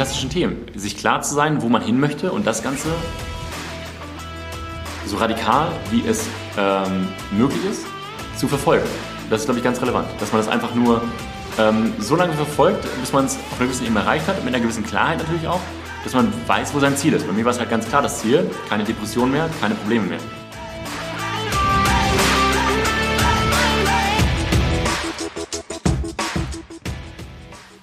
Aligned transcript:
klassischen 0.00 0.30
Themen. 0.30 0.64
Sich 0.74 0.96
klar 0.96 1.20
zu 1.20 1.34
sein, 1.34 1.60
wo 1.60 1.68
man 1.68 1.82
hin 1.82 2.00
möchte 2.00 2.32
und 2.32 2.46
das 2.46 2.62
Ganze 2.62 2.88
so 5.04 5.18
radikal, 5.18 5.72
wie 5.90 6.02
es 6.08 6.26
ähm, 6.56 7.06
möglich 7.32 7.60
ist, 7.70 7.84
zu 8.34 8.48
verfolgen. 8.48 8.86
Das 9.28 9.40
ist, 9.40 9.44
glaube 9.44 9.58
ich, 9.58 9.64
ganz 9.64 9.82
relevant. 9.82 10.08
Dass 10.18 10.32
man 10.32 10.40
das 10.40 10.48
einfach 10.48 10.74
nur 10.74 11.02
ähm, 11.58 11.92
so 11.98 12.16
lange 12.16 12.32
verfolgt, 12.32 12.86
bis 12.98 13.12
man 13.12 13.26
es 13.26 13.36
auf 13.36 13.58
einer 13.58 13.66
gewissen 13.66 13.84
Ebene 13.84 14.00
erreicht 14.00 14.26
hat, 14.26 14.42
mit 14.42 14.54
einer 14.54 14.62
gewissen 14.62 14.84
Klarheit 14.84 15.18
natürlich 15.18 15.46
auch, 15.46 15.60
dass 16.02 16.14
man 16.14 16.32
weiß, 16.46 16.72
wo 16.72 16.80
sein 16.80 16.96
Ziel 16.96 17.12
ist. 17.12 17.26
Bei 17.26 17.34
mir 17.34 17.44
war 17.44 17.52
es 17.52 17.58
halt 17.58 17.68
ganz 17.68 17.86
klar 17.86 18.00
das 18.00 18.22
Ziel, 18.22 18.50
keine 18.70 18.84
Depression 18.84 19.30
mehr, 19.30 19.50
keine 19.60 19.74
Probleme 19.74 20.06
mehr. 20.06 20.39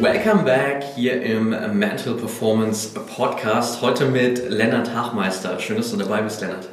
Welcome 0.00 0.42
back 0.44 0.84
hier 0.94 1.22
im 1.22 1.50
Mental 1.78 2.12
Performance 2.14 2.90
Podcast. 3.16 3.80
Heute 3.80 4.04
mit 4.04 4.50
Lennart 4.50 4.94
Hachmeister. 4.94 5.58
Schön, 5.58 5.78
dass 5.78 5.90
du 5.90 5.96
dabei 5.96 6.20
bist, 6.20 6.42
Lennart. 6.42 6.68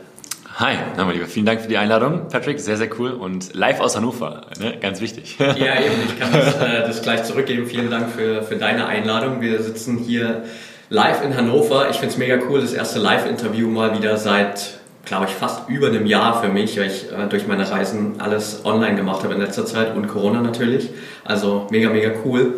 Hi, 0.56 0.76
mein 0.98 1.12
Lieber, 1.12 1.26
vielen 1.26 1.46
Dank 1.46 1.62
für 1.62 1.70
die 1.70 1.78
Einladung, 1.78 2.28
Patrick. 2.30 2.60
Sehr, 2.60 2.76
sehr 2.76 2.90
cool 3.00 3.12
und 3.12 3.54
live 3.54 3.80
aus 3.80 3.96
Hannover, 3.96 4.48
ne? 4.60 4.78
ganz 4.82 5.00
wichtig. 5.00 5.38
Ja, 5.40 5.46
eben, 5.54 5.96
ich 6.06 6.20
kann 6.20 6.34
das, 6.34 6.56
äh, 6.56 6.82
das 6.82 7.02
gleich 7.02 7.24
zurückgeben. 7.24 7.66
Vielen 7.66 7.90
Dank 7.90 8.12
für, 8.12 8.44
für 8.44 8.58
deine 8.58 8.88
Einladung. 8.88 9.40
Wir 9.40 9.62
sitzen 9.64 10.00
hier 10.00 10.44
live 10.90 11.24
in 11.24 11.38
Hannover. 11.38 11.90
Ich 11.90 11.98
finde 11.98 12.14
es 12.14 12.18
mega 12.18 12.38
cool, 12.50 12.60
das 12.60 12.74
erste 12.74 13.00
Live-Interview 13.00 13.70
mal 13.70 13.98
wieder 13.98 14.18
seit, 14.18 14.80
glaube 15.06 15.28
ich, 15.30 15.32
fast 15.32 15.70
über 15.70 15.88
einem 15.88 16.06
Jahr 16.06 16.44
für 16.44 16.50
mich, 16.50 16.78
weil 16.78 16.88
ich 16.88 17.06
äh, 17.10 17.28
durch 17.30 17.48
meine 17.48 17.70
Reisen 17.72 18.20
alles 18.20 18.66
online 18.66 18.96
gemacht 18.96 19.24
habe 19.24 19.34
in 19.34 19.40
letzter 19.40 19.66
Zeit 19.66 19.96
und 19.96 20.08
Corona 20.08 20.42
natürlich. 20.42 20.90
Also 21.24 21.68
mega, 21.72 21.90
mega 21.90 22.12
cool. 22.26 22.54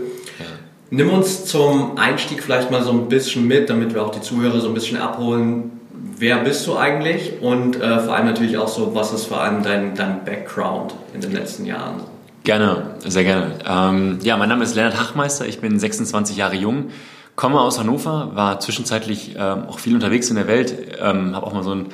Nimm 0.96 1.10
uns 1.10 1.44
zum 1.44 1.98
Einstieg 1.98 2.42
vielleicht 2.42 2.72
mal 2.72 2.82
so 2.82 2.92
ein 2.92 3.10
bisschen 3.10 3.46
mit, 3.46 3.70
damit 3.70 3.94
wir 3.94 4.02
auch 4.02 4.12
die 4.12 4.22
Zuhörer 4.22 4.62
so 4.62 4.70
ein 4.70 4.74
bisschen 4.74 4.98
abholen. 4.98 5.72
Wer 6.18 6.38
bist 6.38 6.66
du 6.68 6.78
eigentlich? 6.78 7.34
Und 7.42 7.76
äh, 7.82 8.00
vor 8.00 8.16
allem 8.16 8.28
natürlich 8.28 8.58
auch 8.58 8.70
so, 8.70 8.96
was 8.96 9.12
ist 9.12 9.26
vor 9.26 9.42
allem 9.42 9.62
dein, 9.62 9.94
dein 9.94 10.24
Background 10.24 10.96
in 11.14 11.20
den 11.20 11.34
letzten 11.34 11.66
Jahren? 11.66 11.96
Gerne, 12.46 12.92
sehr 13.06 13.26
gerne. 13.26 13.56
Ähm, 13.68 14.20
ja, 14.22 14.38
mein 14.38 14.48
Name 14.48 14.64
ist 14.64 14.74
Lennart 14.76 14.98
Hachmeister, 14.98 15.46
ich 15.46 15.60
bin 15.60 15.78
26 15.78 16.38
Jahre 16.38 16.56
jung, 16.56 16.92
komme 17.36 17.60
aus 17.60 17.78
Hannover, 17.78 18.32
war 18.34 18.62
zwischenzeitlich 18.62 19.36
ähm, 19.38 19.66
auch 19.68 19.80
viel 19.80 19.96
unterwegs 19.96 20.30
in 20.30 20.38
der 20.38 20.48
Welt, 20.48 20.78
ähm, 21.02 21.36
habe 21.36 21.46
auch 21.46 21.54
mal 21.54 21.64
so 21.64 21.72
ein 21.76 21.88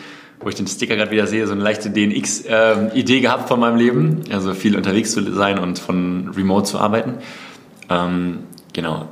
wo 0.44 0.50
ich 0.50 0.56
den 0.56 0.66
Sticker 0.66 0.96
gerade 0.96 1.12
wieder 1.12 1.28
sehe, 1.28 1.46
so 1.46 1.54
eine 1.54 1.62
leichte 1.62 1.92
DNX-Idee 1.92 3.16
ähm, 3.18 3.22
gehabt 3.22 3.48
von 3.48 3.60
meinem 3.60 3.78
Leben. 3.78 4.24
Also 4.32 4.56
viel 4.56 4.76
unterwegs 4.76 5.12
zu 5.12 5.22
sein 5.36 5.60
und 5.60 5.78
von 5.78 6.32
Remote 6.36 6.64
zu 6.64 6.80
arbeiten. 6.80 7.20
Ähm, 7.92 8.40
Genau. 8.74 9.08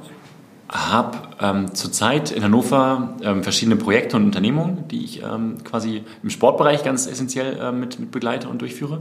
Habe 0.69 1.17
ähm, 1.41 1.73
zurzeit 1.73 2.31
in 2.31 2.43
Hannover 2.43 3.15
ähm, 3.23 3.43
verschiedene 3.43 3.75
Projekte 3.75 4.17
und 4.17 4.25
Unternehmungen, 4.25 4.87
die 4.87 5.03
ich 5.03 5.23
ähm, 5.23 5.57
quasi 5.63 6.03
im 6.21 6.29
Sportbereich 6.29 6.83
ganz 6.83 7.07
essentiell 7.07 7.57
äh, 7.57 7.71
mit, 7.71 7.99
mit 7.99 8.11
begleite 8.11 8.49
und 8.49 8.61
durchführe. 8.61 8.99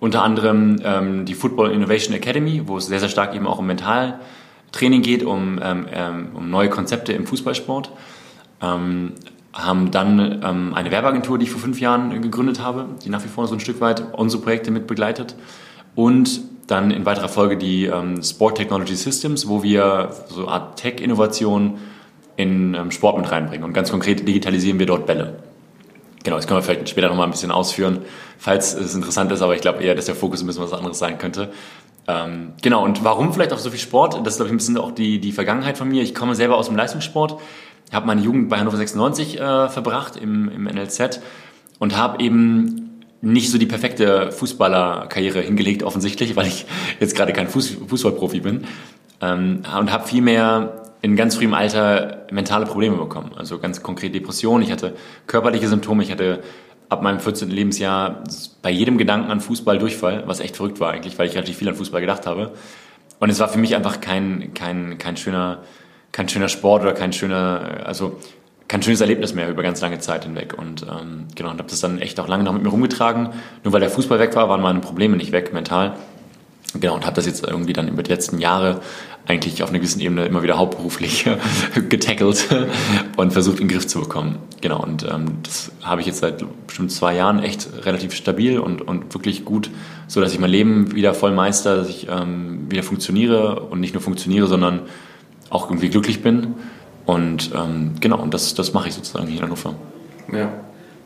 Unter 0.00 0.22
anderem 0.22 0.78
ähm, 0.84 1.24
die 1.24 1.34
Football 1.34 1.70
Innovation 1.70 2.14
Academy, 2.14 2.62
wo 2.66 2.76
es 2.76 2.86
sehr, 2.86 3.00
sehr 3.00 3.08
stark 3.08 3.34
eben 3.34 3.46
auch 3.46 3.58
um 3.58 3.66
Mentaltraining 3.66 5.00
geht, 5.02 5.24
um, 5.24 5.58
ähm, 5.62 5.86
ähm, 5.90 6.28
um 6.34 6.50
neue 6.50 6.68
Konzepte 6.68 7.12
im 7.14 7.26
Fußballsport. 7.26 7.90
haben 8.60 9.90
dann 9.90 10.74
eine 10.74 10.90
Werbeagentur, 10.90 11.38
die 11.38 11.44
ich 11.44 11.50
vor 11.50 11.60
fünf 11.60 11.80
Jahren 11.80 12.20
gegründet 12.22 12.60
habe, 12.60 12.86
die 13.04 13.08
nach 13.08 13.24
wie 13.24 13.28
vor 13.28 13.48
so 13.48 13.54
ein 13.54 13.60
Stück 13.60 13.80
weit 13.80 14.14
unsere 14.14 14.42
Projekte 14.42 14.70
mit 14.70 14.86
begleitet. 14.86 15.34
Und 15.98 16.42
dann 16.68 16.92
in 16.92 17.04
weiterer 17.06 17.28
Folge 17.28 17.56
die 17.56 17.86
ähm, 17.86 18.22
Sport 18.22 18.58
Technology 18.58 18.94
Systems, 18.94 19.48
wo 19.48 19.64
wir 19.64 20.10
so 20.28 20.42
eine 20.42 20.52
Art 20.52 20.78
Tech-Innovation 20.78 21.78
in 22.36 22.74
ähm, 22.74 22.92
Sport 22.92 23.18
mit 23.18 23.28
reinbringen. 23.28 23.64
Und 23.64 23.72
ganz 23.72 23.90
konkret 23.90 24.20
digitalisieren 24.28 24.78
wir 24.78 24.86
dort 24.86 25.06
Bälle. 25.06 25.40
Genau, 26.22 26.36
das 26.36 26.46
können 26.46 26.58
wir 26.58 26.62
vielleicht 26.62 26.88
später 26.88 27.08
nochmal 27.08 27.26
ein 27.26 27.32
bisschen 27.32 27.50
ausführen, 27.50 28.02
falls 28.38 28.74
es 28.74 28.94
interessant 28.94 29.32
ist, 29.32 29.42
aber 29.42 29.56
ich 29.56 29.60
glaube 29.60 29.82
eher, 29.82 29.96
dass 29.96 30.06
der 30.06 30.14
Fokus 30.14 30.40
ein 30.40 30.46
bisschen 30.46 30.62
was 30.62 30.72
anderes 30.72 31.00
sein 31.00 31.18
könnte. 31.18 31.50
Ähm, 32.06 32.52
genau, 32.62 32.84
und 32.84 33.02
warum 33.02 33.32
vielleicht 33.32 33.52
auch 33.52 33.58
so 33.58 33.70
viel 33.70 33.80
Sport? 33.80 34.24
Das 34.24 34.34
ist, 34.34 34.36
glaube 34.36 34.50
ich, 34.50 34.52
ein 34.52 34.58
bisschen 34.58 34.78
auch 34.78 34.92
die, 34.92 35.18
die 35.18 35.32
Vergangenheit 35.32 35.78
von 35.78 35.88
mir. 35.88 36.04
Ich 36.04 36.14
komme 36.14 36.36
selber 36.36 36.58
aus 36.58 36.66
dem 36.66 36.76
Leistungssport, 36.76 37.40
habe 37.92 38.06
meine 38.06 38.20
Jugend 38.20 38.48
bei 38.50 38.58
Hannover 38.60 38.76
96 38.76 39.40
äh, 39.40 39.68
verbracht 39.68 40.14
im, 40.14 40.48
im 40.48 40.62
NLZ 40.62 41.20
und 41.80 41.96
habe 41.96 42.22
eben 42.22 42.87
nicht 43.20 43.50
so 43.50 43.58
die 43.58 43.66
perfekte 43.66 44.30
Fußballerkarriere 44.32 45.40
hingelegt, 45.40 45.82
offensichtlich, 45.82 46.36
weil 46.36 46.46
ich 46.46 46.66
jetzt 47.00 47.16
gerade 47.16 47.32
kein 47.32 47.48
Fuß, 47.48 47.78
Fußballprofi 47.86 48.40
bin. 48.40 48.66
Ähm, 49.20 49.62
und 49.78 49.92
habe 49.92 50.06
vielmehr 50.06 50.84
in 51.02 51.16
ganz 51.16 51.36
frühem 51.36 51.54
Alter 51.54 52.26
mentale 52.30 52.66
Probleme 52.66 52.96
bekommen. 52.96 53.32
Also 53.36 53.58
ganz 53.58 53.82
konkret 53.82 54.14
Depressionen. 54.14 54.64
Ich 54.64 54.72
hatte 54.72 54.94
körperliche 55.26 55.68
Symptome. 55.68 56.02
Ich 56.02 56.10
hatte 56.10 56.42
ab 56.88 57.02
meinem 57.02 57.20
14. 57.20 57.50
Lebensjahr 57.50 58.24
bei 58.62 58.70
jedem 58.70 58.98
Gedanken 58.98 59.30
an 59.30 59.40
Fußball 59.40 59.78
Durchfall, 59.78 60.24
was 60.26 60.40
echt 60.40 60.56
verrückt 60.56 60.80
war 60.80 60.92
eigentlich, 60.92 61.18
weil 61.18 61.28
ich 61.28 61.34
relativ 61.34 61.58
viel 61.58 61.68
an 61.68 61.74
Fußball 61.74 62.00
gedacht 62.00 62.26
habe. 62.26 62.52
Und 63.20 63.30
es 63.30 63.40
war 63.40 63.48
für 63.48 63.58
mich 63.58 63.74
einfach 63.76 64.00
kein, 64.00 64.54
kein, 64.54 64.98
kein 64.98 65.16
schöner, 65.16 65.62
kein 66.12 66.28
schöner 66.28 66.48
Sport 66.48 66.82
oder 66.82 66.94
kein 66.94 67.12
schöner, 67.12 67.82
also 67.84 68.18
kein 68.68 68.82
schönes 68.82 69.00
Erlebnis 69.00 69.34
mehr 69.34 69.48
über 69.48 69.62
ganz 69.62 69.80
lange 69.80 69.98
Zeit 69.98 70.24
hinweg. 70.24 70.54
Und 70.56 70.82
ähm, 70.82 71.26
genau, 71.34 71.50
und 71.50 71.58
habe 71.58 71.70
das 71.70 71.80
dann 71.80 71.98
echt 71.98 72.20
auch 72.20 72.28
lange 72.28 72.44
noch 72.44 72.52
mit 72.52 72.62
mir 72.62 72.68
rumgetragen. 72.68 73.30
Nur 73.64 73.72
weil 73.72 73.80
der 73.80 73.90
Fußball 73.90 74.18
weg 74.18 74.36
war, 74.36 74.48
waren 74.48 74.60
meine 74.60 74.80
Probleme 74.80 75.16
nicht 75.16 75.32
weg 75.32 75.52
mental. 75.52 75.96
Genau, 76.74 76.94
und 76.94 77.06
habe 77.06 77.16
das 77.16 77.24
jetzt 77.24 77.46
irgendwie 77.46 77.72
dann 77.72 77.88
über 77.88 78.02
die 78.02 78.10
letzten 78.10 78.38
Jahre 78.38 78.82
eigentlich 79.26 79.62
auf 79.62 79.70
einer 79.70 79.78
gewissen 79.78 80.00
Ebene 80.00 80.26
immer 80.26 80.42
wieder 80.42 80.58
hauptberuflich 80.58 81.26
getackelt 81.88 82.46
und 83.16 83.32
versucht 83.32 83.60
in 83.60 83.68
den 83.68 83.74
Griff 83.74 83.86
zu 83.86 84.00
bekommen. 84.00 84.36
Genau, 84.60 84.82
und 84.82 85.02
ähm, 85.04 85.38
das 85.42 85.72
habe 85.82 86.02
ich 86.02 86.06
jetzt 86.06 86.20
seit 86.20 86.44
bestimmt 86.66 86.92
zwei 86.92 87.14
Jahren 87.14 87.42
echt 87.42 87.68
relativ 87.86 88.14
stabil 88.14 88.58
und, 88.58 88.82
und 88.82 89.14
wirklich 89.14 89.46
gut, 89.46 89.70
so 90.08 90.20
dass 90.20 90.32
ich 90.32 90.38
mein 90.38 90.50
Leben 90.50 90.94
wieder 90.94 91.14
voll 91.14 91.32
meister, 91.32 91.76
dass 91.76 91.88
ich 91.88 92.06
ähm, 92.10 92.70
wieder 92.70 92.82
funktioniere 92.82 93.60
und 93.60 93.80
nicht 93.80 93.94
nur 93.94 94.02
funktioniere, 94.02 94.46
sondern 94.46 94.80
auch 95.50 95.70
irgendwie 95.70 95.88
glücklich 95.88 96.22
bin. 96.22 96.54
Und 97.08 97.52
ähm, 97.54 97.94
genau, 98.00 98.18
und 98.20 98.34
das, 98.34 98.54
das 98.54 98.74
mache 98.74 98.88
ich 98.88 98.94
sozusagen 98.94 99.28
hier 99.28 99.38
in 99.38 99.44
Hannover. 99.44 99.74
Ja, 100.30 100.52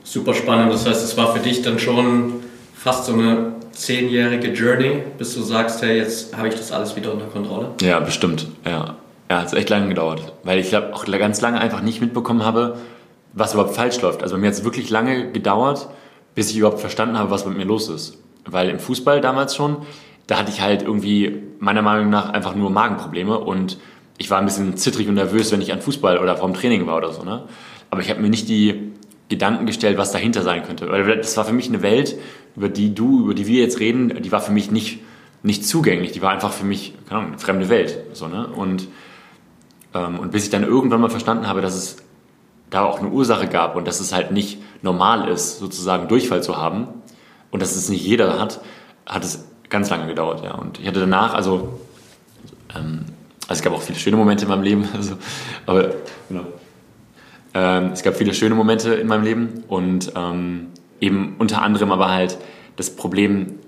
super 0.02 0.34
spannend. 0.34 0.72
Das 0.72 0.84
heißt, 0.84 1.04
es 1.04 1.16
war 1.16 1.32
für 1.32 1.38
dich 1.38 1.62
dann 1.62 1.78
schon 1.78 2.42
fast 2.74 3.04
so 3.04 3.12
eine 3.12 3.52
zehnjährige 3.70 4.48
Journey, 4.48 5.04
bis 5.16 5.32
du 5.36 5.42
sagst, 5.42 5.80
hey, 5.80 5.98
jetzt 5.98 6.36
habe 6.36 6.48
ich 6.48 6.56
das 6.56 6.72
alles 6.72 6.96
wieder 6.96 7.12
unter 7.12 7.26
Kontrolle? 7.26 7.68
Ja, 7.80 8.00
bestimmt. 8.00 8.48
Ja, 8.64 8.96
ja 9.30 9.42
hat 9.42 9.54
echt 9.54 9.70
lange 9.70 9.86
gedauert. 9.90 10.32
Weil 10.42 10.58
ich 10.58 10.70
glaube 10.70 10.92
auch 10.92 11.04
ganz 11.04 11.40
lange 11.40 11.60
einfach 11.60 11.82
nicht 11.82 12.00
mitbekommen 12.00 12.44
habe, 12.44 12.78
was 13.32 13.54
überhaupt 13.54 13.76
falsch 13.76 14.00
läuft. 14.00 14.24
Also 14.24 14.34
bei 14.34 14.40
mir 14.40 14.48
hat 14.48 14.54
es 14.54 14.64
wirklich 14.64 14.90
lange 14.90 15.30
gedauert, 15.30 15.88
bis 16.34 16.50
ich 16.50 16.56
überhaupt 16.56 16.80
verstanden 16.80 17.16
habe, 17.16 17.30
was 17.30 17.46
mit 17.46 17.56
mir 17.56 17.64
los 17.64 17.88
ist. 17.88 18.18
Weil 18.44 18.70
im 18.70 18.80
Fußball 18.80 19.20
damals 19.20 19.54
schon, 19.54 19.76
da 20.26 20.36
hatte 20.36 20.50
ich 20.50 20.62
halt 20.62 20.82
irgendwie 20.82 21.44
meiner 21.60 21.82
Meinung 21.82 22.10
nach 22.10 22.30
einfach 22.30 22.56
nur 22.56 22.70
Magenprobleme 22.70 23.38
und 23.38 23.78
ich 24.18 24.30
war 24.30 24.38
ein 24.38 24.44
bisschen 24.44 24.76
zittrig 24.76 25.08
und 25.08 25.14
nervös, 25.14 25.52
wenn 25.52 25.60
ich 25.60 25.72
an 25.72 25.80
Fußball 25.80 26.18
oder 26.18 26.36
vorm 26.36 26.54
Training 26.54 26.86
war 26.86 26.96
oder 26.96 27.12
so. 27.12 27.22
Ne? 27.22 27.44
Aber 27.90 28.00
ich 28.00 28.10
habe 28.10 28.20
mir 28.20 28.28
nicht 28.28 28.48
die 28.48 28.92
Gedanken 29.28 29.66
gestellt, 29.66 29.98
was 29.98 30.12
dahinter 30.12 30.42
sein 30.42 30.62
könnte. 30.62 30.88
Weil 30.90 31.16
das 31.16 31.36
war 31.36 31.44
für 31.44 31.52
mich 31.52 31.68
eine 31.68 31.82
Welt, 31.82 32.16
über 32.54 32.68
die 32.68 32.94
du, 32.94 33.20
über 33.24 33.34
die 33.34 33.46
wir 33.46 33.62
jetzt 33.62 33.80
reden, 33.80 34.22
die 34.22 34.32
war 34.32 34.40
für 34.40 34.52
mich 34.52 34.70
nicht, 34.70 35.00
nicht 35.42 35.66
zugänglich. 35.66 36.12
Die 36.12 36.22
war 36.22 36.30
einfach 36.30 36.52
für 36.52 36.66
mich, 36.66 36.94
keine 37.08 37.20
Ahnung, 37.20 37.32
eine 37.32 37.40
fremde 37.40 37.68
Welt. 37.68 37.98
So, 38.12 38.28
ne? 38.28 38.46
und, 38.46 38.88
ähm, 39.94 40.18
und 40.18 40.32
bis 40.32 40.44
ich 40.44 40.50
dann 40.50 40.64
irgendwann 40.64 41.00
mal 41.00 41.10
verstanden 41.10 41.48
habe, 41.48 41.62
dass 41.62 41.74
es 41.74 41.96
da 42.68 42.84
auch 42.84 43.00
eine 43.00 43.08
Ursache 43.08 43.48
gab 43.48 43.76
und 43.76 43.86
dass 43.86 44.00
es 44.00 44.12
halt 44.12 44.32
nicht 44.32 44.58
normal 44.82 45.28
ist, 45.28 45.58
sozusagen 45.58 46.08
Durchfall 46.08 46.42
zu 46.42 46.56
haben 46.56 46.88
und 47.50 47.60
dass 47.60 47.76
es 47.76 47.88
nicht 47.88 48.04
jeder 48.04 48.38
hat, 48.38 48.60
hat 49.06 49.24
es 49.24 49.46
ganz 49.68 49.90
lange 49.90 50.06
gedauert. 50.06 50.44
Ja. 50.44 50.54
Und 50.54 50.78
ich 50.80 50.86
hatte 50.86 51.00
danach, 51.00 51.34
also 51.34 51.80
ähm, 52.74 53.04
also 53.52 53.60
es 53.60 53.64
gab 53.64 53.74
auch 53.74 53.82
viele 53.82 53.98
schöne 53.98 54.16
Momente 54.16 54.44
in 54.44 54.48
meinem 54.48 54.62
Leben. 54.62 54.88
Also, 54.94 55.16
aber 55.66 55.90
genau. 56.28 56.44
Ähm, 57.54 57.90
es 57.92 58.02
gab 58.02 58.16
viele 58.16 58.32
schöne 58.32 58.54
Momente 58.54 58.94
in 58.94 59.06
meinem 59.06 59.24
Leben 59.24 59.64
und 59.68 60.12
ähm, 60.16 60.68
eben 61.00 61.36
unter 61.38 61.60
anderem 61.60 61.92
aber 61.92 62.10
halt 62.10 62.38
das 62.76 62.96
Problem, 62.96 63.58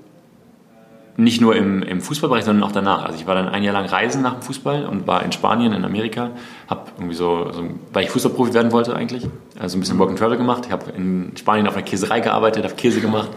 nicht 1.17 1.43
nur 1.43 1.55
im, 1.55 1.83
im 1.83 2.01
Fußballbereich, 2.01 2.45
sondern 2.45 2.67
auch 2.67 2.73
danach. 2.73 3.05
Also 3.05 3.19
ich 3.19 3.27
war 3.27 3.35
dann 3.35 3.49
ein 3.49 3.63
Jahr 3.63 3.75
lang 3.75 3.85
reisen 3.85 4.23
nach 4.23 4.35
dem 4.35 4.43
Fußball 4.43 4.87
und 4.87 5.07
war 5.07 5.23
in 5.23 5.33
Spanien, 5.33 5.75
in 5.75 5.85
Amerika, 5.85 6.31
habe 6.67 6.91
irgendwie 6.97 7.15
so, 7.15 7.53
so, 7.53 7.63
weil 7.93 8.05
ich 8.05 8.11
Fußballprofi 8.11 8.55
werden 8.55 8.73
wollte 8.73 8.97
eigentlich, 8.97 9.29
also 9.59 9.77
ein 9.77 9.81
bisschen 9.81 9.99
Work 9.99 10.11
and 10.11 10.19
Travel 10.19 10.39
gemacht. 10.39 10.65
Ich 10.67 10.73
habe 10.73 10.91
in 10.93 11.33
Spanien 11.37 11.69
auf 11.69 11.75
einer 11.75 11.85
Käserei 11.85 12.21
gearbeitet, 12.21 12.65
habe 12.65 12.75
Käse 12.75 13.03
gemacht. 13.03 13.29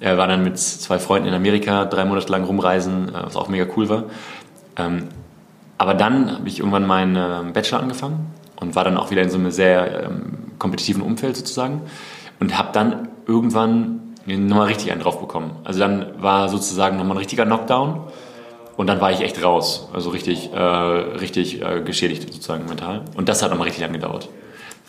Er 0.00 0.16
war 0.16 0.28
dann 0.28 0.42
mit 0.42 0.58
zwei 0.58 0.98
Freunden 0.98 1.28
in 1.28 1.34
Amerika 1.34 1.84
drei 1.84 2.06
Monate 2.06 2.32
lang 2.32 2.44
rumreisen, 2.44 3.10
äh, 3.10 3.22
was 3.22 3.36
auch 3.36 3.48
mega 3.48 3.66
cool 3.76 3.88
war. 3.90 4.04
Ähm, 4.76 5.08
aber 5.78 5.94
dann 5.94 6.32
habe 6.32 6.48
ich 6.48 6.58
irgendwann 6.58 6.86
meinen 6.86 7.16
äh, 7.16 7.52
Bachelor 7.52 7.80
angefangen 7.80 8.32
und 8.56 8.76
war 8.76 8.84
dann 8.84 8.96
auch 8.96 9.10
wieder 9.10 9.22
in 9.22 9.30
so 9.30 9.38
einem 9.38 9.50
sehr 9.50 10.04
ähm, 10.04 10.52
kompetitiven 10.58 11.02
Umfeld 11.02 11.36
sozusagen 11.36 11.82
und 12.40 12.56
habe 12.56 12.70
dann 12.72 13.08
irgendwann 13.26 14.14
nochmal 14.26 14.68
richtig 14.68 14.90
einen 14.92 15.00
drauf 15.00 15.20
bekommen. 15.20 15.56
Also 15.64 15.80
dann 15.80 16.22
war 16.22 16.48
sozusagen 16.48 16.96
nochmal 16.96 17.16
ein 17.16 17.18
richtiger 17.18 17.44
Knockdown 17.44 18.00
und 18.76 18.86
dann 18.86 19.00
war 19.00 19.12
ich 19.12 19.20
echt 19.20 19.42
raus. 19.42 19.88
Also 19.92 20.10
richtig, 20.10 20.52
äh, 20.52 20.58
richtig 20.58 21.62
äh, 21.62 21.82
geschädigt 21.82 22.32
sozusagen 22.32 22.66
mental. 22.66 23.02
Und 23.16 23.28
das 23.28 23.42
hat 23.42 23.50
nochmal 23.50 23.66
richtig 23.66 23.82
lang 23.82 23.92
gedauert. 23.92 24.28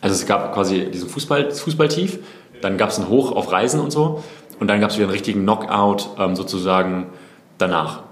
Also 0.01 0.15
es 0.15 0.25
gab 0.25 0.53
quasi 0.53 0.89
diesen 0.91 1.09
Fußball, 1.09 1.51
Fußballtief, 1.51 2.19
dann 2.61 2.77
gab 2.77 2.89
es 2.89 2.99
einen 2.99 3.09
Hoch 3.09 3.31
auf 3.31 3.51
Reisen 3.51 3.79
und 3.79 3.91
so 3.91 4.23
und 4.59 4.67
dann 4.67 4.79
gab 4.79 4.91
es 4.91 4.97
wieder 4.97 5.05
einen 5.05 5.13
richtigen 5.13 5.41
Knockout 5.41 6.09
ähm, 6.17 6.35
sozusagen 6.35 7.07
danach 7.57 8.03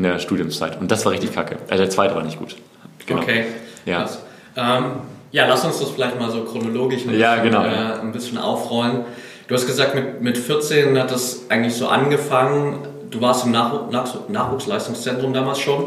in 0.00 0.04
der 0.04 0.18
Studiumszeit. 0.18 0.80
Und 0.80 0.90
das 0.90 1.04
war 1.04 1.12
richtig 1.12 1.34
kacke. 1.34 1.56
Also 1.68 1.82
der 1.82 1.90
zweite 1.90 2.14
war 2.14 2.22
nicht 2.22 2.38
gut. 2.38 2.56
Genau. 3.04 3.20
Okay. 3.20 3.44
Ja. 3.84 4.08
Ähm, 4.56 4.84
ja, 5.30 5.46
lass 5.46 5.62
uns 5.64 5.78
das 5.78 5.90
vielleicht 5.90 6.18
mal 6.18 6.30
so 6.30 6.42
chronologisch 6.44 7.04
ein, 7.06 7.18
ja, 7.18 7.36
genau. 7.36 7.64
äh, 7.64 8.00
ein 8.00 8.10
bisschen 8.10 8.38
aufrollen. 8.38 9.04
Du 9.46 9.54
hast 9.54 9.66
gesagt, 9.66 9.94
mit, 9.94 10.22
mit 10.22 10.38
14 10.38 10.98
hat 10.98 11.10
das 11.10 11.50
eigentlich 11.50 11.74
so 11.74 11.88
angefangen. 11.88 12.78
Du 13.10 13.20
warst 13.20 13.44
im 13.44 13.52
Nach 13.52 13.90
Nach 13.90 14.28
Nachwuchsleistungszentrum 14.28 15.34
damals 15.34 15.60
schon. 15.60 15.84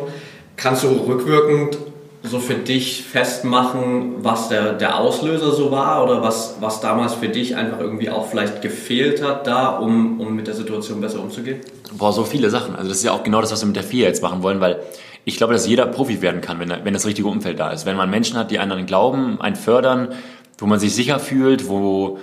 Kannst 0.57 0.83
du 0.83 0.89
rückwirkend 0.89 1.77
so 2.25 2.39
für 2.39 2.55
dich 2.55 3.03
festmachen, 3.03 4.23
was 4.23 4.47
der, 4.47 4.73
der 4.73 4.97
Auslöser 4.97 5.51
so 5.51 5.71
war 5.71 6.03
oder 6.05 6.21
was, 6.21 6.55
was 6.61 6.79
damals 6.79 7.15
für 7.15 7.27
dich 7.27 7.57
einfach 7.57 7.79
irgendwie 7.81 8.09
auch 8.09 8.29
vielleicht 8.29 8.61
gefehlt 8.61 9.21
hat 9.21 9.45
da, 9.45 9.77
um, 9.77 10.21
um 10.21 10.33
mit 10.33 10.47
der 10.47 10.53
Situation 10.53 11.01
besser 11.01 11.19
umzugehen? 11.19 11.59
Boah, 11.97 12.13
so 12.13 12.23
viele 12.23 12.49
Sachen. 12.49 12.75
Also 12.75 12.87
das 12.87 12.99
ist 12.99 13.03
ja 13.03 13.11
auch 13.11 13.23
genau 13.23 13.41
das, 13.41 13.51
was 13.51 13.61
wir 13.61 13.67
mit 13.67 13.75
der 13.75 13.83
FIA 13.83 14.07
jetzt 14.07 14.23
machen 14.23 14.41
wollen, 14.41 14.61
weil 14.61 14.79
ich 15.25 15.35
glaube, 15.35 15.53
dass 15.53 15.67
jeder 15.67 15.85
Profi 15.85 16.21
werden 16.21 16.39
kann, 16.39 16.59
wenn, 16.59 16.69
wenn 16.69 16.93
das 16.93 17.05
richtige 17.05 17.27
Umfeld 17.27 17.59
da 17.59 17.71
ist. 17.71 17.85
Wenn 17.85 17.97
man 17.97 18.09
Menschen 18.09 18.37
hat, 18.37 18.51
die 18.51 18.59
einen 18.59 18.71
an 18.71 18.85
glauben, 18.85 19.41
einen 19.41 19.57
fördern, 19.57 20.09
wo 20.57 20.65
man 20.65 20.79
sich 20.79 20.95
sicher 20.95 21.19
fühlt, 21.19 21.67
wo 21.67 22.19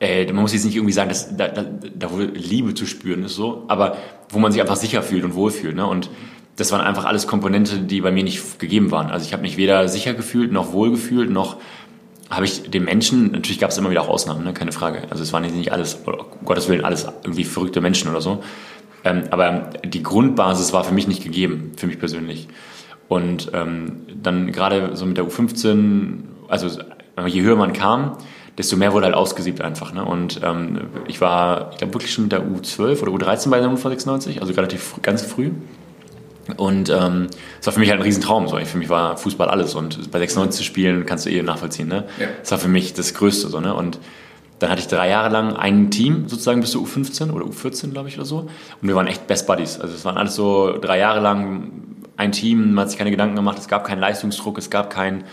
äh, 0.00 0.26
man 0.26 0.42
muss 0.42 0.52
jetzt 0.52 0.64
nicht 0.64 0.76
irgendwie 0.76 0.92
sagen, 0.92 1.10
dass 1.10 1.36
da, 1.36 1.46
da, 1.46 1.64
da 1.94 2.08
Liebe 2.34 2.74
zu 2.74 2.86
spüren 2.86 3.24
ist 3.24 3.36
so, 3.36 3.64
aber 3.68 3.96
wo 4.30 4.40
man 4.40 4.50
sich 4.50 4.60
einfach 4.60 4.76
sicher 4.76 5.02
fühlt 5.02 5.22
und 5.24 5.34
wohlfühlt. 5.34 5.76
Ne? 5.76 5.86
Und 5.86 6.10
das 6.58 6.72
waren 6.72 6.80
einfach 6.80 7.04
alles 7.04 7.26
Komponente, 7.28 7.78
die 7.78 8.00
bei 8.00 8.10
mir 8.10 8.24
nicht 8.24 8.58
gegeben 8.58 8.90
waren. 8.90 9.10
Also 9.10 9.24
ich 9.24 9.32
habe 9.32 9.42
mich 9.42 9.56
weder 9.56 9.88
sicher 9.88 10.12
gefühlt, 10.12 10.52
noch 10.52 10.72
wohl 10.72 10.90
gefühlt, 10.90 11.30
noch 11.30 11.56
habe 12.28 12.44
ich 12.44 12.68
den 12.68 12.84
Menschen, 12.84 13.30
natürlich 13.30 13.60
gab 13.60 13.70
es 13.70 13.78
immer 13.78 13.90
wieder 13.90 14.02
auch 14.02 14.08
Ausnahmen, 14.08 14.44
ne? 14.44 14.52
keine 14.52 14.72
Frage. 14.72 15.02
Also 15.08 15.22
es 15.22 15.32
waren 15.32 15.42
nicht 15.42 15.72
alles, 15.72 16.02
um 16.04 16.44
Gottes 16.44 16.68
Willen, 16.68 16.84
alles 16.84 17.06
irgendwie 17.22 17.44
verrückte 17.44 17.80
Menschen 17.80 18.10
oder 18.10 18.20
so. 18.20 18.42
Ähm, 19.04 19.22
aber 19.30 19.70
die 19.84 20.02
Grundbasis 20.02 20.72
war 20.72 20.82
für 20.82 20.92
mich 20.92 21.06
nicht 21.06 21.22
gegeben, 21.22 21.72
für 21.76 21.86
mich 21.86 21.98
persönlich. 21.98 22.48
Und 23.06 23.52
ähm, 23.54 24.02
dann 24.20 24.50
gerade 24.52 24.96
so 24.96 25.06
mit 25.06 25.16
der 25.16 25.24
U15, 25.24 26.24
also 26.48 26.68
je 27.26 27.40
höher 27.40 27.56
man 27.56 27.72
kam, 27.72 28.18
desto 28.58 28.76
mehr 28.76 28.92
wurde 28.92 29.06
halt 29.06 29.14
ausgesiebt 29.14 29.60
einfach. 29.60 29.94
Ne? 29.94 30.04
Und 30.04 30.40
ähm, 30.42 30.88
ich 31.06 31.20
war, 31.20 31.70
ich 31.70 31.78
glaube, 31.78 31.94
wirklich 31.94 32.12
schon 32.12 32.24
mit 32.24 32.32
der 32.32 32.42
U12 32.42 33.00
oder 33.00 33.12
U13 33.12 33.48
bei 33.48 33.58
der 33.58 33.68
Hannover 33.68 33.88
96, 33.88 34.40
also 34.42 34.52
relativ 34.52 34.96
ganz 35.02 35.22
früh. 35.22 35.52
Und 36.56 36.88
ähm, 36.88 37.28
es 37.60 37.66
war 37.66 37.72
für 37.72 37.80
mich 37.80 37.90
halt 37.90 38.00
ein 38.00 38.04
Riesentraum. 38.04 38.48
So. 38.48 38.56
Für 38.58 38.78
mich 38.78 38.88
war 38.88 39.16
Fußball 39.16 39.48
alles. 39.48 39.74
Und 39.74 40.10
bei 40.10 40.18
96 40.18 40.58
zu 40.58 40.64
spielen, 40.64 41.06
kannst 41.06 41.26
du 41.26 41.30
eh 41.30 41.42
nachvollziehen. 41.42 41.88
Ne? 41.88 42.04
Ja. 42.18 42.26
Das 42.40 42.50
war 42.50 42.58
für 42.58 42.68
mich 42.68 42.94
das 42.94 43.14
Größte. 43.14 43.48
So, 43.48 43.60
ne? 43.60 43.74
Und 43.74 43.98
dann 44.58 44.70
hatte 44.70 44.80
ich 44.80 44.88
drei 44.88 45.08
Jahre 45.08 45.28
lang 45.28 45.54
ein 45.54 45.90
Team, 45.90 46.28
sozusagen 46.28 46.60
bis 46.60 46.72
zur 46.72 46.84
U15 46.84 47.30
oder 47.30 47.44
U14, 47.44 47.90
glaube 47.90 48.08
ich, 48.08 48.16
oder 48.16 48.24
so. 48.24 48.38
Und 48.38 48.88
wir 48.88 48.94
waren 48.94 49.06
echt 49.06 49.26
Best 49.26 49.46
Buddies. 49.46 49.78
Also 49.78 49.94
es 49.94 50.04
waren 50.04 50.16
alles 50.16 50.34
so 50.34 50.76
drei 50.78 50.98
Jahre 50.98 51.20
lang 51.20 51.70
ein 52.16 52.32
Team, 52.32 52.74
man 52.74 52.82
hat 52.82 52.90
sich 52.90 52.98
keine 52.98 53.12
Gedanken 53.12 53.36
gemacht, 53.36 53.58
es 53.58 53.68
gab 53.68 53.84
keinen 53.84 54.00
Leistungsdruck, 54.00 54.58
es 54.58 54.70
gab 54.70 54.90
kein 54.90 55.24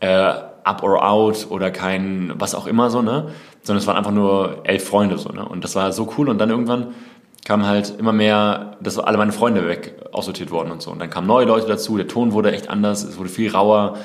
äh, 0.00 0.32
up 0.64 0.82
or 0.82 1.06
out 1.06 1.46
oder 1.50 1.70
kein 1.70 2.32
was 2.36 2.54
auch 2.54 2.66
immer 2.66 2.88
so, 2.88 3.02
ne? 3.02 3.28
Sondern 3.62 3.80
es 3.80 3.86
waren 3.86 3.96
einfach 3.96 4.12
nur 4.12 4.60
elf 4.64 4.88
Freunde 4.88 5.18
so, 5.18 5.28
ne? 5.28 5.46
Und 5.46 5.62
das 5.62 5.74
war 5.74 5.92
so 5.92 6.12
cool 6.16 6.30
und 6.30 6.38
dann 6.38 6.48
irgendwann 6.48 6.94
kam 7.44 7.66
halt 7.66 7.94
immer 7.98 8.12
mehr, 8.12 8.76
dass 8.80 8.98
alle 8.98 9.18
meine 9.18 9.32
Freunde 9.32 9.66
weg 9.66 9.94
aussortiert 10.12 10.50
worden 10.50 10.70
und 10.70 10.82
so. 10.82 10.90
Und 10.90 11.00
dann 11.00 11.10
kamen 11.10 11.26
neue 11.26 11.46
Leute 11.46 11.66
dazu, 11.66 11.96
der 11.96 12.08
Ton 12.08 12.32
wurde 12.32 12.52
echt 12.52 12.68
anders, 12.70 13.02
es 13.02 13.18
wurde 13.18 13.30
viel 13.30 13.50
rauer. 13.50 13.98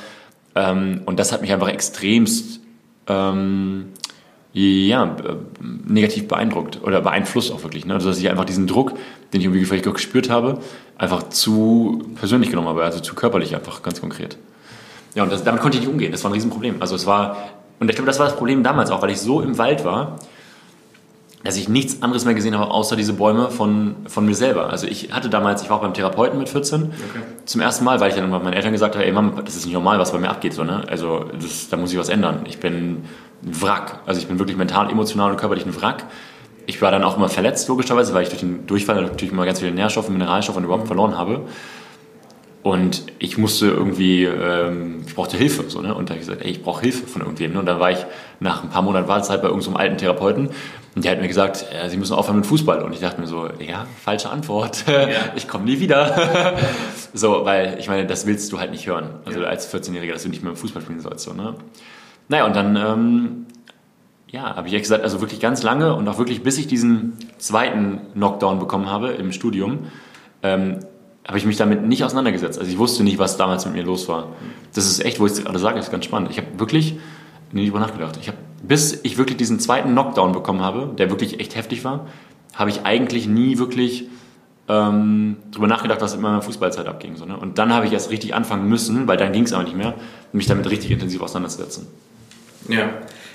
Ähm, 0.55 1.01
und 1.05 1.19
das 1.19 1.31
hat 1.31 1.41
mich 1.41 1.53
einfach 1.53 1.69
extremst 1.69 2.61
ähm, 3.07 3.93
ja, 4.53 5.15
negativ 5.61 6.27
beeindruckt 6.27 6.81
oder 6.83 7.01
beeinflusst 7.01 7.51
auch 7.51 7.61
wirklich. 7.63 7.85
Ne? 7.85 7.93
Also 7.93 8.09
dass 8.09 8.17
ich 8.17 8.29
einfach 8.29 8.45
diesen 8.45 8.65
Druck, 8.65 8.93
den 9.31 9.39
ich 9.39 9.45
irgendwie 9.45 9.63
vielleicht 9.65 9.87
auch 9.87 9.93
gespürt 9.93 10.31
habe, 10.31 10.59
einfach 10.97 11.29
zu 11.29 12.03
persönlich 12.15 12.49
genommen 12.49 12.67
habe, 12.67 12.83
also 12.83 12.99
zu 12.99 13.13
körperlich 13.13 13.55
einfach 13.55 13.83
ganz 13.83 14.01
konkret. 14.01 14.37
Ja, 15.13 15.23
und 15.23 15.31
das, 15.31 15.43
damit 15.43 15.61
konnte 15.61 15.77
ich 15.77 15.83
nicht 15.83 15.91
umgehen. 15.91 16.11
Das 16.11 16.23
war 16.23 16.31
ein 16.31 16.33
Riesenproblem. 16.33 16.77
Also 16.79 16.95
es 16.95 17.05
war, 17.05 17.37
und 17.79 17.89
ich 17.89 17.95
glaube, 17.95 18.07
das 18.07 18.17
war 18.17 18.25
das 18.25 18.35
Problem 18.35 18.63
damals 18.63 18.89
auch, 18.89 19.01
weil 19.01 19.11
ich 19.11 19.19
so 19.19 19.41
im 19.41 19.59
Wald 19.59 19.85
war, 19.85 20.17
dass 21.43 21.55
ich 21.55 21.69
nichts 21.69 22.01
anderes 22.01 22.25
mehr 22.25 22.33
gesehen 22.33 22.57
habe, 22.57 22.71
außer 22.71 22.95
diese 22.95 23.13
Bäume 23.13 23.51
von, 23.51 23.95
von 24.07 24.25
mir 24.25 24.35
selber. 24.35 24.69
Also 24.69 24.87
ich 24.87 25.13
hatte 25.13 25.29
damals, 25.29 25.61
ich 25.61 25.69
war 25.69 25.77
auch 25.77 25.81
beim 25.81 25.93
Therapeuten 25.93 26.39
mit 26.39 26.49
14, 26.49 26.83
okay. 26.83 26.91
zum 27.45 27.61
ersten 27.61 27.85
Mal, 27.85 27.99
weil 27.99 28.09
ich 28.09 28.15
dann 28.15 28.29
meinen 28.29 28.53
Eltern 28.53 28.71
gesagt 28.71 28.95
habe, 28.95 29.05
ey 29.05 29.11
Mama, 29.11 29.41
das 29.41 29.55
ist 29.55 29.65
nicht 29.65 29.73
normal, 29.73 29.99
was 29.99 30.11
bei 30.11 30.19
mir 30.19 30.29
abgeht. 30.29 30.53
So, 30.53 30.63
ne? 30.63 30.83
Also 30.87 31.25
das, 31.39 31.69
da 31.69 31.77
muss 31.77 31.93
ich 31.93 31.99
was 31.99 32.09
ändern. 32.09 32.41
Ich 32.47 32.59
bin 32.59 32.73
ein 33.43 33.61
Wrack. 33.61 33.99
Also 34.05 34.19
ich 34.19 34.27
bin 34.27 34.39
wirklich 34.39 34.57
mental, 34.57 34.89
emotional 34.89 35.31
und 35.31 35.37
körperlich 35.37 35.65
ein 35.65 35.79
Wrack. 35.79 36.05
Ich 36.65 36.81
war 36.81 36.91
dann 36.91 37.03
auch 37.03 37.15
immer 37.15 37.29
verletzt, 37.29 37.69
logischerweise, 37.69 38.13
weil 38.13 38.23
ich 38.23 38.29
durch 38.29 38.41
den 38.41 38.65
Durchfall 38.65 39.01
natürlich 39.01 39.31
immer 39.31 39.45
ganz 39.45 39.59
viele 39.59 39.71
Nährstoffe, 39.71 40.09
Mineralstoffe 40.09 40.57
und 40.57 40.63
überhaupt 40.63 40.83
mhm. 40.83 40.87
verloren 40.87 41.17
habe. 41.17 41.41
Und 42.63 43.03
ich 43.19 43.37
musste 43.37 43.67
irgendwie, 43.67 44.25
ähm, 44.25 45.03
ich 45.07 45.15
brauchte 45.15 45.37
Hilfe. 45.37 45.69
So, 45.69 45.81
ne? 45.81 45.95
Und 45.95 46.09
da 46.09 46.13
habe 46.13 46.21
ich 46.21 46.27
gesagt, 46.27 46.43
ey, 46.43 46.51
ich 46.51 46.63
brauche 46.63 46.81
Hilfe 46.81 47.07
von 47.07 47.21
irgendwem. 47.21 47.53
Ne? 47.53 47.59
Und 47.59 47.65
dann 47.67 47.79
war 47.79 47.91
ich 47.91 48.05
nach 48.41 48.63
ein 48.63 48.69
paar 48.69 48.81
Monaten 48.81 49.07
Wartezeit 49.07 49.41
bei 49.41 49.47
irgendeinem 49.47 49.73
so 49.73 49.79
alten 49.79 49.97
Therapeuten 49.97 50.49
und 50.97 51.05
der 51.05 51.11
hat 51.11 51.21
mir 51.21 51.27
gesagt, 51.27 51.63
äh, 51.71 51.91
Sie 51.91 51.97
müssen 51.97 52.15
aufhören 52.15 52.37
mit 52.37 52.47
Fußball. 52.47 52.81
Und 52.81 52.91
ich 52.91 52.99
dachte 52.99 53.21
mir 53.21 53.27
so, 53.27 53.47
ja, 53.59 53.85
falsche 54.03 54.31
Antwort. 54.31 54.83
Ja. 54.87 55.07
Ich 55.35 55.47
komme 55.47 55.65
nie 55.65 55.79
wieder. 55.79 56.57
so, 57.13 57.45
weil 57.45 57.77
ich 57.77 57.87
meine, 57.87 58.07
das 58.07 58.25
willst 58.25 58.51
du 58.51 58.59
halt 58.59 58.71
nicht 58.71 58.87
hören. 58.87 59.09
Also 59.23 59.41
ja. 59.41 59.47
als 59.47 59.71
14-Jähriger, 59.71 60.13
dass 60.13 60.23
du 60.23 60.29
nicht 60.29 60.41
mehr 60.41 60.55
Fußball 60.55 60.81
spielen 60.81 60.99
sollst. 60.99 61.23
So, 61.25 61.33
ne? 61.33 61.53
Naja, 62.29 62.47
und 62.47 62.55
dann 62.55 62.75
ähm, 62.75 63.45
ja, 64.27 64.55
habe 64.55 64.65
ich 64.67 64.73
ja 64.73 64.79
gesagt, 64.79 65.03
also 65.03 65.21
wirklich 65.21 65.39
ganz 65.39 65.61
lange 65.61 65.93
und 65.93 66.07
auch 66.07 66.17
wirklich 66.17 66.41
bis 66.41 66.57
ich 66.57 66.65
diesen 66.65 67.13
zweiten 67.37 68.01
Knockdown 68.15 68.57
bekommen 68.57 68.89
habe 68.89 69.09
im 69.09 69.31
Studium, 69.31 69.85
ähm, 70.41 70.79
habe 71.27 71.37
ich 71.37 71.45
mich 71.45 71.57
damit 71.57 71.85
nicht 71.85 72.03
auseinandergesetzt. 72.03 72.57
Also 72.57 72.71
ich 72.71 72.79
wusste 72.79 73.03
nicht, 73.03 73.19
was 73.19 73.37
damals 73.37 73.65
mit 73.65 73.75
mir 73.75 73.83
los 73.83 74.09
war. 74.09 74.29
Das 74.73 74.87
ist 74.87 75.05
echt, 75.05 75.19
wo 75.19 75.27
ich 75.27 75.33
es 75.33 75.43
gerade 75.43 75.59
sage, 75.59 75.77
ist 75.77 75.91
ganz 75.91 76.05
spannend. 76.05 76.31
Ich 76.31 76.39
habe 76.39 76.47
wirklich 76.57 76.97
nie 77.51 77.67
darüber 77.67 77.81
nachgedacht. 77.81 78.17
Ich 78.19 78.29
habe, 78.29 78.37
bis 78.63 78.99
ich 79.03 79.17
wirklich 79.17 79.37
diesen 79.37 79.59
zweiten 79.59 79.89
Knockdown 79.91 80.31
bekommen 80.31 80.61
habe, 80.61 80.93
der 80.97 81.09
wirklich 81.09 81.39
echt 81.39 81.55
heftig 81.55 81.83
war, 81.83 82.07
habe 82.53 82.69
ich 82.69 82.85
eigentlich 82.85 83.27
nie 83.27 83.57
wirklich 83.57 84.09
ähm, 84.67 85.37
darüber 85.51 85.67
nachgedacht, 85.67 86.01
was 86.01 86.13
in 86.13 86.21
meiner 86.21 86.41
Fußballzeit 86.41 86.87
abging. 86.87 87.15
So, 87.15 87.25
ne? 87.25 87.37
Und 87.37 87.57
dann 87.57 87.73
habe 87.73 87.85
ich 87.85 87.93
erst 87.93 88.09
richtig 88.09 88.33
anfangen 88.33 88.67
müssen, 88.67 89.07
weil 89.07 89.17
dann 89.17 89.31
ging 89.31 89.43
es 89.43 89.53
aber 89.53 89.63
nicht 89.63 89.77
mehr, 89.77 89.93
mich 90.33 90.47
damit 90.47 90.69
richtig 90.69 90.91
intensiv 90.91 91.21
auseinanderzusetzen. 91.21 91.87
Ja. 92.67 92.89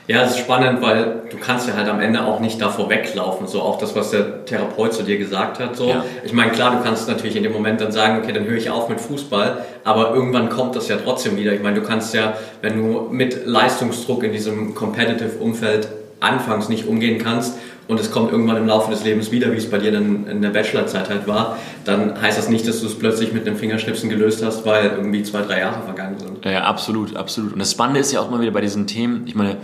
Ja, 0.09 0.23
es 0.23 0.32
ist 0.32 0.38
spannend, 0.38 0.82
weil 0.82 1.23
du 1.30 1.37
kannst 1.37 1.68
ja 1.68 1.75
halt 1.75 1.88
am 1.88 2.00
Ende 2.00 2.25
auch 2.25 2.40
nicht 2.40 2.61
davor 2.61 2.90
weglaufen. 2.90 3.47
So 3.47 3.62
auch 3.62 3.78
das, 3.78 3.94
was 3.94 4.11
der 4.11 4.44
Therapeut 4.44 4.92
zu 4.92 5.04
dir 5.04 5.16
gesagt 5.16 5.61
hat. 5.61 5.76
So. 5.76 5.88
Ja. 5.88 6.04
Ich 6.25 6.32
meine, 6.32 6.50
klar, 6.50 6.76
du 6.76 6.82
kannst 6.82 7.09
natürlich 7.09 7.37
in 7.37 7.44
dem 7.44 7.52
Moment 7.52 7.80
dann 7.80 7.92
sagen, 7.92 8.18
okay, 8.23 8.32
dann 8.32 8.44
höre 8.44 8.56
ich 8.56 8.68
auf 8.68 8.88
mit 8.88 9.00
Fußball, 9.00 9.64
aber 9.85 10.12
irgendwann 10.14 10.49
kommt 10.49 10.75
das 10.75 10.88
ja 10.88 10.97
trotzdem 10.97 11.37
wieder. 11.37 11.52
Ich 11.52 11.62
meine, 11.62 11.80
du 11.80 11.87
kannst 11.87 12.14
ja, 12.14 12.35
wenn 12.62 12.76
du 12.76 13.09
mit 13.11 13.47
Leistungsdruck 13.47 14.25
in 14.25 14.32
diesem 14.32 14.75
competitive 14.75 15.38
Umfeld 15.38 15.88
anfangs 16.18 16.68
nicht 16.68 16.87
umgehen 16.87 17.23
kannst 17.23 17.59
und 17.88 17.99
es 17.99 18.11
kommt 18.11 18.30
irgendwann 18.30 18.56
im 18.56 18.66
Laufe 18.66 18.90
des 18.90 19.04
Lebens 19.04 19.32
wieder, 19.32 19.52
wie 19.52 19.56
es 19.56 19.68
bei 19.68 19.78
dir 19.78 19.92
dann 19.92 20.26
in 20.26 20.40
der 20.40 20.50
Bachelorzeit 20.50 21.11
halt 21.11 21.26
war, 21.26 21.59
dann 21.85 22.21
heißt 22.21 22.38
das 22.38 22.49
nicht, 22.49 22.66
dass 22.66 22.80
du 22.80 22.87
es 22.87 22.99
plötzlich 22.99 23.32
mit 23.32 23.47
einem 23.47 23.56
Fingerschnipsen 23.56 24.09
gelöst 24.09 24.44
hast, 24.44 24.64
weil 24.64 24.87
irgendwie 24.97 25.23
zwei, 25.25 25.42
drei 25.42 25.61
Jahre 25.61 25.82
vergangen 25.82 26.18
sind. 26.18 26.44
Ja, 26.44 26.62
absolut, 26.62 27.16
absolut. 27.16 27.52
Und 27.52 27.59
das 27.59 27.73
Spannende 27.73 28.00
ist 28.00 28.12
ja 28.12 28.21
auch 28.21 28.30
mal 28.30 28.40
wieder 28.40 28.52
bei 28.52 28.61
diesen 28.61 28.87
Themen, 28.87 29.25
ich 29.26 29.35
meine, 29.35 29.56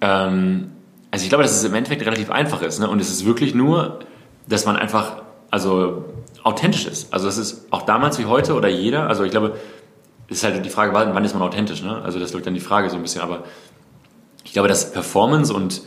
ähm, 0.00 0.72
also 1.10 1.22
ich 1.22 1.28
glaube, 1.28 1.44
dass 1.44 1.52
es 1.52 1.64
im 1.64 1.74
Endeffekt 1.74 2.04
relativ 2.04 2.30
einfach 2.30 2.62
ist. 2.62 2.80
Ne? 2.80 2.88
Und 2.88 3.00
es 3.00 3.10
ist 3.10 3.24
wirklich 3.24 3.54
nur, 3.54 4.00
dass 4.48 4.66
man 4.66 4.76
einfach 4.76 5.22
also 5.50 6.04
authentisch 6.42 6.86
ist. 6.86 7.12
Also 7.12 7.26
das 7.26 7.38
ist 7.38 7.66
auch 7.70 7.82
damals 7.82 8.18
wie 8.18 8.26
heute 8.26 8.54
oder 8.54 8.68
jeder. 8.68 9.08
Also 9.08 9.24
ich 9.24 9.30
glaube, 9.30 9.56
es 10.28 10.38
ist 10.38 10.44
halt 10.44 10.64
die 10.64 10.70
Frage, 10.70 10.92
wann 10.92 11.24
ist 11.24 11.34
man 11.34 11.42
authentisch? 11.42 11.82
Ne? 11.82 12.02
Also 12.02 12.18
das 12.18 12.32
wird 12.32 12.46
dann 12.46 12.54
die 12.54 12.60
Frage 12.60 12.90
so 12.90 12.96
ein 12.96 13.02
bisschen. 13.02 13.22
Aber 13.22 13.44
ich 14.44 14.52
glaube, 14.52 14.68
dass 14.68 14.92
Performance 14.92 15.52
und 15.52 15.82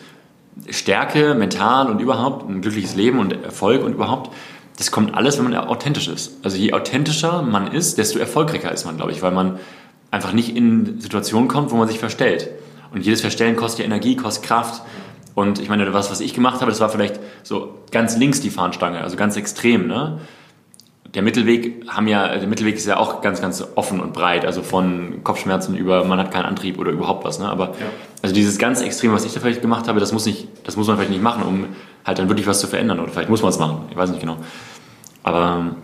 Stärke, 0.69 1.35
mental 1.35 1.89
und 1.89 1.99
überhaupt 1.99 2.49
ein 2.49 2.61
glückliches 2.61 2.95
Leben 2.95 3.19
und 3.19 3.31
Erfolg 3.43 3.83
und 3.83 3.93
überhaupt, 3.93 4.31
das 4.77 4.91
kommt 4.91 5.13
alles, 5.13 5.37
wenn 5.37 5.49
man 5.49 5.55
authentisch 5.55 6.07
ist. 6.07 6.37
Also 6.43 6.57
je 6.57 6.73
authentischer 6.73 7.41
man 7.41 7.67
ist, 7.67 7.97
desto 7.97 8.19
erfolgreicher 8.19 8.71
ist 8.71 8.85
man, 8.85 8.97
glaube 8.97 9.11
ich, 9.11 9.21
weil 9.21 9.31
man 9.31 9.59
einfach 10.11 10.33
nicht 10.33 10.55
in 10.55 10.99
Situationen 10.99 11.47
kommt, 11.47 11.71
wo 11.71 11.75
man 11.75 11.87
sich 11.87 11.99
verstellt. 11.99 12.49
Und 12.91 13.05
jedes 13.05 13.21
Verstellen 13.21 13.55
kostet 13.55 13.79
ja 13.79 13.85
Energie, 13.85 14.15
kostet 14.15 14.45
Kraft. 14.45 14.81
Und 15.35 15.59
ich 15.59 15.69
meine, 15.69 15.93
was, 15.93 16.11
was 16.11 16.19
ich 16.19 16.33
gemacht 16.33 16.61
habe, 16.61 16.71
das 16.71 16.79
war 16.79 16.89
vielleicht 16.89 17.19
so 17.43 17.75
ganz 17.91 18.17
links 18.17 18.41
die 18.41 18.49
Fahnenstange, 18.49 19.01
also 19.01 19.15
ganz 19.15 19.37
extrem. 19.37 19.87
Ne? 19.87 20.19
Der 21.13 21.21
Mittelweg 21.21 21.87
haben 21.87 22.07
ja, 22.07 22.37
der 22.37 22.47
Mittelweg 22.47 22.75
ist 22.75 22.85
ja 22.85 22.97
auch 22.97 23.21
ganz, 23.21 23.41
ganz 23.41 23.65
offen 23.75 23.99
und 23.99 24.13
breit, 24.13 24.45
also 24.45 24.61
von 24.61 25.23
Kopfschmerzen 25.23 25.75
über 25.75 26.03
man 26.03 26.19
hat 26.19 26.31
keinen 26.31 26.45
Antrieb 26.45 26.77
oder 26.77 26.91
überhaupt 26.91 27.23
was. 27.25 27.39
Ne? 27.39 27.47
Aber 27.49 27.67
ja. 27.67 27.85
also 28.21 28.35
dieses 28.35 28.57
ganz 28.57 28.81
Extrem, 28.81 29.13
was 29.13 29.23
ich 29.25 29.33
da 29.33 29.39
vielleicht 29.39 29.61
gemacht 29.61 29.87
habe, 29.87 29.99
das 29.99 30.11
muss 30.11 30.25
nicht, 30.25 30.47
das 30.65 30.75
muss 30.75 30.87
man 30.87 30.97
vielleicht 30.97 31.11
nicht 31.11 31.23
machen, 31.23 31.43
um 31.43 31.67
halt 32.05 32.19
dann 32.19 32.27
wirklich 32.27 32.47
was 32.47 32.59
zu 32.59 32.67
verändern. 32.67 32.99
Oder 32.99 33.11
vielleicht 33.11 33.29
muss 33.29 33.41
man 33.41 33.49
es 33.49 33.59
machen, 33.59 33.87
ich 33.89 33.97
weiß 33.97 34.09
nicht 34.09 34.21
genau. 34.21 34.37
Aber, 35.23 35.75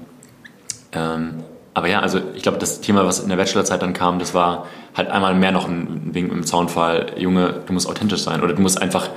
ähm, 0.92 1.44
aber 1.76 1.90
ja, 1.90 2.00
also 2.00 2.22
ich 2.34 2.42
glaube, 2.42 2.58
das 2.58 2.80
Thema, 2.80 3.06
was 3.06 3.20
in 3.20 3.28
der 3.28 3.36
Bachelorzeit 3.36 3.82
dann 3.82 3.92
kam, 3.92 4.18
das 4.18 4.34
war 4.34 4.66
halt 4.96 5.10
einmal 5.10 5.36
mehr 5.36 5.52
noch 5.52 5.68
ein 5.68 6.10
Wink 6.14 6.32
im 6.32 6.46
Zaunfall, 6.46 7.08
Junge, 7.18 7.64
du 7.66 7.74
musst 7.74 7.88
authentisch 7.88 8.22
sein 8.22 8.42
oder 8.42 8.54
du 8.54 8.62
musst 8.62 8.82
einfach 8.82 9.10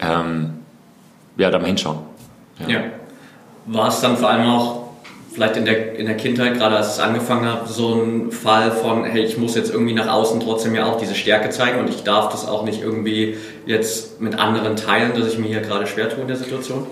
ähm, 0.00 0.54
ja, 1.36 1.50
da 1.50 1.58
mal 1.58 1.66
hinschauen. 1.66 1.98
Ja. 2.60 2.68
ja. 2.68 2.80
War 3.66 3.88
es 3.88 4.00
dann 4.00 4.16
vor 4.16 4.30
allem 4.30 4.48
auch 4.48 4.84
vielleicht 5.30 5.58
in 5.58 5.66
der, 5.66 5.98
in 5.98 6.06
der 6.06 6.16
Kindheit, 6.16 6.54
gerade 6.54 6.76
als 6.76 6.94
es 6.94 7.00
angefangen 7.00 7.46
hat, 7.46 7.68
so 7.68 7.94
ein 7.94 8.32
Fall 8.32 8.70
von, 8.70 9.04
hey, 9.04 9.22
ich 9.22 9.36
muss 9.36 9.54
jetzt 9.54 9.70
irgendwie 9.70 9.92
nach 9.92 10.08
außen 10.08 10.40
trotzdem 10.40 10.74
ja 10.74 10.86
auch 10.86 10.98
diese 10.98 11.14
Stärke 11.14 11.50
zeigen 11.50 11.80
und 11.80 11.90
ich 11.90 12.02
darf 12.02 12.30
das 12.30 12.48
auch 12.48 12.64
nicht 12.64 12.80
irgendwie 12.80 13.36
jetzt 13.66 14.22
mit 14.22 14.38
anderen 14.38 14.76
teilen, 14.76 15.12
dass 15.14 15.30
ich 15.30 15.38
mir 15.38 15.48
hier 15.48 15.60
gerade 15.60 15.86
schwer 15.86 16.08
tue 16.08 16.22
in 16.22 16.28
der 16.28 16.36
Situation? 16.38 16.86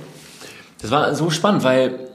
Das 0.83 0.91
war 0.91 1.15
so 1.15 1.31
spannend, 1.31 1.65
weil 1.65 2.12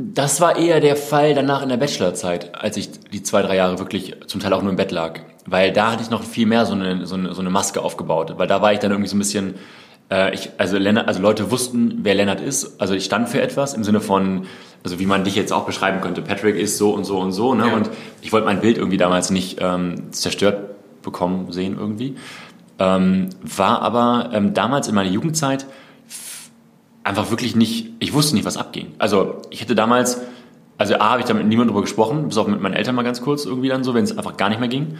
das 0.00 0.40
war 0.40 0.56
eher 0.56 0.80
der 0.80 0.96
Fall 0.96 1.34
danach 1.34 1.62
in 1.62 1.68
der 1.68 1.76
Bachelorzeit, 1.76 2.54
als 2.54 2.76
ich 2.76 2.90
die 3.12 3.22
zwei, 3.22 3.42
drei 3.42 3.56
Jahre 3.56 3.78
wirklich 3.78 4.16
zum 4.26 4.40
Teil 4.40 4.52
auch 4.52 4.62
nur 4.62 4.70
im 4.70 4.76
Bett 4.76 4.90
lag. 4.90 5.20
Weil 5.46 5.72
da 5.72 5.92
hatte 5.92 6.02
ich 6.02 6.10
noch 6.10 6.22
viel 6.22 6.46
mehr 6.46 6.64
so 6.66 6.74
eine, 6.74 7.06
so 7.06 7.14
eine, 7.14 7.34
so 7.34 7.40
eine 7.40 7.50
Maske 7.50 7.82
aufgebaut. 7.82 8.34
Weil 8.36 8.46
da 8.46 8.62
war 8.62 8.72
ich 8.72 8.78
dann 8.78 8.90
irgendwie 8.90 9.08
so 9.08 9.16
ein 9.16 9.18
bisschen, 9.18 9.54
äh, 10.10 10.34
ich, 10.34 10.50
also, 10.58 10.78
Lennart, 10.78 11.06
also 11.06 11.20
Leute 11.20 11.50
wussten, 11.50 12.00
wer 12.02 12.14
Lennart 12.14 12.40
ist. 12.40 12.80
Also 12.80 12.94
ich 12.94 13.04
stand 13.04 13.28
für 13.28 13.42
etwas 13.42 13.74
im 13.74 13.84
Sinne 13.84 14.00
von, 14.00 14.46
also 14.82 14.98
wie 14.98 15.06
man 15.06 15.24
dich 15.24 15.36
jetzt 15.36 15.52
auch 15.52 15.66
beschreiben 15.66 16.00
könnte. 16.00 16.22
Patrick 16.22 16.56
ist 16.56 16.78
so 16.78 16.90
und 16.92 17.04
so 17.04 17.18
und 17.18 17.32
so. 17.32 17.54
Ne? 17.54 17.66
Ja. 17.66 17.74
Und 17.74 17.90
ich 18.22 18.32
wollte 18.32 18.46
mein 18.46 18.60
Bild 18.60 18.78
irgendwie 18.78 18.96
damals 18.96 19.30
nicht 19.30 19.58
ähm, 19.60 20.12
zerstört 20.12 21.02
bekommen, 21.02 21.52
sehen 21.52 21.76
irgendwie. 21.78 22.16
Ähm, 22.78 23.28
war 23.42 23.82
aber 23.82 24.30
ähm, 24.32 24.54
damals 24.54 24.88
in 24.88 24.94
meiner 24.94 25.10
Jugendzeit 25.10 25.66
einfach 27.10 27.30
wirklich 27.30 27.56
nicht, 27.56 27.90
ich 27.98 28.12
wusste 28.14 28.34
nicht, 28.34 28.44
was 28.44 28.56
abging. 28.56 28.94
Also 28.98 29.42
ich 29.50 29.60
hätte 29.60 29.74
damals, 29.74 30.20
also 30.78 30.94
A, 30.94 31.10
habe 31.10 31.20
ich 31.20 31.26
da 31.26 31.34
mit 31.34 31.46
niemandem 31.46 31.74
drüber 31.74 31.82
gesprochen, 31.82 32.28
bis 32.28 32.38
auch 32.38 32.46
mit 32.46 32.60
meinen 32.60 32.74
Eltern 32.74 32.94
mal 32.94 33.02
ganz 33.02 33.20
kurz 33.20 33.44
irgendwie 33.44 33.68
dann 33.68 33.84
so, 33.84 33.94
wenn 33.94 34.04
es 34.04 34.16
einfach 34.16 34.36
gar 34.36 34.48
nicht 34.48 34.60
mehr 34.60 34.68
ging. 34.68 34.96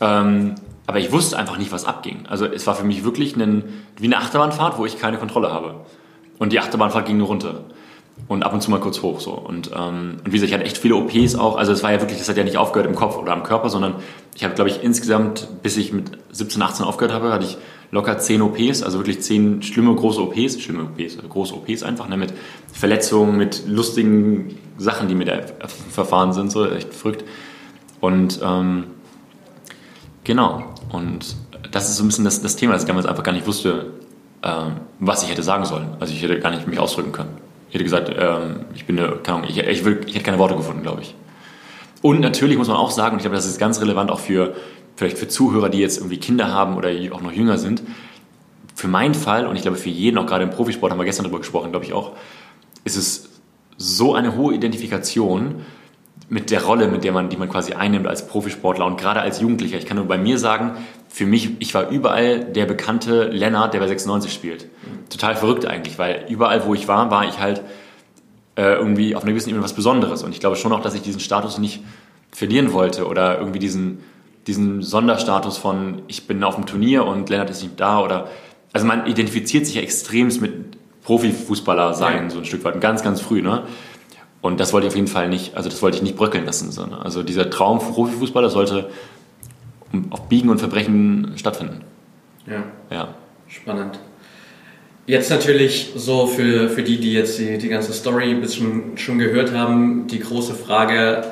Ähm, 0.00 0.54
aber 0.86 0.98
ich 0.98 1.12
wusste 1.12 1.38
einfach 1.38 1.58
nicht, 1.58 1.70
was 1.70 1.84
abging. 1.84 2.24
Also 2.28 2.46
es 2.46 2.66
war 2.66 2.74
für 2.74 2.84
mich 2.84 3.04
wirklich 3.04 3.36
ein, 3.36 3.64
wie 3.98 4.06
eine 4.06 4.16
Achterbahnfahrt, 4.16 4.78
wo 4.78 4.86
ich 4.86 4.98
keine 4.98 5.18
Kontrolle 5.18 5.52
habe. 5.52 5.74
Und 6.38 6.52
die 6.52 6.58
Achterbahnfahrt 6.58 7.06
ging 7.06 7.18
nur 7.18 7.28
runter. 7.28 7.60
Und 8.28 8.42
ab 8.42 8.52
und 8.52 8.62
zu 8.62 8.70
mal 8.70 8.80
kurz 8.80 9.02
hoch 9.02 9.20
so. 9.20 9.32
Und, 9.32 9.70
ähm, 9.76 10.16
und 10.24 10.26
wie 10.26 10.32
gesagt, 10.32 10.48
ich 10.48 10.54
hatte 10.54 10.64
echt 10.64 10.78
viele 10.78 10.96
OPs 10.96 11.34
auch. 11.34 11.56
Also 11.56 11.72
es 11.72 11.82
war 11.82 11.92
ja 11.92 12.00
wirklich, 12.00 12.18
das 12.18 12.28
hat 12.28 12.36
ja 12.36 12.44
nicht 12.44 12.56
aufgehört 12.56 12.88
im 12.88 12.96
Kopf 12.96 13.16
oder 13.16 13.32
am 13.32 13.42
Körper, 13.42 13.68
sondern 13.68 13.96
ich 14.34 14.42
habe, 14.42 14.54
glaube 14.54 14.70
ich, 14.70 14.82
insgesamt, 14.82 15.48
bis 15.62 15.76
ich 15.76 15.92
mit 15.92 16.12
17, 16.30 16.60
18 16.62 16.86
aufgehört 16.86 17.14
habe, 17.14 17.30
hatte 17.32 17.44
ich 17.44 17.58
locker 17.92 18.18
zehn 18.18 18.42
OPs, 18.42 18.82
also 18.82 18.98
wirklich 18.98 19.20
zehn 19.20 19.62
schlimme 19.62 19.94
große 19.94 20.20
OPs, 20.20 20.60
schlimme 20.60 20.84
OPs, 20.84 21.16
also 21.16 21.28
große 21.28 21.54
OPs 21.54 21.82
einfach, 21.82 22.08
ne, 22.08 22.16
mit 22.16 22.32
Verletzungen, 22.72 23.36
mit 23.36 23.68
lustigen 23.68 24.58
Sachen, 24.78 25.08
die 25.08 25.14
mir 25.14 25.26
da 25.26 25.40
verfahren 25.90 26.32
sind, 26.32 26.50
so 26.50 26.68
echt 26.68 26.92
verrückt. 26.92 27.24
Und 28.00 28.40
ähm, 28.42 28.84
genau, 30.24 30.64
und 30.90 31.36
das 31.70 31.90
ist 31.90 31.98
so 31.98 32.04
ein 32.04 32.08
bisschen 32.08 32.24
das, 32.24 32.40
das 32.40 32.56
Thema, 32.56 32.72
dass 32.72 32.82
ich 32.82 32.88
damals 32.88 33.06
einfach 33.06 33.22
gar 33.22 33.32
nicht 33.32 33.46
wusste, 33.46 33.92
ähm, 34.42 34.72
was 34.98 35.22
ich 35.22 35.30
hätte 35.30 35.42
sagen 35.42 35.66
sollen. 35.66 35.88
Also 36.00 36.14
ich 36.14 36.22
hätte 36.22 36.40
gar 36.40 36.50
nicht 36.50 36.66
mich 36.66 36.78
ausdrücken 36.78 37.12
können. 37.12 37.36
Ich 37.68 37.74
hätte 37.74 37.84
gesagt, 37.84 38.10
ähm, 38.18 38.64
ich 38.74 38.86
bin 38.86 38.98
eine, 38.98 39.16
keine 39.16 39.38
Ahnung, 39.38 39.50
ich, 39.50 39.58
ich, 39.58 39.84
will, 39.84 40.00
ich 40.06 40.14
hätte 40.14 40.24
keine 40.24 40.38
Worte 40.38 40.56
gefunden, 40.56 40.82
glaube 40.82 41.02
ich. 41.02 41.14
Und 42.00 42.20
natürlich 42.20 42.56
muss 42.56 42.68
man 42.68 42.78
auch 42.78 42.90
sagen, 42.90 43.12
und 43.12 43.18
ich 43.18 43.22
glaube, 43.22 43.36
das 43.36 43.46
ist 43.46 43.58
ganz 43.58 43.80
relevant 43.80 44.10
auch 44.10 44.18
für, 44.18 44.56
vielleicht 44.96 45.18
für 45.18 45.28
Zuhörer, 45.28 45.68
die 45.68 45.78
jetzt 45.78 45.98
irgendwie 45.98 46.18
Kinder 46.18 46.52
haben 46.52 46.76
oder 46.76 46.90
auch 47.12 47.22
noch 47.22 47.32
jünger 47.32 47.58
sind, 47.58 47.82
für 48.74 48.88
meinen 48.88 49.14
Fall 49.14 49.46
und 49.46 49.56
ich 49.56 49.62
glaube 49.62 49.76
für 49.76 49.90
jeden, 49.90 50.18
auch 50.18 50.26
gerade 50.26 50.44
im 50.44 50.50
Profisport, 50.50 50.92
haben 50.92 50.98
wir 50.98 51.04
gestern 51.04 51.24
darüber 51.24 51.38
gesprochen, 51.38 51.70
glaube 51.70 51.84
ich 51.84 51.92
auch, 51.92 52.12
ist 52.84 52.96
es 52.96 53.28
so 53.76 54.14
eine 54.14 54.36
hohe 54.36 54.54
Identifikation 54.54 55.62
mit 56.28 56.50
der 56.50 56.64
Rolle, 56.64 56.88
mit 56.88 57.04
der 57.04 57.12
man, 57.12 57.28
die 57.28 57.36
man 57.36 57.48
quasi 57.48 57.74
einnimmt 57.74 58.06
als 58.06 58.26
Profisportler 58.26 58.86
und 58.86 58.98
gerade 58.98 59.20
als 59.20 59.40
Jugendlicher. 59.40 59.76
Ich 59.76 59.86
kann 59.86 59.98
nur 59.98 60.06
bei 60.06 60.16
mir 60.16 60.38
sagen, 60.38 60.72
für 61.08 61.26
mich, 61.26 61.50
ich 61.58 61.74
war 61.74 61.90
überall 61.90 62.40
der 62.44 62.64
bekannte 62.64 63.24
Lennart, 63.28 63.74
der 63.74 63.80
bei 63.80 63.86
96 63.86 64.32
spielt. 64.32 64.66
Total 65.10 65.36
verrückt 65.36 65.66
eigentlich, 65.66 65.98
weil 65.98 66.24
überall, 66.30 66.64
wo 66.64 66.74
ich 66.74 66.88
war, 66.88 67.10
war 67.10 67.28
ich 67.28 67.38
halt 67.38 67.60
äh, 68.56 68.62
irgendwie 68.74 69.14
auf 69.14 69.22
einer 69.22 69.32
gewissen 69.32 69.50
Ebene 69.50 69.62
was 69.62 69.74
Besonderes. 69.74 70.22
Und 70.22 70.32
ich 70.32 70.40
glaube 70.40 70.56
schon 70.56 70.72
auch, 70.72 70.80
dass 70.80 70.94
ich 70.94 71.02
diesen 71.02 71.20
Status 71.20 71.58
nicht 71.58 71.82
verlieren 72.30 72.72
wollte 72.72 73.06
oder 73.06 73.38
irgendwie 73.38 73.58
diesen, 73.58 73.98
diesen 74.46 74.82
Sonderstatus 74.82 75.56
von 75.56 76.02
ich 76.08 76.26
bin 76.26 76.42
auf 76.44 76.56
dem 76.56 76.66
Turnier 76.66 77.04
und 77.06 77.28
Lennart 77.28 77.50
ist 77.50 77.62
nicht 77.62 77.78
da 77.78 78.00
oder 78.00 78.28
also 78.72 78.86
man 78.86 79.06
identifiziert 79.06 79.66
sich 79.66 79.76
ja 79.76 79.82
extremst 79.82 80.40
mit 80.40 80.52
Profifußballer 81.04 81.94
sein, 81.94 82.24
ja. 82.24 82.30
so 82.30 82.38
ein 82.38 82.44
Stück 82.44 82.64
weit, 82.64 82.80
ganz, 82.80 83.02
ganz 83.02 83.20
früh, 83.20 83.42
ne? 83.42 83.64
Und 84.40 84.58
das 84.58 84.72
wollte 84.72 84.86
ich 84.86 84.92
auf 84.92 84.96
jeden 84.96 85.08
Fall 85.08 85.28
nicht, 85.28 85.56
also 85.56 85.68
das 85.68 85.82
wollte 85.82 85.98
ich 85.98 86.02
nicht 86.02 86.16
bröckeln 86.16 86.44
lassen, 86.44 86.72
sondern 86.72 87.00
also 87.00 87.22
dieser 87.22 87.48
Traum 87.48 87.78
Profifußballer 87.78 88.50
sollte 88.50 88.90
auf 90.10 90.28
Biegen 90.28 90.50
und 90.50 90.58
Verbrechen 90.58 91.32
stattfinden. 91.36 91.82
Ja. 92.46 92.64
Ja. 92.90 93.14
Spannend. 93.46 94.00
Jetzt 95.06 95.30
natürlich 95.30 95.92
so 95.96 96.26
für, 96.26 96.68
für 96.68 96.82
die, 96.82 96.98
die 96.98 97.12
jetzt 97.12 97.38
die, 97.38 97.58
die 97.58 97.68
ganze 97.68 97.92
Story 97.92 98.30
ein 98.30 98.40
bisschen 98.40 98.96
schon 98.96 99.18
gehört 99.18 99.52
haben, 99.52 100.06
die 100.06 100.20
große 100.20 100.54
Frage, 100.54 101.31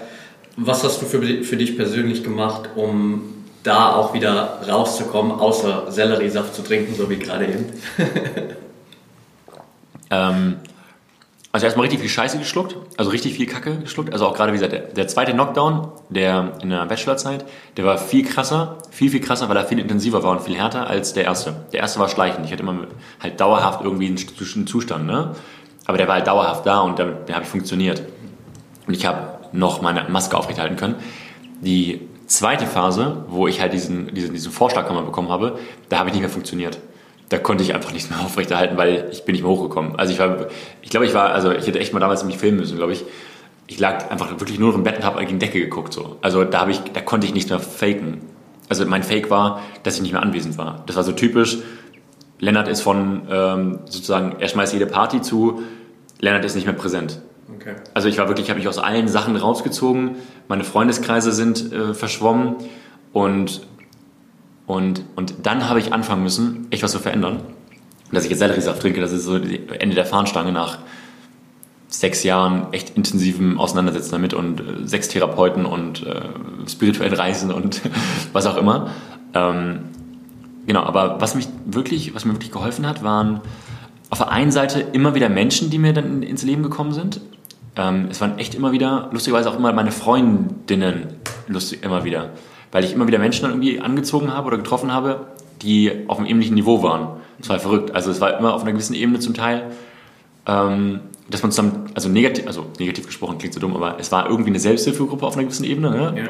was 0.62 0.84
hast 0.84 1.00
du 1.00 1.06
für, 1.06 1.42
für 1.42 1.56
dich 1.56 1.76
persönlich 1.76 2.22
gemacht, 2.22 2.68
um 2.76 3.22
da 3.62 3.94
auch 3.94 4.14
wieder 4.14 4.60
rauszukommen, 4.68 5.32
außer 5.32 5.90
Selleriesaft 5.90 6.54
zu 6.54 6.62
trinken, 6.62 6.94
so 6.94 7.08
wie 7.08 7.18
gerade 7.18 7.46
eben? 7.46 7.66
ähm, 10.10 10.56
also 11.52 11.66
erstmal 11.66 11.84
richtig 11.84 12.00
viel 12.00 12.10
Scheiße 12.10 12.38
geschluckt, 12.38 12.76
also 12.96 13.10
richtig 13.10 13.34
viel 13.34 13.46
Kacke 13.46 13.78
geschluckt. 13.78 14.12
Also 14.12 14.26
auch 14.26 14.34
gerade, 14.34 14.52
wie 14.52 14.56
gesagt, 14.56 14.72
der, 14.72 14.82
der 14.82 15.08
zweite 15.08 15.32
Knockdown, 15.32 15.88
der 16.10 16.52
in 16.62 16.70
der 16.70 16.84
Bachelorzeit, 16.86 17.44
der 17.76 17.86
war 17.86 17.98
viel 17.98 18.24
krasser, 18.24 18.78
viel, 18.90 19.10
viel 19.10 19.20
krasser, 19.20 19.48
weil 19.48 19.56
er 19.56 19.64
viel 19.64 19.78
intensiver 19.78 20.22
war 20.22 20.30
und 20.30 20.42
viel 20.42 20.56
härter 20.56 20.88
als 20.88 21.12
der 21.12 21.24
erste. 21.24 21.56
Der 21.72 21.80
erste 21.80 21.98
war 21.98 22.08
schleichend. 22.08 22.46
Ich 22.46 22.52
hatte 22.52 22.62
immer 22.62 22.86
halt 23.18 23.40
dauerhaft 23.40 23.82
irgendwie 23.82 24.06
einen 24.06 24.66
Zustand, 24.66 25.06
ne? 25.06 25.34
Aber 25.86 25.98
der 25.98 26.06
war 26.06 26.16
halt 26.16 26.26
dauerhaft 26.26 26.66
da 26.66 26.80
und 26.80 26.98
der, 26.98 27.16
habe 27.32 27.42
ich 27.42 27.48
funktioniert. 27.48 28.02
Und 28.86 28.94
ich 28.94 29.06
habe 29.06 29.39
noch 29.52 29.82
meine 29.82 30.08
Maske 30.08 30.36
aufrechterhalten 30.36 30.76
können. 30.76 30.96
Die 31.60 32.08
zweite 32.26 32.66
Phase, 32.66 33.24
wo 33.28 33.46
ich 33.46 33.60
halt 33.60 33.72
diesen, 33.72 34.14
diesen, 34.14 34.32
diesen 34.32 34.52
Vorschlaghammer 34.52 35.02
bekommen 35.02 35.28
habe, 35.28 35.58
da 35.88 35.98
habe 35.98 36.08
ich 36.08 36.14
nicht 36.14 36.22
mehr 36.22 36.30
funktioniert 36.30 36.78
da 37.30 37.38
konnte 37.38 37.62
ich 37.64 37.74
einfach 37.74 37.92
nichts 37.92 38.10
mehr 38.10 38.20
aufrechterhalten, 38.24 38.76
weil 38.76 39.08
ich 39.10 39.24
bin 39.24 39.32
nicht 39.32 39.42
mehr 39.42 39.50
hochgekommen. 39.50 39.98
Also 39.98 40.12
ich 40.12 40.18
war, 40.18 40.48
ich 40.82 40.90
glaube, 40.90 41.06
ich 41.06 41.14
war, 41.14 41.30
also 41.30 41.50
ich 41.52 41.66
hätte 41.66 41.80
echt 41.80 41.94
mal 41.94 42.00
damals 42.00 42.22
mich 42.24 42.36
filmen 42.36 42.58
müssen, 42.58 42.76
glaube 42.76 42.92
ich. 42.92 43.04
Ich 43.66 43.78
lag 43.78 44.10
einfach 44.10 44.30
wirklich 44.40 44.58
nur 44.58 44.70
noch 44.70 44.76
im 44.76 44.82
Bett 44.82 44.96
und 44.96 45.04
habe 45.04 45.20
gegen 45.20 45.38
die 45.38 45.46
Decke 45.46 45.60
geguckt 45.60 45.92
so. 45.92 46.16
Also 46.22 46.44
da 46.44 46.60
habe 46.60 46.72
ich, 46.72 46.80
da 46.92 47.00
konnte 47.00 47.26
ich 47.26 47.32
nichts 47.32 47.50
mehr 47.50 47.60
faken. 47.60 48.20
Also 48.68 48.84
mein 48.84 49.04
Fake 49.04 49.30
war, 49.30 49.62
dass 49.84 49.94
ich 49.94 50.02
nicht 50.02 50.12
mehr 50.12 50.22
anwesend 50.22 50.58
war. 50.58 50.82
Das 50.86 50.96
war 50.96 51.04
so 51.04 51.12
typisch. 51.12 51.58
Lennart 52.40 52.66
ist 52.66 52.80
von 52.80 53.22
ähm, 53.30 53.78
sozusagen, 53.84 54.36
er 54.40 54.48
schmeißt 54.48 54.72
jede 54.72 54.86
Party 54.86 55.22
zu, 55.22 55.62
Lennart 56.18 56.44
ist 56.44 56.56
nicht 56.56 56.66
mehr 56.66 56.74
präsent. 56.74 57.20
Okay. 57.56 57.74
Also 57.94 58.08
ich 58.08 58.18
war 58.18 58.28
wirklich, 58.28 58.46
ich 58.46 58.50
habe 58.50 58.58
mich 58.58 58.68
aus 58.68 58.78
allen 58.78 59.08
Sachen 59.08 59.36
rausgezogen. 59.36 60.16
Meine 60.48 60.64
Freundeskreise 60.64 61.32
sind 61.32 61.72
äh, 61.72 61.94
verschwommen 61.94 62.56
und 63.12 63.62
und, 64.70 65.02
und 65.16 65.34
dann 65.42 65.68
habe 65.68 65.80
ich 65.80 65.92
anfangen 65.92 66.22
müssen, 66.22 66.68
echt 66.70 66.84
was 66.84 66.92
zu 66.92 67.00
verändern. 67.00 67.40
dass 68.12 68.22
ich 68.22 68.30
jetzt 68.30 68.38
Selleriesaft 68.38 68.80
trinke, 68.80 69.00
das 69.00 69.10
ist 69.10 69.24
so 69.24 69.34
Ende 69.34 69.96
der 69.96 70.06
Fahnenstange 70.06 70.52
nach 70.52 70.78
sechs 71.88 72.22
Jahren 72.22 72.72
echt 72.72 72.96
intensivem 72.96 73.58
Auseinandersetzen 73.58 74.12
damit 74.12 74.32
und 74.32 74.60
äh, 74.60 74.64
sechs 74.86 75.08
Therapeuten 75.08 75.66
und 75.66 76.06
äh, 76.06 76.20
spirituellen 76.68 77.14
Reisen 77.14 77.50
und 77.50 77.82
was 78.32 78.46
auch 78.46 78.56
immer. 78.56 78.90
Ähm, 79.34 79.80
genau, 80.66 80.84
aber 80.84 81.20
was 81.20 81.34
mich 81.34 81.48
wirklich, 81.66 82.14
was 82.14 82.24
mir 82.24 82.34
wirklich 82.34 82.52
geholfen 82.52 82.86
hat, 82.86 83.02
waren 83.02 83.40
auf 84.08 84.18
der 84.18 84.30
einen 84.30 84.52
Seite 84.52 84.80
immer 84.80 85.16
wieder 85.16 85.28
Menschen, 85.28 85.70
die 85.70 85.78
mir 85.78 85.92
dann 85.92 86.22
ins 86.22 86.44
Leben 86.44 86.62
gekommen 86.62 86.92
sind. 86.92 87.20
Ähm, 87.80 88.08
es 88.10 88.20
waren 88.20 88.38
echt 88.38 88.54
immer 88.54 88.72
wieder, 88.72 89.08
lustigerweise 89.12 89.50
auch 89.50 89.56
immer 89.56 89.72
meine 89.72 89.92
Freundinnen, 89.92 91.14
lustig, 91.48 91.82
immer 91.82 92.04
wieder 92.04 92.30
weil 92.72 92.84
ich 92.84 92.92
immer 92.92 93.06
wieder 93.06 93.18
Menschen 93.18 93.42
dann 93.42 93.52
irgendwie 93.52 93.80
angezogen 93.80 94.32
habe 94.32 94.48
oder 94.48 94.56
getroffen 94.56 94.92
habe, 94.92 95.26
die 95.62 96.04
auf 96.08 96.18
einem 96.18 96.26
ähnlichen 96.26 96.54
Niveau 96.54 96.82
waren. 96.82 97.20
Das 97.38 97.48
war 97.48 97.58
verrückt. 97.58 97.94
Also 97.94 98.10
es 98.10 98.20
war 98.20 98.38
immer 98.38 98.54
auf 98.54 98.62
einer 98.62 98.72
gewissen 98.72 98.94
Ebene 98.94 99.18
zum 99.18 99.34
Teil. 99.34 99.70
ähm, 100.46 101.00
dass 101.28 101.42
man 101.42 101.52
zusammen, 101.52 101.84
also 101.94 102.08
negativ, 102.08 102.48
also 102.48 102.66
negativ 102.80 103.06
gesprochen 103.06 103.38
klingt 103.38 103.54
so 103.54 103.60
dumm, 103.60 103.76
aber 103.76 104.00
es 104.00 104.10
war 104.10 104.28
irgendwie 104.28 104.50
eine 104.50 104.58
Selbsthilfegruppe 104.58 105.24
auf 105.24 105.34
einer 105.34 105.44
gewissen 105.44 105.62
Ebene, 105.62 105.90
ne? 105.90 106.14
Ja. 106.16 106.28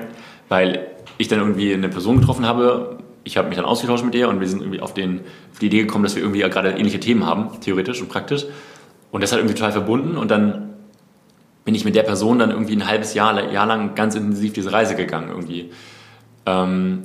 weil 0.50 0.88
ich 1.16 1.28
dann 1.28 1.38
irgendwie 1.38 1.72
eine 1.72 1.88
Person 1.88 2.20
getroffen 2.20 2.44
habe, 2.44 2.98
ich 3.24 3.38
habe 3.38 3.48
mich 3.48 3.56
dann 3.56 3.64
ausgetauscht 3.64 4.04
mit 4.04 4.14
ihr 4.14 4.28
und 4.28 4.40
wir 4.40 4.46
sind 4.46 4.60
irgendwie 4.60 4.80
auf, 4.80 4.92
den, 4.92 5.20
auf 5.52 5.58
die 5.58 5.66
Idee 5.66 5.82
gekommen, 5.82 6.04
dass 6.04 6.16
wir 6.16 6.22
irgendwie 6.22 6.40
ja 6.40 6.48
gerade 6.48 6.72
ähnliche 6.72 7.00
Themen 7.00 7.24
haben, 7.24 7.48
theoretisch 7.62 8.02
und 8.02 8.10
praktisch. 8.10 8.44
Und 9.10 9.22
das 9.22 9.32
hat 9.32 9.38
irgendwie 9.38 9.54
total 9.54 9.72
verbunden 9.72 10.18
und 10.18 10.30
dann 10.30 10.69
bin 11.64 11.74
ich 11.74 11.84
mit 11.84 11.94
der 11.94 12.02
Person 12.02 12.38
dann 12.38 12.50
irgendwie 12.50 12.74
ein 12.74 12.86
halbes 12.86 13.14
Jahr, 13.14 13.50
Jahr 13.50 13.66
lang 13.66 13.94
ganz 13.94 14.14
intensiv 14.14 14.52
diese 14.52 14.72
Reise 14.72 14.96
gegangen 14.96 15.28
irgendwie. 15.28 15.70
Ähm, 16.46 17.04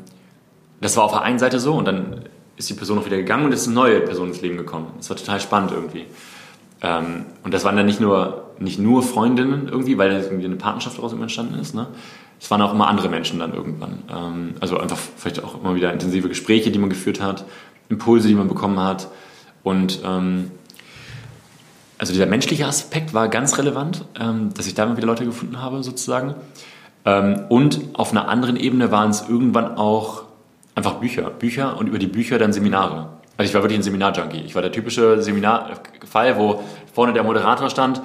das 0.81 0.97
war 0.97 1.03
auf 1.03 1.12
der 1.12 1.21
einen 1.21 1.39
Seite 1.39 1.59
so 1.59 1.75
und 1.75 1.85
dann 1.85 2.25
ist 2.57 2.69
die 2.69 2.74
Person 2.74 3.00
auch 3.00 3.05
wieder 3.05 3.17
gegangen 3.17 3.45
und 3.45 3.51
ist 3.51 3.67
eine 3.67 3.75
neue 3.75 4.01
Person 4.01 4.29
ins 4.29 4.41
Leben 4.41 4.57
gekommen. 4.57 4.88
Das 4.97 5.09
war 5.09 5.17
total 5.17 5.39
spannend 5.39 5.71
irgendwie. 5.71 6.05
Ähm, 6.81 7.25
und 7.43 7.53
das 7.53 7.63
waren 7.63 7.75
dann 7.75 7.85
nicht 7.85 8.00
nur, 8.00 8.51
nicht 8.59 8.79
nur 8.79 9.03
Freundinnen 9.03 9.67
irgendwie, 9.67 9.97
weil 9.97 10.12
irgendwie 10.12 10.45
eine 10.45 10.55
Partnerschaft 10.55 10.97
daraus 10.97 11.13
entstanden 11.13 11.55
ist. 11.59 11.75
Ne? 11.75 11.88
Es 12.39 12.50
waren 12.51 12.62
auch 12.62 12.74
immer 12.74 12.88
andere 12.88 13.09
Menschen 13.09 13.39
dann 13.39 13.53
irgendwann. 13.53 14.03
Ähm, 14.09 14.53
also 14.59 14.77
einfach 14.77 14.97
vielleicht 15.17 15.43
auch 15.43 15.62
immer 15.62 15.75
wieder 15.75 15.91
intensive 15.91 16.29
Gespräche, 16.29 16.71
die 16.71 16.79
man 16.79 16.89
geführt 16.89 17.21
hat, 17.21 17.45
Impulse, 17.89 18.27
die 18.27 18.35
man 18.35 18.47
bekommen 18.47 18.79
hat. 18.79 19.09
Und 19.63 20.01
ähm, 20.05 20.51
also 21.97 22.13
dieser 22.13 22.25
menschliche 22.25 22.65
Aspekt 22.65 23.13
war 23.13 23.27
ganz 23.29 23.57
relevant, 23.57 24.05
ähm, 24.19 24.53
dass 24.53 24.67
ich 24.67 24.73
da 24.73 24.83
immer 24.83 24.97
wieder 24.97 25.07
Leute 25.07 25.25
gefunden 25.25 25.61
habe 25.61 25.81
sozusagen. 25.83 26.35
Ähm, 27.05 27.45
und 27.49 27.79
auf 27.93 28.11
einer 28.11 28.27
anderen 28.27 28.57
Ebene 28.57 28.91
waren 28.91 29.11
es 29.11 29.25
irgendwann 29.29 29.77
auch 29.77 30.23
einfach 30.73 30.95
Bücher. 30.95 31.29
Bücher 31.29 31.77
und 31.77 31.87
über 31.87 31.99
die 31.99 32.07
Bücher 32.07 32.37
dann 32.37 32.51
Seminare. 32.51 33.09
Also 33.37 33.49
ich 33.49 33.53
war 33.53 33.63
wirklich 33.63 33.79
ein 33.79 33.83
Seminarjunkie. 33.83 34.41
Ich 34.45 34.55
war 34.55 34.61
der 34.61 34.71
typische 34.71 35.21
Seminarfall, 35.21 36.37
wo 36.37 36.63
vorne 36.93 37.13
der 37.13 37.23
Moderator 37.23 37.69
stand, 37.69 38.01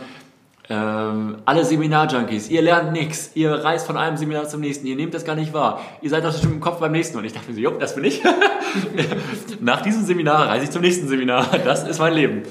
ähm, 0.70 1.38
alle 1.44 1.64
Seminarjunkies, 1.64 2.48
ihr 2.48 2.62
lernt 2.62 2.92
nichts, 2.92 3.32
ihr 3.34 3.52
reist 3.52 3.86
von 3.86 3.96
einem 3.96 4.16
Seminar 4.16 4.48
zum 4.48 4.60
nächsten, 4.60 4.86
ihr 4.86 4.94
nehmt 4.94 5.12
das 5.12 5.24
gar 5.24 5.34
nicht 5.34 5.52
wahr, 5.52 5.80
ihr 6.00 6.10
seid 6.10 6.24
doch 6.24 6.32
schon 6.32 6.52
im 6.52 6.60
Kopf 6.60 6.78
beim 6.78 6.92
nächsten. 6.92 7.18
Und 7.18 7.24
ich 7.24 7.32
dachte 7.32 7.48
mir 7.48 7.54
so, 7.56 7.60
jupp, 7.60 7.80
das 7.80 7.96
bin 7.96 8.04
ich. 8.04 8.22
Nach 9.60 9.82
diesem 9.82 10.04
Seminar 10.04 10.48
reise 10.48 10.64
ich 10.64 10.70
zum 10.70 10.82
nächsten 10.82 11.08
Seminar. 11.08 11.44
Das 11.64 11.86
ist 11.88 11.98
mein 11.98 12.14
Leben. 12.14 12.42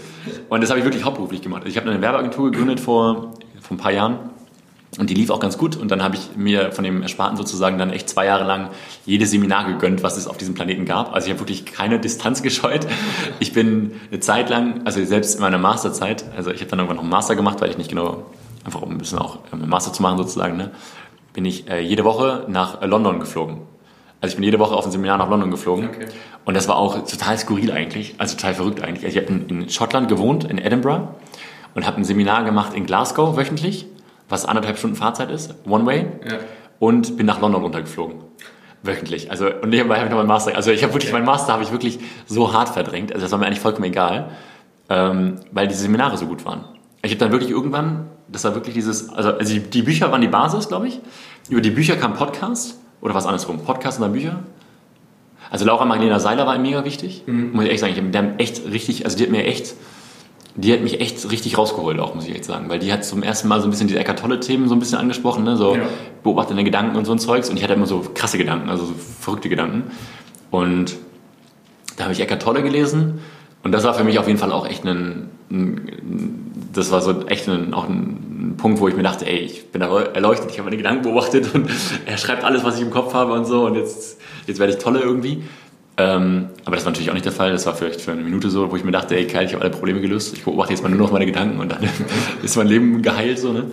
Und 0.49 0.61
das 0.61 0.69
habe 0.69 0.79
ich 0.79 0.85
wirklich 0.85 1.05
hauptberuflich 1.05 1.41
gemacht. 1.41 1.63
Ich 1.65 1.77
habe 1.77 1.89
eine 1.89 2.01
Werbeagentur 2.01 2.51
gegründet 2.51 2.81
vor, 2.81 3.33
vor 3.61 3.77
ein 3.77 3.79
paar 3.79 3.93
Jahren 3.93 4.19
und 4.99 5.09
die 5.09 5.13
lief 5.13 5.29
auch 5.29 5.39
ganz 5.39 5.57
gut. 5.57 5.77
Und 5.77 5.91
dann 5.91 6.03
habe 6.03 6.17
ich 6.17 6.35
mir 6.35 6.73
von 6.73 6.83
dem 6.83 7.01
Ersparten 7.01 7.37
sozusagen 7.37 7.77
dann 7.77 7.89
echt 7.89 8.09
zwei 8.09 8.25
Jahre 8.25 8.43
lang 8.43 8.69
jedes 9.05 9.31
Seminar 9.31 9.65
gegönnt, 9.65 10.03
was 10.03 10.17
es 10.17 10.27
auf 10.27 10.37
diesem 10.37 10.55
Planeten 10.55 10.83
gab. 10.83 11.13
Also 11.13 11.27
ich 11.27 11.31
habe 11.31 11.39
wirklich 11.39 11.65
keine 11.65 11.99
Distanz 11.99 12.43
gescheut. 12.43 12.85
Ich 13.39 13.53
bin 13.53 13.93
eine 14.11 14.19
Zeit 14.19 14.49
lang, 14.49 14.81
also 14.83 15.03
selbst 15.05 15.35
in 15.35 15.41
meiner 15.41 15.57
Masterzeit, 15.57 16.25
also 16.35 16.51
ich 16.51 16.59
habe 16.59 16.69
dann 16.69 16.79
irgendwann 16.79 16.97
noch 16.97 17.03
einen 17.03 17.11
Master 17.11 17.37
gemacht, 17.37 17.61
weil 17.61 17.69
ich 17.69 17.77
nicht 17.77 17.89
genau, 17.89 18.25
einfach 18.65 18.81
um 18.81 18.91
ein 18.91 18.97
bisschen 18.97 19.19
auch 19.19 19.39
einen 19.51 19.63
ähm, 19.63 19.69
Master 19.69 19.93
zu 19.93 20.01
machen 20.01 20.17
sozusagen, 20.17 20.57
ne, 20.57 20.71
bin 21.31 21.45
ich 21.45 21.69
äh, 21.69 21.79
jede 21.79 22.03
Woche 22.03 22.43
nach 22.49 22.81
London 22.85 23.21
geflogen. 23.21 23.59
Also 24.19 24.33
ich 24.33 24.35
bin 24.35 24.43
jede 24.43 24.59
Woche 24.59 24.75
auf 24.75 24.85
ein 24.85 24.91
Seminar 24.91 25.17
nach 25.17 25.29
London 25.29 25.49
geflogen. 25.49 25.87
Okay. 25.87 26.07
Und 26.43 26.55
das 26.55 26.67
war 26.67 26.75
auch 26.75 27.05
total 27.05 27.37
skurril 27.37 27.71
eigentlich, 27.71 28.15
also 28.17 28.35
total 28.35 28.53
verrückt 28.53 28.83
eigentlich. 28.83 29.05
Also 29.05 29.17
ich 29.17 29.25
habe 29.25 29.33
in, 29.33 29.61
in 29.61 29.69
Schottland 29.69 30.09
gewohnt, 30.09 30.43
in 30.43 30.57
Edinburgh 30.57 31.07
und 31.73 31.87
habe 31.87 31.95
ein 31.97 32.03
Seminar 32.03 32.43
gemacht 32.43 32.73
in 32.73 32.85
Glasgow 32.85 33.37
wöchentlich 33.37 33.85
was 34.29 34.45
anderthalb 34.45 34.77
Stunden 34.77 34.95
Fahrzeit 34.95 35.31
ist, 35.31 35.55
One 35.67 35.85
Way, 35.85 36.05
ja. 36.29 36.37
und 36.79 37.17
bin 37.17 37.25
nach 37.25 37.41
London 37.41 37.63
runtergeflogen. 37.63 38.17
Wöchentlich. 38.83 39.29
Also, 39.29 39.47
und 39.47 39.69
nebenbei 39.69 39.95
habe 39.95 40.05
ich 40.05 40.11
noch 40.11 40.17
meinen 40.17 40.27
Master. 40.27 40.55
Also, 40.55 40.71
ich 40.71 40.83
habe 40.83 40.93
wirklich, 40.93 41.11
meinen 41.11 41.25
Master 41.25 41.51
habe 41.51 41.63
ich 41.63 41.71
wirklich 41.71 41.99
so 42.27 42.53
hart 42.53 42.69
verdrängt. 42.69 43.11
Also, 43.11 43.25
das 43.25 43.31
war 43.31 43.39
mir 43.39 43.47
eigentlich 43.47 43.59
vollkommen 43.59 43.85
egal, 43.85 44.29
ähm, 44.89 45.35
weil 45.51 45.67
diese 45.67 45.81
Seminare 45.81 46.17
so 46.17 46.27
gut 46.27 46.45
waren. 46.45 46.63
Ich 47.01 47.11
habe 47.11 47.19
dann 47.19 47.31
wirklich 47.31 47.51
irgendwann, 47.51 48.07
das 48.29 48.43
war 48.45 48.55
wirklich 48.55 48.75
dieses, 48.75 49.09
also, 49.09 49.33
also 49.33 49.53
die, 49.53 49.59
die 49.59 49.81
Bücher 49.81 50.11
waren 50.11 50.21
die 50.21 50.27
Basis, 50.27 50.67
glaube 50.67 50.87
ich. 50.87 51.01
Über 51.49 51.61
die 51.61 51.71
Bücher 51.71 51.97
kam 51.97 52.13
Podcast 52.13 52.79
oder 53.01 53.13
was 53.13 53.25
andersrum. 53.25 53.59
Podcast 53.59 53.97
und 53.97 54.03
dann 54.03 54.13
Bücher. 54.13 54.39
Also 55.51 55.65
Laura 55.65 55.85
Magdalena 55.85 56.19
Seiler 56.19 56.45
war 56.45 56.57
mega 56.59 56.85
wichtig. 56.85 57.23
Mhm. 57.25 57.53
Muss 57.53 57.65
ich 57.65 57.71
echt 57.71 57.79
sagen. 57.79 58.11
Die 58.11 58.17
haben 58.17 58.37
echt 58.37 58.65
richtig, 58.65 59.05
also 59.05 59.17
die 59.17 59.23
hat 59.23 59.31
mir 59.31 59.45
echt 59.45 59.73
die 60.55 60.73
hat 60.73 60.81
mich 60.81 60.99
echt 60.99 61.31
richtig 61.31 61.57
rausgeholt, 61.57 61.99
auch 61.99 62.15
muss 62.15 62.25
ich 62.25 62.35
echt 62.35 62.45
sagen, 62.45 62.69
weil 62.69 62.79
die 62.79 62.91
hat 62.91 63.05
zum 63.05 63.23
ersten 63.23 63.47
Mal 63.47 63.61
so 63.61 63.67
ein 63.67 63.71
bisschen 63.71 63.87
diese 63.87 63.99
Eckart 63.99 64.19
Tolle-Themen 64.19 64.67
so 64.67 64.75
ein 64.75 64.79
bisschen 64.79 64.97
angesprochen, 64.97 65.43
ne? 65.43 65.55
so 65.55 65.75
ja. 65.75 65.83
beobachte 66.23 66.53
deine 66.53 66.63
Gedanken 66.63 66.97
und 66.97 67.05
so 67.05 67.11
ein 67.11 67.19
Zeugs. 67.19 67.49
Und 67.49 67.57
ich 67.57 67.63
hatte 67.63 67.73
immer 67.73 67.85
so 67.85 68.03
krasse 68.13 68.37
Gedanken, 68.37 68.69
also 68.69 68.85
so 68.85 68.93
verrückte 69.19 69.49
Gedanken. 69.49 69.91
Und 70.51 70.97
da 71.97 72.05
habe 72.05 72.13
ich 72.13 72.19
Eckart 72.19 72.41
Tolle 72.41 72.63
gelesen. 72.63 73.19
Und 73.63 73.73
das 73.73 73.83
war 73.83 73.93
für 73.93 74.03
mich 74.03 74.19
auf 74.19 74.27
jeden 74.27 74.39
Fall 74.39 74.51
auch 74.51 74.67
echt 74.67 74.85
ein, 74.85 75.29
ein 75.51 76.49
das 76.73 76.91
war 76.91 77.01
so 77.01 77.27
echt 77.27 77.47
ein, 77.47 77.73
auch 77.73 77.87
ein, 77.87 78.25
Punkt, 78.57 78.79
wo 78.79 78.87
ich 78.87 78.95
mir 78.95 79.03
dachte, 79.03 79.25
ey, 79.25 79.37
ich 79.37 79.71
bin 79.71 79.81
erleuchtet, 79.81 80.51
ich 80.51 80.57
habe 80.57 80.65
meine 80.65 80.77
Gedanken 80.77 81.03
beobachtet 81.03 81.53
und 81.55 81.69
er 82.05 82.17
schreibt 82.17 82.43
alles, 82.43 82.63
was 82.63 82.75
ich 82.75 82.81
im 82.81 82.89
Kopf 82.89 83.13
habe 83.13 83.33
und 83.33 83.45
so. 83.45 83.65
Und 83.65 83.75
jetzt, 83.75 84.19
jetzt 84.47 84.59
werde 84.59 84.73
ich 84.73 84.79
Tolle 84.79 84.99
irgendwie 84.99 85.43
ähm, 85.99 86.47
aber 86.63 86.77
das 86.77 86.85
war 86.85 86.91
natürlich 86.91 87.09
auch 87.09 87.13
nicht 87.13 87.25
der 87.25 87.33
Fall. 87.33 87.51
Das 87.51 87.65
war 87.65 87.75
vielleicht 87.75 87.99
für 87.99 88.13
eine 88.13 88.21
Minute 88.21 88.49
so, 88.49 88.71
wo 88.71 88.75
ich 88.77 88.85
mir 88.85 88.91
dachte, 88.91 89.17
ey, 89.17 89.27
Kyle, 89.27 89.43
ich 89.43 89.51
habe 89.51 89.63
alle 89.63 89.71
Probleme 89.71 89.99
gelöst. 89.99 90.33
Ich 90.33 90.45
beobachte 90.45 90.71
jetzt 90.71 90.81
mal 90.81 90.87
nur 90.87 90.97
noch 90.97 91.11
meine 91.11 91.25
Gedanken 91.25 91.59
und 91.59 91.73
dann 91.73 91.83
ist 92.41 92.55
mein 92.55 92.67
Leben 92.67 93.01
geheilt. 93.01 93.37
So, 93.37 93.51
ne? 93.51 93.65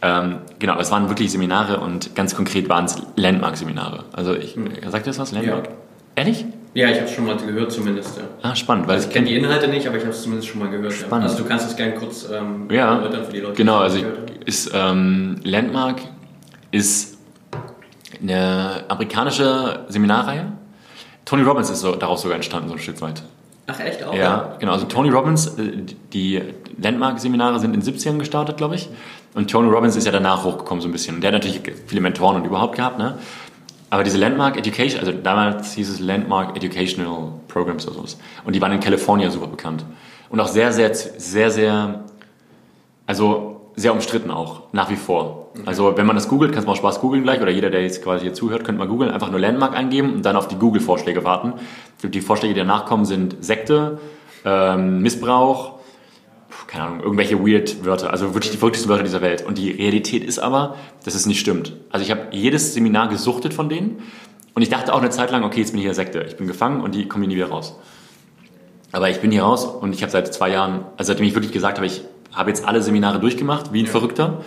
Ähm, 0.00 0.36
genau, 0.58 0.78
es 0.78 0.90
waren 0.90 1.10
wirklich 1.10 1.30
Seminare 1.30 1.80
und 1.80 2.14
ganz 2.14 2.34
konkret 2.34 2.70
waren 2.70 2.86
es 2.86 2.96
Landmark-Seminare. 3.16 4.04
Also, 4.12 4.34
ich, 4.34 4.56
mhm. 4.56 4.70
sagt 4.88 5.06
ihr 5.06 5.10
das 5.10 5.18
was? 5.18 5.32
Landmark? 5.32 5.66
Ja. 5.66 5.72
Ehrlich? 6.16 6.46
Ja, 6.72 6.88
ich 6.88 6.96
habe 6.96 7.04
es 7.04 7.12
schon 7.12 7.26
mal 7.26 7.36
gehört 7.36 7.72
zumindest. 7.72 8.16
Ja. 8.16 8.22
Ah, 8.40 8.56
spannend. 8.56 8.86
Weil 8.88 8.94
also 8.94 9.08
ich 9.08 9.12
kenne 9.12 9.26
die 9.26 9.36
Inhalte 9.36 9.68
nicht, 9.68 9.86
aber 9.86 9.98
ich 9.98 10.02
habe 10.02 10.14
es 10.14 10.22
zumindest 10.22 10.48
schon 10.48 10.60
mal 10.60 10.70
gehört. 10.70 10.94
Spannend. 10.94 11.26
Ja. 11.26 11.30
Also 11.30 11.42
du 11.42 11.48
kannst 11.48 11.68
es 11.68 11.76
gerne 11.76 11.92
kurz 11.92 12.26
ähm, 12.32 12.68
ja, 12.70 12.94
erläutern 12.94 13.24
für 13.26 13.32
die 13.32 13.40
Leute. 13.40 13.54
Genau, 13.54 13.78
also 13.78 13.98
ist, 14.46 14.70
ähm, 14.72 15.36
Landmark 15.42 16.00
ist 16.70 17.18
eine 18.22 18.84
amerikanische 18.88 19.80
Seminarreihe 19.88 20.52
Tony 21.30 21.44
Robbins 21.44 21.70
ist 21.70 21.82
so, 21.82 21.94
daraus 21.94 22.22
sogar 22.22 22.34
entstanden, 22.34 22.68
so 22.70 22.74
ein 22.74 22.80
Stück 22.80 23.00
weit. 23.02 23.22
Ach 23.68 23.78
echt 23.78 24.02
auch? 24.02 24.12
Ja, 24.12 24.56
genau. 24.58 24.72
Also 24.72 24.86
Tony 24.86 25.10
Robbins, 25.10 25.46
äh, 25.58 25.84
die 26.12 26.42
Landmark-Seminare 26.82 27.60
sind 27.60 27.72
in 27.72 27.82
den 27.82 27.94
70ern 27.94 28.18
gestartet, 28.18 28.56
glaube 28.56 28.74
ich. 28.74 28.88
Und 29.34 29.48
Tony 29.48 29.70
Robbins 29.70 29.94
ist 29.94 30.06
ja 30.06 30.10
danach 30.10 30.42
hochgekommen 30.42 30.82
so 30.82 30.88
ein 30.88 30.92
bisschen. 30.92 31.14
Und 31.14 31.20
der 31.20 31.28
hat 31.28 31.34
natürlich 31.34 31.60
viele 31.86 32.00
Mentoren 32.00 32.34
und 32.34 32.44
überhaupt 32.46 32.74
gehabt, 32.74 32.98
ne? 32.98 33.16
Aber 33.90 34.02
diese 34.02 34.18
Landmark 34.18 34.56
Education, 34.56 34.98
also 34.98 35.12
damals 35.12 35.74
hieß 35.74 35.88
es 35.88 36.00
Landmark 36.00 36.56
Educational 36.56 37.30
Programs 37.46 37.86
oder 37.86 37.94
sowas. 37.94 38.18
Und 38.44 38.56
die 38.56 38.60
waren 38.60 38.72
in 38.72 38.80
Kalifornien 38.80 39.30
super 39.30 39.46
bekannt. 39.46 39.84
Und 40.30 40.40
auch 40.40 40.48
sehr, 40.48 40.72
sehr, 40.72 40.92
sehr, 40.92 41.52
sehr, 41.52 42.04
also 43.06 43.70
sehr 43.76 43.92
umstritten 43.92 44.32
auch, 44.32 44.62
nach 44.72 44.90
wie 44.90 44.96
vor. 44.96 45.39
Okay. 45.52 45.62
Also 45.66 45.96
wenn 45.96 46.06
man 46.06 46.16
das 46.16 46.28
googelt, 46.28 46.52
kann 46.52 46.60
es 46.60 46.66
mal 46.66 46.76
Spaß 46.76 47.00
googeln 47.00 47.24
gleich, 47.24 47.40
oder 47.40 47.50
jeder, 47.50 47.70
der 47.70 47.82
jetzt 47.82 48.04
quasi 48.04 48.24
hier 48.24 48.34
zuhört, 48.34 48.64
könnte 48.64 48.78
mal 48.78 48.86
googeln, 48.86 49.10
einfach 49.10 49.30
nur 49.30 49.40
Landmark 49.40 49.74
eingeben 49.74 50.14
und 50.14 50.24
dann 50.24 50.36
auf 50.36 50.46
die 50.46 50.56
Google-Vorschläge 50.56 51.24
warten. 51.24 51.54
Die 52.02 52.20
Vorschläge, 52.20 52.54
die 52.54 52.60
danach 52.60 52.86
kommen, 52.86 53.04
sind 53.04 53.36
Sekte, 53.40 53.98
ähm, 54.44 55.00
Missbrauch, 55.00 55.80
keine 56.66 56.84
Ahnung, 56.84 57.00
irgendwelche 57.00 57.44
weird 57.44 57.84
Wörter, 57.84 58.12
also 58.12 58.34
wirklich 58.34 58.52
die 58.52 58.56
verrücktesten 58.56 58.88
Wörter 58.88 59.02
dieser 59.02 59.22
Welt. 59.22 59.44
Und 59.44 59.58
die 59.58 59.72
Realität 59.72 60.22
ist 60.22 60.38
aber, 60.38 60.76
dass 61.04 61.14
es 61.14 61.26
nicht 61.26 61.40
stimmt. 61.40 61.72
Also 61.90 62.04
ich 62.04 62.12
habe 62.12 62.28
jedes 62.30 62.74
Seminar 62.74 63.08
gesuchtet 63.08 63.52
von 63.52 63.68
denen 63.68 64.02
und 64.54 64.62
ich 64.62 64.68
dachte 64.68 64.94
auch 64.94 65.00
eine 65.00 65.10
Zeit 65.10 65.32
lang, 65.32 65.42
okay, 65.42 65.60
jetzt 65.60 65.72
bin 65.72 65.80
ich 65.80 65.84
hier 65.84 65.94
Sekte, 65.94 66.24
ich 66.28 66.36
bin 66.36 66.46
gefangen 66.46 66.80
und 66.80 66.94
die 66.94 67.08
kommen 67.08 67.24
hier 67.24 67.28
nie 67.28 67.36
wieder 67.36 67.50
raus. 67.50 67.76
Aber 68.92 69.10
ich 69.10 69.20
bin 69.20 69.32
hier 69.32 69.42
raus 69.42 69.64
und 69.64 69.94
ich 69.94 70.02
habe 70.02 70.12
seit 70.12 70.32
zwei 70.32 70.50
Jahren, 70.50 70.84
also 70.96 71.08
seitdem 71.08 71.26
ich 71.26 71.34
wirklich 71.34 71.52
gesagt 71.52 71.78
habe, 71.78 71.86
ich 71.86 72.02
habe 72.32 72.50
jetzt 72.50 72.64
alle 72.64 72.82
Seminare 72.82 73.18
durchgemacht, 73.18 73.72
wie 73.72 73.80
ein 73.80 73.86
ja. 73.86 73.90
Verrückter. 73.90 74.44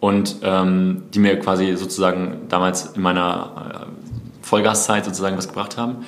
Und 0.00 0.36
ähm, 0.42 1.02
die 1.12 1.18
mir 1.18 1.38
quasi 1.38 1.76
sozusagen 1.76 2.48
damals 2.48 2.92
in 2.96 3.02
meiner 3.02 3.86
äh, 3.90 4.46
Vollgaszeit 4.46 5.04
sozusagen 5.04 5.36
was 5.36 5.48
gebracht 5.48 5.76
haben, 5.76 5.98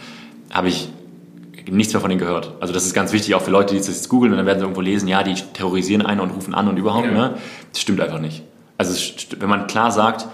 habe 0.50 0.68
ich 0.68 0.88
nichts 1.70 1.92
mehr 1.92 2.00
von 2.00 2.08
denen 2.08 2.18
gehört. 2.18 2.52
Also 2.60 2.72
das 2.72 2.86
ist 2.86 2.94
ganz 2.94 3.12
wichtig, 3.12 3.34
auch 3.34 3.42
für 3.42 3.50
Leute, 3.50 3.74
die 3.74 3.78
das 3.78 3.88
jetzt 3.88 4.08
googeln 4.08 4.32
und 4.32 4.38
dann 4.38 4.46
werden 4.46 4.58
sie 4.58 4.64
irgendwo 4.64 4.80
lesen, 4.80 5.08
ja, 5.08 5.22
die 5.22 5.34
terrorisieren 5.34 6.04
einen 6.04 6.20
und 6.20 6.30
rufen 6.30 6.54
an 6.54 6.68
und 6.68 6.76
überhaupt. 6.76 7.06
Ja. 7.06 7.12
Ne? 7.12 7.34
Das 7.70 7.80
stimmt 7.80 8.00
einfach 8.00 8.18
nicht. 8.18 8.42
Also 8.78 8.94
wenn 9.38 9.48
man 9.48 9.66
klar 9.66 9.92
sagt, 9.92 10.26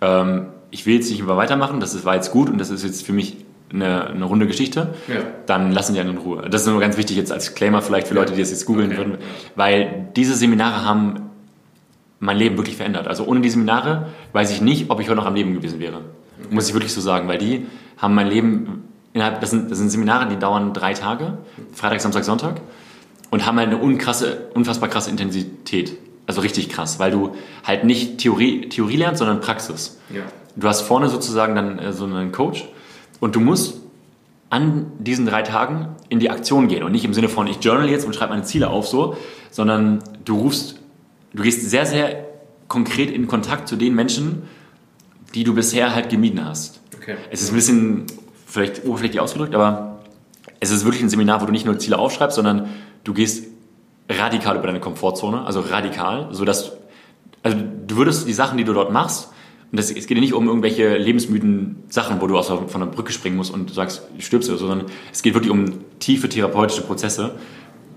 ähm, 0.00 0.48
ich 0.70 0.84
will 0.84 0.96
jetzt 0.96 1.10
nicht 1.10 1.24
mehr 1.24 1.36
weitermachen, 1.36 1.80
das 1.80 2.04
war 2.04 2.16
jetzt 2.16 2.32
gut 2.32 2.50
und 2.50 2.58
das 2.58 2.70
ist 2.70 2.84
jetzt 2.84 3.06
für 3.06 3.12
mich 3.12 3.36
eine, 3.72 4.08
eine 4.08 4.24
runde 4.24 4.46
Geschichte, 4.46 4.94
ja. 5.08 5.16
dann 5.46 5.72
lassen 5.72 5.94
die 5.94 6.00
einen 6.00 6.10
in 6.10 6.18
Ruhe. 6.18 6.48
Das 6.50 6.62
ist 6.62 6.66
nur 6.66 6.80
ganz 6.80 6.96
wichtig 6.96 7.16
jetzt 7.16 7.32
als 7.32 7.54
Claimer 7.54 7.82
vielleicht 7.82 8.08
für 8.08 8.14
Leute, 8.14 8.32
die 8.32 8.40
das 8.40 8.50
jetzt 8.50 8.66
googeln 8.66 8.88
okay. 8.88 8.98
würden, 8.98 9.18
weil 9.56 10.08
diese 10.16 10.34
Seminare 10.34 10.84
haben 10.84 11.30
mein 12.20 12.36
Leben 12.36 12.56
wirklich 12.56 12.76
verändert. 12.76 13.06
Also 13.06 13.24
ohne 13.24 13.40
die 13.40 13.50
Seminare 13.50 14.08
weiß 14.32 14.50
ich 14.50 14.60
nicht, 14.60 14.90
ob 14.90 15.00
ich 15.00 15.08
heute 15.08 15.16
noch 15.16 15.26
am 15.26 15.34
Leben 15.34 15.54
gewesen 15.54 15.80
wäre. 15.80 15.96
Okay. 15.96 16.54
Muss 16.54 16.68
ich 16.68 16.74
wirklich 16.74 16.92
so 16.92 17.00
sagen, 17.00 17.28
weil 17.28 17.38
die 17.38 17.66
haben 17.96 18.14
mein 18.14 18.28
Leben 18.28 18.84
innerhalb, 19.12 19.40
das 19.40 19.50
sind, 19.50 19.70
das 19.70 19.78
sind 19.78 19.90
Seminare, 19.90 20.28
die 20.28 20.36
dauern 20.36 20.72
drei 20.72 20.94
Tage, 20.94 21.38
Freitag, 21.72 22.00
Samstag, 22.00 22.24
Sonntag 22.24 22.60
und 23.30 23.46
haben 23.46 23.58
halt 23.58 23.68
eine 23.68 23.78
unkrasse, 23.78 24.48
unfassbar 24.54 24.88
krasse 24.88 25.10
Intensität. 25.10 25.96
Also 26.26 26.40
richtig 26.42 26.68
krass, 26.68 26.98
weil 26.98 27.10
du 27.10 27.34
halt 27.64 27.84
nicht 27.84 28.18
Theorie, 28.18 28.68
Theorie 28.68 28.96
lernst, 28.96 29.18
sondern 29.20 29.40
Praxis. 29.40 29.98
Ja. 30.14 30.22
Du 30.56 30.68
hast 30.68 30.82
vorne 30.82 31.08
sozusagen 31.08 31.54
dann 31.54 31.78
äh, 31.78 31.92
so 31.92 32.04
einen 32.04 32.32
Coach, 32.32 32.66
und 33.20 33.34
du 33.34 33.40
musst 33.40 33.80
an 34.50 34.92
diesen 34.98 35.26
drei 35.26 35.42
Tagen 35.42 35.88
in 36.08 36.20
die 36.20 36.30
Aktion 36.30 36.68
gehen 36.68 36.82
und 36.82 36.92
nicht 36.92 37.04
im 37.04 37.12
Sinne 37.12 37.28
von 37.28 37.46
ich 37.46 37.58
journal 37.62 37.88
jetzt 37.88 38.06
und 38.06 38.14
schreibe 38.14 38.30
meine 38.30 38.44
Ziele 38.44 38.70
auf 38.70 38.86
so, 38.86 39.16
sondern 39.50 39.98
du 40.24 40.38
rufst, 40.38 40.76
du 41.32 41.42
gehst 41.42 41.68
sehr, 41.68 41.86
sehr 41.86 42.26
konkret 42.68 43.10
in 43.10 43.26
Kontakt 43.26 43.68
zu 43.68 43.76
den 43.76 43.94
Menschen, 43.94 44.42
die 45.34 45.44
du 45.44 45.54
bisher 45.54 45.94
halt 45.94 46.08
gemieden 46.08 46.44
hast. 46.44 46.80
Okay. 46.96 47.16
Es 47.30 47.42
ist 47.42 47.50
ein 47.50 47.54
bisschen 47.54 48.06
vielleicht 48.46 48.84
oberflächlich 48.84 49.20
ausgedrückt, 49.20 49.54
aber 49.54 50.00
es 50.60 50.70
ist 50.70 50.84
wirklich 50.84 51.02
ein 51.02 51.08
Seminar, 51.08 51.40
wo 51.40 51.46
du 51.46 51.52
nicht 51.52 51.66
nur 51.66 51.78
Ziele 51.78 51.98
aufschreibst, 51.98 52.36
sondern 52.36 52.68
du 53.04 53.14
gehst 53.14 53.46
radikal 54.08 54.56
über 54.56 54.66
deine 54.66 54.80
Komfortzone, 54.80 55.44
also 55.44 55.60
radikal, 55.60 56.28
sodass 56.32 56.72
also 57.42 57.56
du 57.86 57.96
würdest 57.96 58.26
die 58.26 58.32
Sachen, 58.32 58.58
die 58.58 58.64
du 58.64 58.72
dort 58.72 58.92
machst, 58.92 59.30
und 59.70 59.78
das, 59.78 59.90
es 59.90 60.06
geht 60.06 60.16
ja 60.16 60.20
nicht 60.22 60.32
um 60.32 60.48
irgendwelche 60.48 60.96
lebensmüden 60.96 61.84
Sachen, 61.90 62.22
wo 62.22 62.26
du 62.26 62.38
aus 62.38 62.48
von 62.48 62.80
der 62.80 62.86
Brücke 62.86 63.12
springen 63.12 63.36
musst 63.36 63.52
und 63.52 63.68
du 63.68 63.74
sagst, 63.74 64.02
du 64.16 64.22
stirbst 64.22 64.48
so, 64.48 64.56
sondern 64.56 64.86
es 65.12 65.22
geht 65.22 65.34
wirklich 65.34 65.50
um 65.50 65.66
tiefe 65.98 66.28
therapeutische 66.28 66.80
Prozesse, 66.82 67.34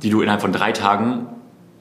die 0.04 0.10
du 0.10 0.22
innerhalb 0.22 0.42
von 0.42 0.52
drei 0.52 0.74
Tagen 0.74 1.28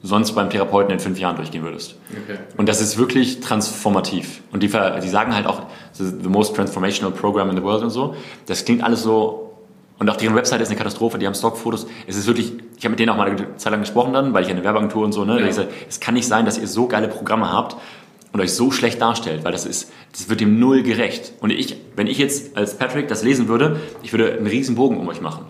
sonst 0.03 0.33
beim 0.33 0.49
Therapeuten 0.49 0.91
in 0.91 0.99
fünf 0.99 1.19
Jahren 1.19 1.35
durchgehen 1.35 1.63
würdest. 1.63 1.95
Okay. 2.23 2.39
Und 2.57 2.67
das 2.67 2.81
ist 2.81 2.97
wirklich 2.97 3.39
transformativ. 3.39 4.41
Und 4.51 4.63
die, 4.63 4.67
die 4.67 5.09
sagen 5.09 5.35
halt 5.35 5.45
auch, 5.45 5.63
the 5.93 6.27
most 6.27 6.55
transformational 6.55 7.11
program 7.11 7.49
in 7.49 7.57
the 7.57 7.63
world 7.63 7.83
und 7.83 7.91
so. 7.91 8.15
Das 8.47 8.65
klingt 8.65 8.83
alles 8.83 9.03
so 9.03 9.51
und 10.01 10.09
auch 10.09 10.17
deren 10.17 10.33
Website 10.33 10.61
ist 10.61 10.69
eine 10.69 10.79
Katastrophe, 10.79 11.19
die 11.19 11.27
haben 11.27 11.35
Stockfotos. 11.35 11.85
Es 12.07 12.15
ist 12.15 12.25
wirklich, 12.25 12.53
ich 12.75 12.83
habe 12.83 12.89
mit 12.89 12.99
denen 12.99 13.11
auch 13.11 13.17
mal 13.17 13.29
eine 13.29 13.55
Zeit 13.57 13.69
lang 13.69 13.81
gesprochen 13.81 14.13
dann, 14.13 14.33
weil 14.33 14.43
ich 14.43 14.49
eine 14.49 14.63
Werbeagentur 14.63 15.05
und 15.05 15.11
so, 15.11 15.25
ne? 15.25 15.39
Ja. 15.39 15.45
Ich 15.45 15.53
sag, 15.53 15.67
es 15.87 15.99
kann 15.99 16.15
nicht 16.15 16.27
sein, 16.27 16.43
dass 16.43 16.57
ihr 16.57 16.65
so 16.65 16.87
geile 16.87 17.07
Programme 17.07 17.53
habt 17.53 17.75
und 18.33 18.41
euch 18.41 18.51
so 18.51 18.71
schlecht 18.71 18.99
darstellt, 18.99 19.43
weil 19.43 19.51
das 19.51 19.63
ist, 19.67 19.91
das 20.11 20.27
wird 20.27 20.41
dem 20.41 20.59
null 20.59 20.81
gerecht. 20.81 21.33
Und 21.39 21.51
ich, 21.51 21.77
wenn 21.95 22.07
ich 22.07 22.17
jetzt 22.17 22.57
als 22.57 22.79
Patrick 22.79 23.09
das 23.09 23.21
lesen 23.21 23.47
würde, 23.47 23.79
ich 24.01 24.11
würde 24.11 24.33
einen 24.33 24.47
riesen 24.47 24.73
Bogen 24.73 24.97
um 24.97 25.07
euch 25.07 25.21
machen. 25.21 25.45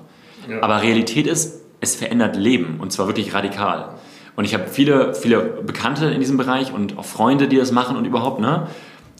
Ja. 0.49 0.61
Aber 0.61 0.81
Realität 0.81 1.27
ist, 1.27 1.61
es 1.79 1.95
verändert 1.95 2.35
Leben 2.35 2.81
und 2.81 2.91
zwar 2.91 3.07
wirklich 3.07 3.33
radikal. 3.33 3.95
Und 4.35 4.45
ich 4.45 4.53
habe 4.53 4.67
viele, 4.67 5.13
viele 5.13 5.39
Bekannte 5.39 6.07
in 6.07 6.19
diesem 6.19 6.37
Bereich 6.37 6.73
und 6.73 6.97
auch 6.97 7.05
Freunde, 7.05 7.47
die 7.47 7.57
das 7.57 7.71
machen 7.71 7.97
und 7.97 8.05
überhaupt, 8.05 8.39
ne? 8.39 8.67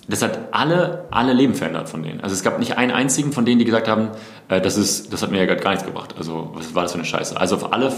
das 0.08 0.22
hat 0.22 0.40
alle, 0.52 1.06
alle 1.12 1.34
Leben 1.34 1.54
verändert 1.54 1.90
von 1.90 2.04
denen. 2.04 2.22
Also 2.22 2.34
es 2.34 2.44
gab 2.44 2.60
nicht 2.60 2.78
einen 2.78 2.92
einzigen 2.92 3.32
von 3.32 3.46
denen, 3.46 3.60
die 3.60 3.66
gesagt 3.66 3.88
haben, 3.88 4.10
äh, 4.50 4.62
das, 4.62 4.78
ist, 4.78 5.14
das 5.14 5.22
hat 5.22 5.32
mir 5.32 5.44
ja 5.44 5.56
gar 5.56 5.72
nichts 5.72 5.86
gebracht. 5.86 6.16
Also 6.18 6.52
was 6.54 6.76
war 6.76 6.84
das 6.84 6.92
für 6.92 6.98
eine 6.98 7.06
Scheiße? 7.06 7.40
Also 7.40 7.56
auf 7.56 7.74
alle 7.74 7.92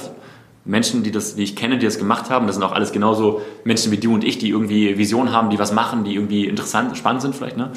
Menschen, 0.66 1.04
die, 1.04 1.12
das, 1.12 1.36
die 1.36 1.44
ich 1.44 1.56
kenne, 1.56 1.78
die 1.78 1.86
das 1.86 1.98
gemacht 1.98 2.30
haben, 2.30 2.48
das 2.48 2.56
sind 2.56 2.64
auch 2.64 2.72
alles 2.72 2.92
genauso 2.92 3.42
Menschen 3.64 3.92
wie 3.92 3.98
du 3.98 4.14
und 4.14 4.24
ich, 4.24 4.38
die 4.38 4.50
irgendwie 4.50 4.98
Visionen 4.98 5.34
haben, 5.34 5.50
die 5.50 5.60
was 5.60 5.74
machen, 5.74 6.04
die 6.04 6.16
irgendwie 6.16 6.46
interessant, 6.46 6.98
spannend 6.98 7.22
sind 7.22 7.36
vielleicht, 7.36 7.58
ne? 7.58 7.72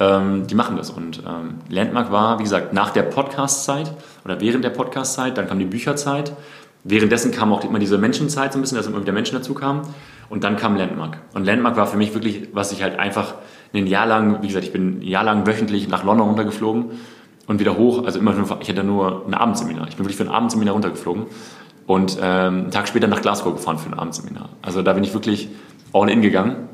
Ähm, 0.00 0.46
die 0.46 0.54
machen 0.54 0.76
das. 0.76 0.88
Und 0.88 1.22
ähm, 1.26 1.58
Landmark 1.68 2.10
war, 2.10 2.38
wie 2.38 2.44
gesagt, 2.44 2.72
nach 2.72 2.90
der 2.90 3.02
Podcast-Zeit 3.02 3.92
oder 4.24 4.40
während 4.40 4.64
der 4.64 4.70
Podcast-Zeit, 4.70 5.36
dann 5.36 5.46
kam 5.46 5.58
die 5.58 5.66
Bücherzeit. 5.66 6.32
Währenddessen 6.84 7.30
kam 7.30 7.52
auch 7.52 7.64
immer 7.64 7.78
diese 7.78 7.98
Menschenzeit 7.98 8.52
so 8.52 8.58
ein 8.58 8.62
bisschen, 8.62 8.76
dass 8.76 8.86
immer 8.86 9.00
wieder 9.00 9.12
Menschen 9.12 9.34
dazu 9.34 9.54
kamen. 9.54 9.82
Und 10.28 10.44
dann 10.44 10.56
kam 10.56 10.76
Landmark. 10.76 11.18
Und 11.34 11.44
Landmark 11.44 11.76
war 11.76 11.86
für 11.86 11.96
mich 11.96 12.14
wirklich, 12.14 12.48
was 12.52 12.72
ich 12.72 12.82
halt 12.82 12.98
einfach 12.98 13.34
ein 13.74 13.86
Jahr 13.86 14.06
lang, 14.06 14.42
wie 14.42 14.46
gesagt, 14.46 14.64
ich 14.64 14.72
bin 14.72 15.00
ein 15.00 15.02
Jahr 15.02 15.24
lang 15.24 15.46
wöchentlich 15.46 15.88
nach 15.88 16.04
London 16.04 16.28
runtergeflogen 16.28 16.86
und 17.46 17.58
wieder 17.58 17.76
hoch. 17.76 18.04
Also 18.04 18.18
immer, 18.20 18.34
ich 18.60 18.68
hatte 18.68 18.84
nur 18.84 19.26
ein 19.26 19.34
Abendseminar. 19.34 19.88
Ich 19.88 19.96
bin 19.96 20.04
wirklich 20.04 20.16
für 20.16 20.24
ein 20.24 20.30
Abendseminar 20.30 20.74
runtergeflogen 20.74 21.26
und 21.86 22.16
ähm, 22.22 22.54
einen 22.54 22.70
Tag 22.70 22.86
später 22.86 23.08
nach 23.08 23.20
Glasgow 23.20 23.52
gefahren 23.52 23.78
für 23.78 23.90
ein 23.90 23.98
Abendseminar. 23.98 24.50
Also 24.62 24.82
da 24.82 24.92
bin 24.92 25.02
ich 25.02 25.12
wirklich 25.12 25.48
all 25.92 26.08
in 26.08 26.22
gegangen. 26.22 26.69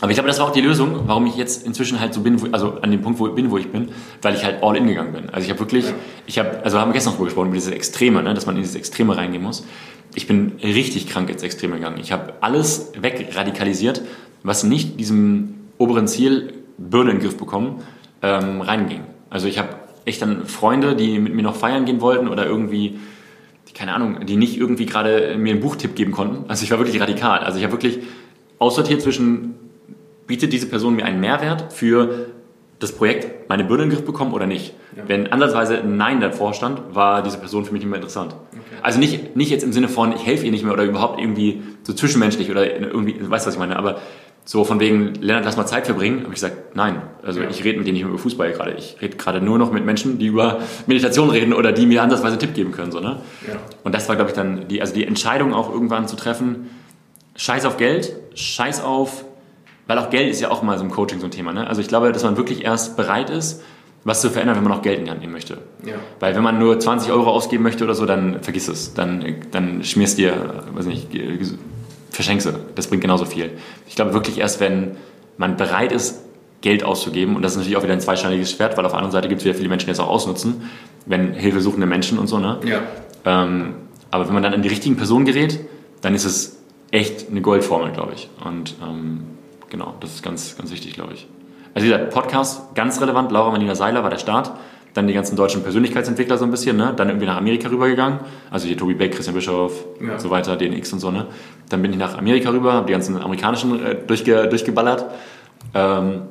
Aber 0.00 0.10
ich 0.10 0.16
glaube, 0.16 0.28
das 0.28 0.38
war 0.38 0.46
auch 0.46 0.52
die 0.52 0.60
Lösung, 0.60 1.02
warum 1.06 1.26
ich 1.26 1.36
jetzt 1.36 1.66
inzwischen 1.66 2.00
halt 2.00 2.12
so 2.12 2.20
bin, 2.20 2.38
also 2.52 2.80
an 2.82 2.90
dem 2.90 3.00
Punkt 3.00 3.18
wo 3.18 3.28
bin, 3.30 3.50
wo 3.50 3.56
ich 3.56 3.68
bin, 3.68 3.88
weil 4.20 4.34
ich 4.34 4.44
halt 4.44 4.62
all 4.62 4.76
in 4.76 4.86
gegangen 4.86 5.12
bin. 5.12 5.30
Also 5.30 5.44
ich 5.44 5.50
habe 5.50 5.60
wirklich, 5.60 5.86
ich 6.26 6.38
habe, 6.38 6.62
also 6.62 6.78
haben 6.78 6.90
wir 6.90 6.92
gestern 6.92 7.12
noch 7.12 7.16
drüber 7.16 7.28
gesprochen, 7.28 7.48
über 7.48 7.56
diese 7.56 7.74
Extreme, 7.74 8.22
ne, 8.22 8.34
dass 8.34 8.44
man 8.44 8.56
in 8.56 8.62
dieses 8.62 8.76
Extreme 8.76 9.16
reingehen 9.16 9.42
muss 9.42 9.64
ich 10.16 10.26
bin 10.26 10.52
richtig 10.62 11.08
krank 11.08 11.28
ins 11.28 11.42
Extreme 11.42 11.76
gegangen. 11.76 11.98
Ich 12.00 12.10
habe 12.10 12.34
alles 12.40 12.92
wegradikalisiert, 12.98 14.00
was 14.42 14.64
nicht 14.64 14.98
diesem 14.98 15.54
oberen 15.78 16.08
Ziel 16.08 16.54
Birne 16.78 17.10
in 17.10 17.18
den 17.18 17.22
Griff 17.22 17.36
bekommen, 17.36 17.82
ähm, 18.22 18.62
reinging. 18.62 19.02
Also 19.28 19.46
ich 19.46 19.58
habe 19.58 19.76
echt 20.06 20.22
dann 20.22 20.46
Freunde, 20.46 20.96
die 20.96 21.18
mit 21.18 21.34
mir 21.34 21.42
noch 21.42 21.54
feiern 21.54 21.84
gehen 21.84 22.00
wollten 22.00 22.28
oder 22.28 22.46
irgendwie, 22.46 22.98
keine 23.74 23.92
Ahnung, 23.94 24.24
die 24.24 24.36
nicht 24.36 24.56
irgendwie 24.56 24.86
gerade 24.86 25.36
mir 25.36 25.52
einen 25.52 25.60
Buchtipp 25.60 25.94
geben 25.94 26.12
konnten. 26.12 26.48
Also 26.48 26.64
ich 26.64 26.70
war 26.70 26.78
wirklich 26.78 26.98
radikal. 26.98 27.40
Also 27.40 27.58
ich 27.58 27.64
habe 27.64 27.74
wirklich 27.74 27.98
aussortiert 28.58 29.02
zwischen, 29.02 29.54
bietet 30.26 30.52
diese 30.52 30.66
Person 30.66 30.96
mir 30.96 31.04
einen 31.04 31.20
Mehrwert 31.20 31.72
für 31.72 32.26
das 32.78 32.92
Projekt 32.92 33.48
meine 33.48 33.64
Birne 33.64 33.84
in 33.84 33.88
den 33.88 33.96
Griff 33.96 34.06
bekommen 34.06 34.32
oder 34.32 34.46
nicht. 34.46 34.74
Ja. 34.96 35.04
Wenn 35.06 35.32
ansatzweise 35.32 35.78
ein 35.78 35.96
Nein 35.96 36.20
davor 36.20 36.52
stand, 36.52 36.94
war 36.94 37.22
diese 37.22 37.38
Person 37.38 37.64
für 37.64 37.72
mich 37.72 37.80
nicht 37.80 37.88
mehr 37.88 37.96
interessant. 37.98 38.34
Okay. 38.52 38.60
Also 38.82 38.98
nicht, 38.98 39.36
nicht 39.36 39.50
jetzt 39.50 39.62
im 39.62 39.72
Sinne 39.72 39.88
von, 39.88 40.12
ich 40.12 40.26
helfe 40.26 40.44
ihr 40.44 40.50
nicht 40.50 40.64
mehr 40.64 40.74
oder 40.74 40.84
überhaupt 40.84 41.18
irgendwie 41.18 41.62
so 41.84 41.92
zwischenmenschlich 41.92 42.50
oder 42.50 42.78
irgendwie, 42.78 43.14
weißt 43.18 43.46
du, 43.46 43.48
was 43.48 43.54
ich 43.54 43.58
meine, 43.58 43.76
aber 43.76 44.00
so 44.44 44.64
von 44.64 44.78
wegen, 44.78 45.14
Lennart, 45.14 45.44
lass 45.44 45.56
mal 45.56 45.66
Zeit 45.66 45.86
verbringen, 45.86 46.20
habe 46.20 46.28
ich 46.28 46.34
gesagt, 46.34 46.76
nein. 46.76 47.02
Also 47.22 47.40
ja. 47.40 47.50
ich 47.50 47.64
rede 47.64 47.78
mit 47.78 47.86
denen 47.86 47.94
nicht 47.94 48.04
mehr 48.04 48.10
über 48.10 48.18
Fußball 48.18 48.52
gerade. 48.52 48.74
Ich 48.74 48.96
rede 49.02 49.16
gerade 49.16 49.40
nur 49.40 49.58
noch 49.58 49.72
mit 49.72 49.84
Menschen, 49.84 50.18
die 50.18 50.26
über 50.26 50.60
Meditation 50.86 51.30
reden 51.30 51.52
oder 51.52 51.72
die 51.72 51.84
mir 51.84 52.02
ansatzweise 52.02 52.34
einen 52.34 52.40
Tipp 52.40 52.54
geben 52.54 52.70
können. 52.70 52.92
So, 52.92 53.00
ne? 53.00 53.20
Ja. 53.46 53.54
Und 53.82 53.92
das 53.92 54.08
war, 54.08 54.14
glaube 54.14 54.30
ich, 54.30 54.36
dann 54.36 54.68
die, 54.68 54.80
also 54.80 54.94
die 54.94 55.04
Entscheidung 55.04 55.52
auch 55.52 55.72
irgendwann 55.72 56.06
zu 56.06 56.14
treffen, 56.14 56.70
scheiß 57.34 57.64
auf 57.64 57.76
Geld, 57.76 58.12
scheiß 58.34 58.84
auf 58.84 59.24
weil 59.86 59.98
auch 59.98 60.10
Geld 60.10 60.30
ist 60.30 60.40
ja 60.40 60.50
auch 60.50 60.62
mal 60.62 60.78
so 60.78 60.84
im 60.84 60.90
Coaching 60.90 61.20
so 61.20 61.26
ein 61.26 61.30
Thema. 61.30 61.52
Ne? 61.52 61.66
Also 61.66 61.80
ich 61.80 61.88
glaube, 61.88 62.12
dass 62.12 62.24
man 62.24 62.36
wirklich 62.36 62.64
erst 62.64 62.96
bereit 62.96 63.30
ist, 63.30 63.62
was 64.04 64.20
zu 64.20 64.30
verändern, 64.30 64.56
wenn 64.56 64.64
man 64.64 64.72
auch 64.72 64.82
Geld 64.82 65.00
in 65.00 65.06
die 65.06 65.10
Hand 65.10 65.20
nehmen 65.20 65.32
möchte. 65.32 65.58
Ja. 65.84 65.94
Weil 66.20 66.36
wenn 66.36 66.42
man 66.42 66.58
nur 66.58 66.78
20 66.78 67.10
Euro 67.10 67.30
ausgeben 67.30 67.64
möchte 67.64 67.82
oder 67.82 67.94
so, 67.94 68.06
dann 68.06 68.40
vergiss 68.40 68.68
es. 68.68 68.94
Dann, 68.94 69.36
dann 69.50 69.82
schmierst 69.82 70.18
dir, 70.18 70.64
weiß 70.74 70.86
nicht, 70.86 71.08
verschenkst 72.10 72.46
du. 72.46 72.52
Das 72.76 72.86
bringt 72.86 73.02
genauso 73.02 73.24
viel. 73.24 73.50
Ich 73.88 73.96
glaube 73.96 74.14
wirklich 74.14 74.38
erst, 74.38 74.60
wenn 74.60 74.96
man 75.38 75.56
bereit 75.56 75.90
ist, 75.90 76.22
Geld 76.60 76.84
auszugeben, 76.84 77.36
und 77.36 77.42
das 77.42 77.52
ist 77.52 77.58
natürlich 77.58 77.76
auch 77.76 77.82
wieder 77.82 77.92
ein 77.92 78.00
zweischneidiges 78.00 78.52
Schwert, 78.52 78.76
weil 78.76 78.84
auf 78.84 78.92
der 78.92 78.98
anderen 78.98 79.12
Seite 79.12 79.28
gibt 79.28 79.40
es 79.40 79.44
wieder 79.44 79.54
viele 79.54 79.68
Menschen, 79.68 79.86
die 79.86 79.92
es 79.92 80.00
auch 80.00 80.08
ausnutzen, 80.08 80.70
wenn 81.04 81.34
hilfesuchende 81.34 81.86
Menschen 81.86 82.18
und 82.18 82.28
so. 82.28 82.38
Ne? 82.38 82.60
Ja. 82.64 82.82
Ähm, 83.24 83.74
aber 84.10 84.26
wenn 84.26 84.34
man 84.34 84.42
dann 84.42 84.54
an 84.54 84.62
die 84.62 84.68
richtigen 84.68 84.96
Personen 84.96 85.26
gerät, 85.26 85.60
dann 86.00 86.14
ist 86.14 86.24
es 86.24 86.58
echt 86.90 87.28
eine 87.30 87.40
Goldformel, 87.40 87.92
glaube 87.92 88.12
ich. 88.14 88.30
Und 88.44 88.74
ähm, 88.82 89.24
genau, 89.70 89.94
das 90.00 90.14
ist 90.14 90.22
ganz, 90.22 90.56
ganz 90.56 90.70
wichtig, 90.70 90.94
glaube 90.94 91.14
ich. 91.14 91.26
Also 91.74 91.86
dieser 91.86 91.98
Podcast, 91.98 92.74
ganz 92.74 93.00
relevant, 93.00 93.30
Laura 93.30 93.50
Marlina 93.50 93.74
Seiler 93.74 94.02
war 94.02 94.10
der 94.10 94.18
Start, 94.18 94.52
dann 94.94 95.06
die 95.06 95.12
ganzen 95.12 95.36
deutschen 95.36 95.62
Persönlichkeitsentwickler 95.62 96.38
so 96.38 96.44
ein 96.44 96.50
bisschen, 96.50 96.76
ne? 96.76 96.94
dann 96.96 97.08
irgendwie 97.08 97.26
nach 97.26 97.36
Amerika 97.36 97.68
rübergegangen, 97.68 98.20
also 98.50 98.66
hier 98.66 98.78
Tobi 98.78 98.94
Beck, 98.94 99.12
Christian 99.12 99.34
Bischoff 99.34 99.84
ja. 100.00 100.12
und 100.12 100.20
so 100.20 100.30
weiter, 100.30 100.56
DNX 100.56 100.92
und 100.94 101.00
so, 101.00 101.10
ne? 101.10 101.26
Dann 101.68 101.82
bin 101.82 101.92
ich 101.92 101.98
nach 101.98 102.16
Amerika 102.16 102.50
rüber, 102.50 102.72
habe 102.72 102.86
die 102.86 102.92
ganzen 102.92 103.20
amerikanischen 103.20 103.84
äh, 103.84 103.94
durchge, 103.94 104.48
durchgeballert, 104.48 105.04
ähm, 105.74 106.22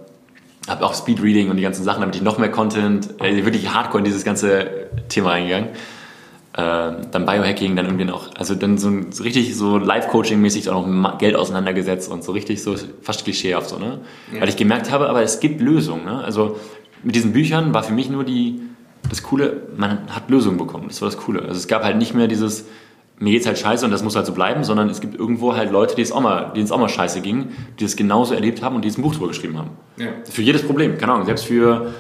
habe 0.68 0.84
auch 0.84 0.96
Speedreading 0.96 1.52
und 1.52 1.58
die 1.58 1.64
ganzen 1.64 1.84
Sachen, 1.84 2.02
damit 2.02 2.16
ich 2.16 2.24
noch 2.24 2.40
mehr 2.40 2.50
Content, 2.50 3.22
äh, 3.22 3.46
wirklich 3.46 3.72
hardcore 3.72 4.00
in 4.00 4.06
dieses 4.06 4.24
ganze 4.24 4.88
Thema 5.10 5.32
reingegangen 5.32 5.70
dann 6.56 7.26
Biohacking, 7.26 7.76
dann 7.76 7.86
irgendwie 7.86 8.06
noch, 8.06 8.34
also 8.36 8.56
dann 8.56 8.78
so, 8.78 8.90
so 9.10 9.24
richtig 9.24 9.58
so 9.58 9.78
Live-Coaching-mäßig 9.78 10.70
auch 10.70 10.88
noch 10.88 11.18
Geld 11.18 11.36
auseinandergesetzt 11.36 12.10
und 12.10 12.24
so 12.24 12.32
richtig 12.32 12.64
so 12.64 12.76
fast 13.02 13.26
klischeehaft 13.26 13.68
so, 13.68 13.78
ne? 13.78 14.00
Ja. 14.34 14.40
Weil 14.40 14.48
ich 14.48 14.56
gemerkt 14.56 14.90
habe, 14.90 15.10
aber 15.10 15.22
es 15.22 15.42
gibt 15.42 15.60
Lösungen, 15.60 16.06
ne? 16.06 16.24
Also 16.24 16.58
mit 17.04 17.14
diesen 17.14 17.34
Büchern 17.34 17.74
war 17.74 17.84
für 17.84 17.92
mich 17.92 18.10
nur 18.10 18.24
die, 18.24 18.62
das 19.10 19.22
Coole, 19.22 19.64
man 19.76 20.08
hat 20.10 20.30
Lösungen 20.30 20.58
bekommen, 20.58 20.86
das 20.88 21.02
war 21.02 21.10
das 21.10 21.18
Coole. 21.18 21.42
Also 21.42 21.56
es 21.56 21.68
gab 21.68 21.84
halt 21.84 21.98
nicht 21.98 22.16
mehr 22.16 22.28
dieses, 22.28 22.68
mir 23.20 23.32
geht's 23.32 23.48
halt 23.48 23.60
scheiße 23.60 23.84
und 23.84 23.92
das 23.92 24.02
muss 24.02 24.16
halt 24.16 24.26
so 24.26 24.32
bleiben, 24.32 24.64
sondern 24.64 24.90
es 24.90 25.02
gibt 25.02 25.20
irgendwo 25.20 25.58
halt 25.58 25.74
Leute, 25.74 25.98
die 25.98 26.04
es 26.04 26.14
auch 26.14 26.22
mal, 26.22 26.54
denen 26.56 26.64
es 26.64 26.72
auch 26.72 26.80
mal 26.80 26.88
scheiße 26.88 27.20
ging, 27.20 27.50
die 27.82 27.84
es 27.84 27.98
genauso 27.98 28.34
erlebt 28.34 28.64
haben 28.64 28.78
und 28.78 28.86
die 28.86 28.88
es 28.88 28.98
ein 28.98 29.02
Buch 29.02 29.14
drüber 29.14 29.28
geschrieben 29.28 29.58
haben. 29.58 29.72
Ja. 29.98 30.08
Für 30.24 30.42
jedes 30.42 30.64
Problem, 30.64 30.98
keine 30.98 31.12
Ahnung, 31.12 31.26
selbst 31.26 31.46
für 31.46 31.94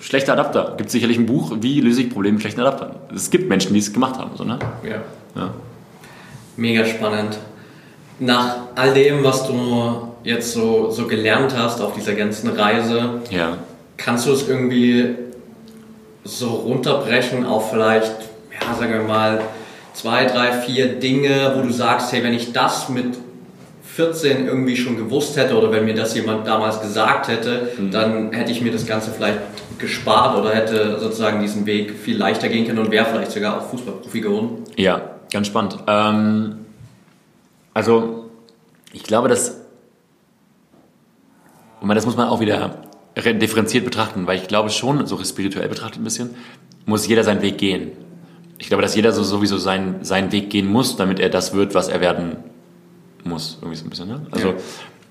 schlechter 0.00 0.32
Adapter. 0.32 0.74
Gibt 0.76 0.90
sicherlich 0.90 1.18
ein 1.18 1.26
Buch, 1.26 1.52
wie 1.60 1.80
löse 1.80 2.02
ich 2.02 2.10
Probleme 2.10 2.34
mit 2.34 2.42
schlechten 2.42 2.60
Adaptern. 2.60 2.94
Es 3.14 3.30
gibt 3.30 3.48
Menschen, 3.48 3.72
die 3.72 3.80
es 3.80 3.92
gemacht 3.92 4.18
haben. 4.18 4.30
So, 4.36 4.44
ne? 4.44 4.58
ja. 4.82 5.02
ja. 5.34 5.50
Mega 6.56 6.84
spannend. 6.84 7.38
Nach 8.18 8.56
all 8.74 8.94
dem, 8.94 9.22
was 9.22 9.46
du 9.46 10.08
jetzt 10.24 10.52
so, 10.52 10.90
so 10.90 11.06
gelernt 11.06 11.56
hast 11.56 11.80
auf 11.80 11.94
dieser 11.94 12.14
ganzen 12.14 12.50
Reise, 12.50 13.22
ja. 13.30 13.58
kannst 13.96 14.26
du 14.26 14.32
es 14.32 14.48
irgendwie 14.48 15.14
so 16.24 16.48
runterbrechen 16.48 17.46
auf 17.46 17.70
vielleicht, 17.70 18.12
ja, 18.60 18.74
sagen 18.78 18.92
wir 18.92 19.02
mal, 19.02 19.40
zwei, 19.94 20.24
drei, 20.26 20.52
vier 20.52 20.98
Dinge, 20.98 21.54
wo 21.56 21.62
du 21.62 21.72
sagst, 21.72 22.12
hey, 22.12 22.22
wenn 22.22 22.34
ich 22.34 22.52
das 22.52 22.88
mit 22.88 23.16
14 23.98 24.46
irgendwie 24.46 24.76
schon 24.76 24.96
gewusst 24.96 25.36
hätte 25.36 25.56
oder 25.56 25.72
wenn 25.72 25.84
mir 25.84 25.94
das 25.94 26.14
jemand 26.14 26.46
damals 26.46 26.80
gesagt 26.80 27.28
hätte, 27.28 27.70
mhm. 27.78 27.90
dann 27.90 28.32
hätte 28.32 28.52
ich 28.52 28.60
mir 28.60 28.70
das 28.70 28.86
Ganze 28.86 29.10
vielleicht 29.10 29.38
gespart 29.78 30.36
oder 30.38 30.54
hätte 30.54 30.98
sozusagen 30.98 31.40
diesen 31.40 31.66
Weg 31.66 31.92
viel 31.92 32.16
leichter 32.16 32.48
gehen 32.48 32.66
können 32.66 32.78
und 32.78 32.90
wäre 32.90 33.06
vielleicht 33.06 33.32
sogar 33.32 33.58
auch 33.58 33.70
Fußballprofi 33.70 34.20
geworden? 34.20 34.64
Ja, 34.76 35.16
ganz 35.32 35.46
spannend. 35.46 35.78
Ähm, 35.86 36.66
also 37.74 38.30
ich 38.92 39.02
glaube, 39.02 39.28
dass, 39.28 39.60
das 41.82 42.06
muss 42.06 42.16
man 42.16 42.28
auch 42.28 42.40
wieder 42.40 42.82
differenziert 43.16 43.84
betrachten, 43.84 44.26
weil 44.26 44.38
ich 44.38 44.48
glaube 44.48 44.70
schon, 44.70 45.06
so 45.06 45.22
spirituell 45.22 45.68
betrachtet 45.68 46.00
ein 46.00 46.04
bisschen, 46.04 46.34
muss 46.86 47.06
jeder 47.06 47.24
seinen 47.24 47.42
Weg 47.42 47.58
gehen. 47.58 47.92
Ich 48.58 48.68
glaube, 48.68 48.82
dass 48.82 48.94
jeder 48.94 49.12
so 49.12 49.22
sowieso 49.22 49.58
seinen, 49.58 50.04
seinen 50.04 50.32
Weg 50.32 50.50
gehen 50.50 50.66
muss, 50.66 50.96
damit 50.96 51.20
er 51.20 51.28
das 51.28 51.54
wird, 51.54 51.74
was 51.74 51.88
er 51.88 52.00
werden 52.00 52.36
muss. 53.24 53.58
Irgendwie 53.60 53.76
so 53.76 53.84
ein 53.84 53.90
bisschen, 53.90 54.08
ne? 54.08 54.26
Also, 54.30 54.54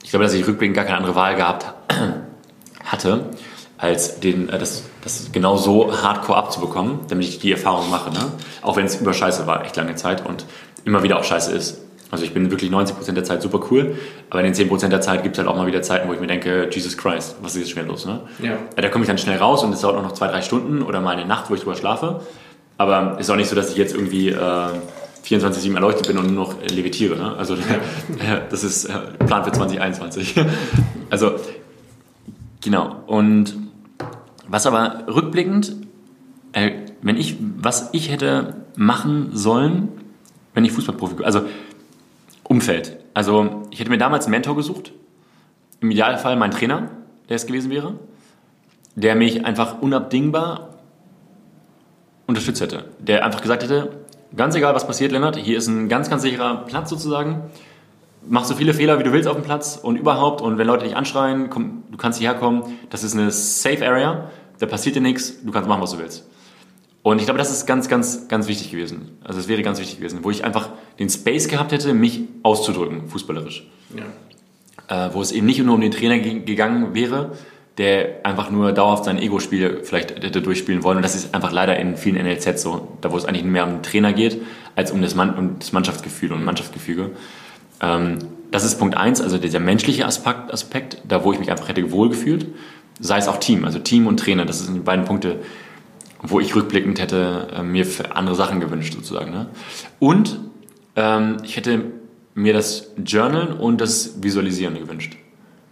ich 0.03 0.09
glaube, 0.09 0.23
dass 0.25 0.33
ich 0.33 0.45
rückblickend 0.45 0.75
gar 0.75 0.85
keine 0.85 0.97
andere 0.97 1.15
Wahl 1.15 1.35
gehabt 1.35 1.73
hatte, 2.83 3.29
als 3.77 4.19
den, 4.19 4.49
äh, 4.49 4.57
das, 4.57 4.83
das 5.03 5.31
genau 5.31 5.57
so 5.57 5.91
hardcore 6.01 6.37
abzubekommen, 6.37 6.99
damit 7.09 7.27
ich 7.27 7.39
die 7.39 7.51
Erfahrung 7.51 7.89
mache. 7.89 8.11
Ne? 8.11 8.31
Auch 8.61 8.75
wenn 8.75 8.85
es 8.85 8.99
über 8.99 9.13
Scheiße 9.13 9.47
war, 9.47 9.65
echt 9.65 9.75
lange 9.75 9.95
Zeit 9.95 10.25
und 10.25 10.45
immer 10.85 11.03
wieder 11.03 11.19
auch 11.19 11.23
Scheiße 11.23 11.51
ist. 11.51 11.81
Also 12.09 12.23
ich 12.23 12.33
bin 12.33 12.49
wirklich 12.51 12.71
90% 12.71 13.11
der 13.11 13.25
Zeit 13.25 13.41
super 13.41 13.59
cool, 13.69 13.97
aber 14.29 14.41
in 14.41 14.53
den 14.53 14.69
10% 14.69 14.87
der 14.87 15.01
Zeit 15.01 15.23
gibt 15.23 15.35
es 15.35 15.39
halt 15.39 15.49
auch 15.49 15.57
mal 15.57 15.67
wieder 15.67 15.81
Zeiten, 15.81 16.07
wo 16.07 16.13
ich 16.13 16.21
mir 16.21 16.27
denke, 16.27 16.69
Jesus 16.71 16.97
Christ, 16.97 17.35
was 17.41 17.53
ist 17.55 17.61
jetzt 17.61 17.71
schwer 17.71 17.83
los? 17.83 18.05
Ne? 18.05 18.21
Ja. 18.41 18.57
Da 18.75 18.87
komme 18.87 19.03
ich 19.03 19.09
dann 19.09 19.17
schnell 19.17 19.37
raus 19.37 19.63
und 19.63 19.73
es 19.73 19.81
dauert 19.81 19.97
auch 19.97 20.03
noch 20.03 20.13
zwei, 20.13 20.27
drei 20.27 20.41
Stunden 20.41 20.83
oder 20.83 21.01
mal 21.01 21.17
eine 21.17 21.25
Nacht, 21.25 21.49
wo 21.49 21.55
ich 21.55 21.61
drüber 21.61 21.75
schlafe. 21.75 22.21
Aber 22.77 23.17
ist 23.19 23.29
auch 23.29 23.35
nicht 23.35 23.49
so, 23.49 23.55
dass 23.55 23.71
ich 23.71 23.77
jetzt 23.77 23.93
irgendwie 23.93 24.29
äh, 24.29 24.67
24-7 25.25 25.73
erleuchtet 25.73 26.07
bin 26.07 26.17
und 26.17 26.33
nur 26.33 26.45
noch 26.45 26.55
levitiere. 26.61 27.17
Ne? 27.17 27.35
Also 27.35 27.57
das 28.49 28.63
ist 28.63 28.85
äh, 28.85 28.93
Plan 29.25 29.43
für 29.43 29.51
2021. 29.51 30.35
also 31.09 31.35
genau. 32.61 33.03
Und 33.07 33.66
was 34.47 34.65
aber 34.65 35.05
rückblickend, 35.07 35.75
äh, 36.53 36.71
wenn 37.01 37.17
ich, 37.17 37.37
was 37.39 37.89
ich 37.93 38.11
hätte 38.11 38.55
machen 38.75 39.29
sollen, 39.33 39.89
wenn 40.53 40.65
ich 40.65 40.71
Fußballprofi, 40.71 41.23
also 41.23 41.41
Umfeld. 42.43 42.97
Also 43.13 43.63
ich 43.71 43.79
hätte 43.79 43.89
mir 43.89 43.97
damals 43.97 44.25
einen 44.25 44.31
Mentor 44.31 44.55
gesucht. 44.55 44.91
Im 45.81 45.91
Idealfall 45.91 46.35
mein 46.35 46.51
Trainer, 46.51 46.89
der 47.29 47.35
es 47.35 47.45
gewesen 47.45 47.69
wäre, 47.69 47.95
der 48.95 49.15
mich 49.15 49.45
einfach 49.45 49.81
unabdingbar 49.81 50.75
unterstützt 52.25 52.61
hätte. 52.61 52.85
Der 52.99 53.25
einfach 53.25 53.41
gesagt 53.41 53.63
hätte, 53.63 53.89
ganz 54.35 54.55
egal 54.55 54.73
was 54.75 54.87
passiert, 54.87 55.11
Lennart, 55.11 55.35
hier 55.35 55.57
ist 55.57 55.67
ein 55.67 55.89
ganz, 55.89 56.09
ganz 56.09 56.21
sicherer 56.21 56.65
Platz 56.65 56.89
sozusagen. 56.89 57.43
Mach 58.29 58.43
so 58.43 58.55
viele 58.55 58.73
Fehler, 58.73 58.99
wie 58.99 59.03
du 59.03 59.13
willst 59.13 59.27
auf 59.27 59.35
dem 59.35 59.43
Platz 59.43 59.79
und 59.81 59.95
überhaupt. 59.95 60.41
Und 60.41 60.57
wenn 60.57 60.67
Leute 60.67 60.85
dich 60.85 60.95
anschreien, 60.95 61.49
komm, 61.49 61.83
du 61.91 61.97
kannst 61.97 62.19
hierher 62.19 62.37
kommen. 62.37 62.63
Das 62.89 63.03
ist 63.03 63.13
eine 63.13 63.31
Safe 63.31 63.85
Area. 63.87 64.29
Da 64.59 64.65
passiert 64.65 64.95
dir 64.95 65.01
nichts. 65.01 65.43
Du 65.43 65.51
kannst 65.51 65.67
machen, 65.67 65.81
was 65.81 65.91
du 65.91 65.99
willst. 65.99 66.25
Und 67.03 67.19
ich 67.19 67.25
glaube, 67.25 67.37
das 67.37 67.51
ist 67.51 67.65
ganz, 67.65 67.87
ganz, 67.87 68.27
ganz 68.27 68.47
wichtig 68.47 68.71
gewesen. 68.71 69.17
Also 69.23 69.39
es 69.39 69.47
wäre 69.47 69.63
ganz 69.63 69.79
wichtig 69.79 69.97
gewesen, 69.97 70.19
wo 70.23 70.31
ich 70.31 70.43
einfach 70.43 70.69
den 70.99 71.09
Space 71.09 71.47
gehabt 71.47 71.71
hätte, 71.71 71.93
mich 71.93 72.21
auszudrücken, 72.43 73.07
fußballerisch. 73.07 73.65
Ja. 73.95 75.07
Äh, 75.07 75.13
wo 75.13 75.21
es 75.21 75.31
eben 75.31 75.45
nicht 75.45 75.63
nur 75.63 75.75
um 75.75 75.81
den 75.81 75.91
Trainer 75.91 76.19
gegangen 76.19 76.93
wäre, 76.93 77.37
der 77.77 78.25
einfach 78.25 78.49
nur 78.49 78.71
dauerhaft 78.71 79.05
sein 79.05 79.19
Ego-Spiel 79.19 79.81
vielleicht 79.83 80.21
hätte 80.23 80.41
durchspielen 80.41 80.83
wollen. 80.83 80.97
Und 80.97 81.03
das 81.03 81.15
ist 81.15 81.33
einfach 81.35 81.51
leider 81.51 81.77
in 81.77 81.95
vielen 81.95 82.15
NLZ 82.15 82.59
so, 82.59 82.97
da 83.01 83.11
wo 83.11 83.17
es 83.17 83.25
eigentlich 83.25 83.43
mehr 83.43 83.65
um 83.65 83.75
den 83.75 83.83
Trainer 83.83 84.13
geht, 84.13 84.41
als 84.75 84.91
um 84.91 85.01
das, 85.01 85.13
Mann 85.13 85.35
um 85.35 85.59
das 85.59 85.71
Mannschaftsgefühl 85.71 86.33
und 86.33 86.43
Mannschaftsgefüge. 86.43 87.11
Ähm, 87.81 88.17
das 88.51 88.63
ist 88.63 88.79
Punkt 88.79 88.97
eins, 88.97 89.21
also 89.21 89.37
dieser 89.37 89.59
menschliche 89.59 90.05
Aspekt, 90.05 90.51
Aspekt, 90.51 91.01
da 91.07 91.23
wo 91.23 91.33
ich 91.33 91.39
mich 91.39 91.51
einfach 91.51 91.67
hätte 91.67 91.91
wohlgefühlt. 91.91 92.47
Sei 92.99 93.17
es 93.17 93.27
auch 93.27 93.37
Team, 93.37 93.65
also 93.65 93.79
Team 93.79 94.07
und 94.07 94.19
Trainer, 94.19 94.45
das 94.45 94.65
sind 94.65 94.75
die 94.75 94.79
beiden 94.79 95.05
Punkte, 95.05 95.39
wo 96.21 96.39
ich 96.39 96.55
rückblickend 96.55 96.99
hätte 96.99 97.47
äh, 97.55 97.63
mir 97.63 97.85
für 97.85 98.15
andere 98.15 98.35
Sachen 98.35 98.59
gewünscht 98.59 98.93
sozusagen. 98.93 99.31
Ne? 99.31 99.47
Und 99.99 100.39
ähm, 100.95 101.37
ich 101.43 101.55
hätte 101.57 101.91
mir 102.33 102.53
das 102.53 102.91
Journalen 103.03 103.53
und 103.53 103.81
das 103.81 104.21
Visualisieren 104.21 104.75
gewünscht. 104.75 105.15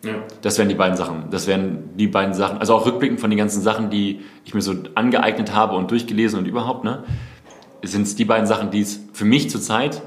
Ja. 0.03 0.13
Das 0.41 0.57
wären 0.57 0.69
die 0.69 0.75
beiden 0.75 0.95
Sachen. 0.95 1.25
Das 1.31 1.47
wären 1.47 1.95
die 1.97 2.07
beiden 2.07 2.33
Sachen, 2.33 2.59
also 2.59 2.75
auch 2.75 2.85
rückblickend 2.85 3.19
von 3.19 3.29
den 3.29 3.37
ganzen 3.37 3.61
Sachen, 3.61 3.89
die 3.89 4.21
ich 4.45 4.53
mir 4.53 4.61
so 4.61 4.75
angeeignet 4.93 5.53
habe 5.53 5.75
und 5.75 5.89
durchgelesen 5.89 6.37
und 6.37 6.45
überhaupt, 6.45 6.83
ne, 6.83 7.03
sind 7.83 8.03
es 8.03 8.15
die 8.15 8.25
beiden 8.25 8.45
Sachen, 8.45 8.71
die 8.71 8.81
es 8.81 8.99
für 9.13 9.25
mich 9.25 9.49
zurzeit 9.49 10.01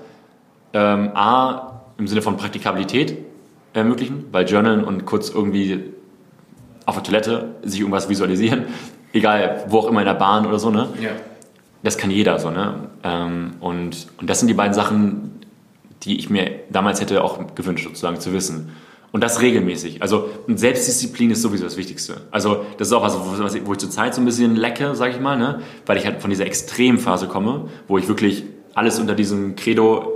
ähm, 0.73 1.11
A, 1.15 1.83
im 1.99 2.07
Sinne 2.07 2.23
von 2.23 2.37
Praktikabilität 2.37 3.19
ermöglichen, 3.73 4.27
weil 4.31 4.49
Journalen 4.49 4.85
und 4.85 5.05
kurz 5.05 5.31
irgendwie 5.31 5.93
auf 6.89 6.95
der 6.97 7.05
Toilette 7.05 7.55
sich 7.63 7.81
irgendwas 7.81 8.09
visualisieren 8.09 8.67
egal 9.13 9.65
wo 9.69 9.79
auch 9.79 9.89
immer 9.89 10.01
in 10.01 10.07
der 10.07 10.15
Bahn 10.15 10.47
oder 10.47 10.59
so, 10.59 10.71
ne? 10.71 10.89
Ja. 11.01 11.11
Das 11.83 11.97
kann 11.97 12.11
jeder 12.11 12.39
so, 12.39 12.51
ne? 12.51 12.91
Ähm, 13.05 13.53
und, 13.61 14.09
und 14.19 14.29
das 14.29 14.41
sind 14.41 14.49
die 14.49 14.55
beiden 14.55 14.75
Sachen, 14.75 15.41
die 16.03 16.19
ich 16.19 16.31
mir 16.31 16.51
damals 16.71 17.01
hätte 17.01 17.23
auch 17.23 17.55
gewünscht, 17.55 17.85
sozusagen 17.85 18.21
zu 18.21 18.33
wissen. 18.33 18.71
Und 19.11 19.23
das 19.23 19.41
regelmäßig. 19.41 20.03
Also 20.03 20.29
Selbstdisziplin 20.49 21.31
ist 21.31 21.41
sowieso 21.41 21.65
das 21.65 21.79
Wichtigste. 21.79 22.23
Also 22.31 22.67
das 22.77 22.89
ist 22.89 22.93
auch 22.93 23.03
was, 23.03 23.17
wo 23.65 23.73
ich 23.73 23.79
zurzeit 23.79 24.15
so 24.15 24.21
ein 24.21 24.27
bisschen 24.27 24.55
lecke, 24.55 24.95
sag 24.95 25.13
ich 25.13 25.21
mal, 25.21 25.39
ne? 25.39 25.63
weil 25.87 25.97
ich 25.97 26.05
halt 26.05 26.21
von 26.21 26.29
dieser 26.29 26.45
Extremphase 26.45 27.27
komme, 27.27 27.69
wo 27.89 27.97
ich 27.97 28.07
wirklich 28.07 28.45
alles 28.75 29.01
unter 29.01 29.15
diesem 29.15 29.57
Credo, 29.57 30.13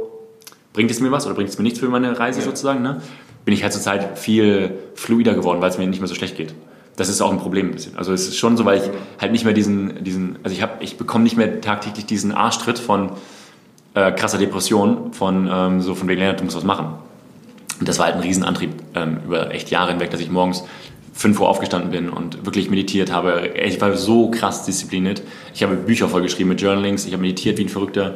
bringt 0.74 0.90
es 0.90 1.00
mir 1.00 1.10
was 1.10 1.24
oder 1.24 1.34
bringt 1.34 1.48
es 1.48 1.56
mir 1.56 1.64
nichts 1.64 1.78
für 1.78 1.88
meine 1.88 2.18
Reise 2.18 2.40
ja. 2.40 2.44
sozusagen, 2.44 2.82
ne? 2.82 3.00
Bin 3.44 3.54
ich 3.54 3.62
halt 3.62 3.72
zurzeit 3.72 4.18
viel 4.18 4.78
fluider 4.94 5.34
geworden, 5.34 5.60
weil 5.60 5.70
es 5.70 5.78
mir 5.78 5.86
nicht 5.86 6.00
mehr 6.00 6.08
so 6.08 6.14
schlecht 6.14 6.36
geht 6.36 6.54
das 6.96 7.08
ist 7.08 7.20
auch 7.20 7.30
ein 7.30 7.38
Problem 7.38 7.68
ein 7.68 7.72
bisschen. 7.72 7.96
Also 7.96 8.12
es 8.12 8.28
ist 8.28 8.36
schon 8.36 8.56
so, 8.56 8.64
weil 8.64 8.78
ich 8.78 8.90
halt 9.20 9.32
nicht 9.32 9.44
mehr 9.44 9.54
diesen, 9.54 10.04
diesen 10.04 10.38
also 10.42 10.54
ich 10.54 10.62
habe, 10.62 10.82
ich 10.84 10.96
bekomme 10.96 11.24
nicht 11.24 11.36
mehr 11.36 11.60
tagtäglich 11.60 12.06
diesen 12.06 12.32
Arschtritt 12.32 12.78
von 12.78 13.12
äh, 13.94 14.12
krasser 14.12 14.38
Depression, 14.38 15.12
von 15.12 15.48
ähm, 15.50 15.80
so 15.80 15.94
von 15.94 16.08
wegen, 16.08 16.36
du 16.36 16.44
musst 16.44 16.56
was 16.56 16.64
machen. 16.64 16.94
Und 17.80 17.88
das 17.88 17.98
war 17.98 18.06
halt 18.06 18.16
ein 18.16 18.22
Riesenantrieb 18.22 18.70
ähm, 18.94 19.20
über 19.24 19.52
echt 19.52 19.70
Jahre 19.70 19.92
hinweg, 19.92 20.10
dass 20.10 20.20
ich 20.20 20.30
morgens 20.30 20.64
5 21.14 21.40
Uhr 21.40 21.48
aufgestanden 21.48 21.90
bin 21.90 22.08
und 22.08 22.44
wirklich 22.46 22.70
meditiert 22.70 23.12
habe. 23.12 23.50
Ich 23.54 23.80
war 23.80 23.96
so 23.96 24.30
krass 24.30 24.64
diszipliniert. 24.64 25.22
Ich 25.54 25.62
habe 25.62 25.76
Bücher 25.76 26.08
vollgeschrieben 26.08 26.48
mit 26.48 26.60
Journalings, 26.60 27.06
ich 27.06 27.12
habe 27.12 27.22
meditiert 27.22 27.58
wie 27.58 27.64
ein 27.64 27.68
Verrückter, 27.68 28.14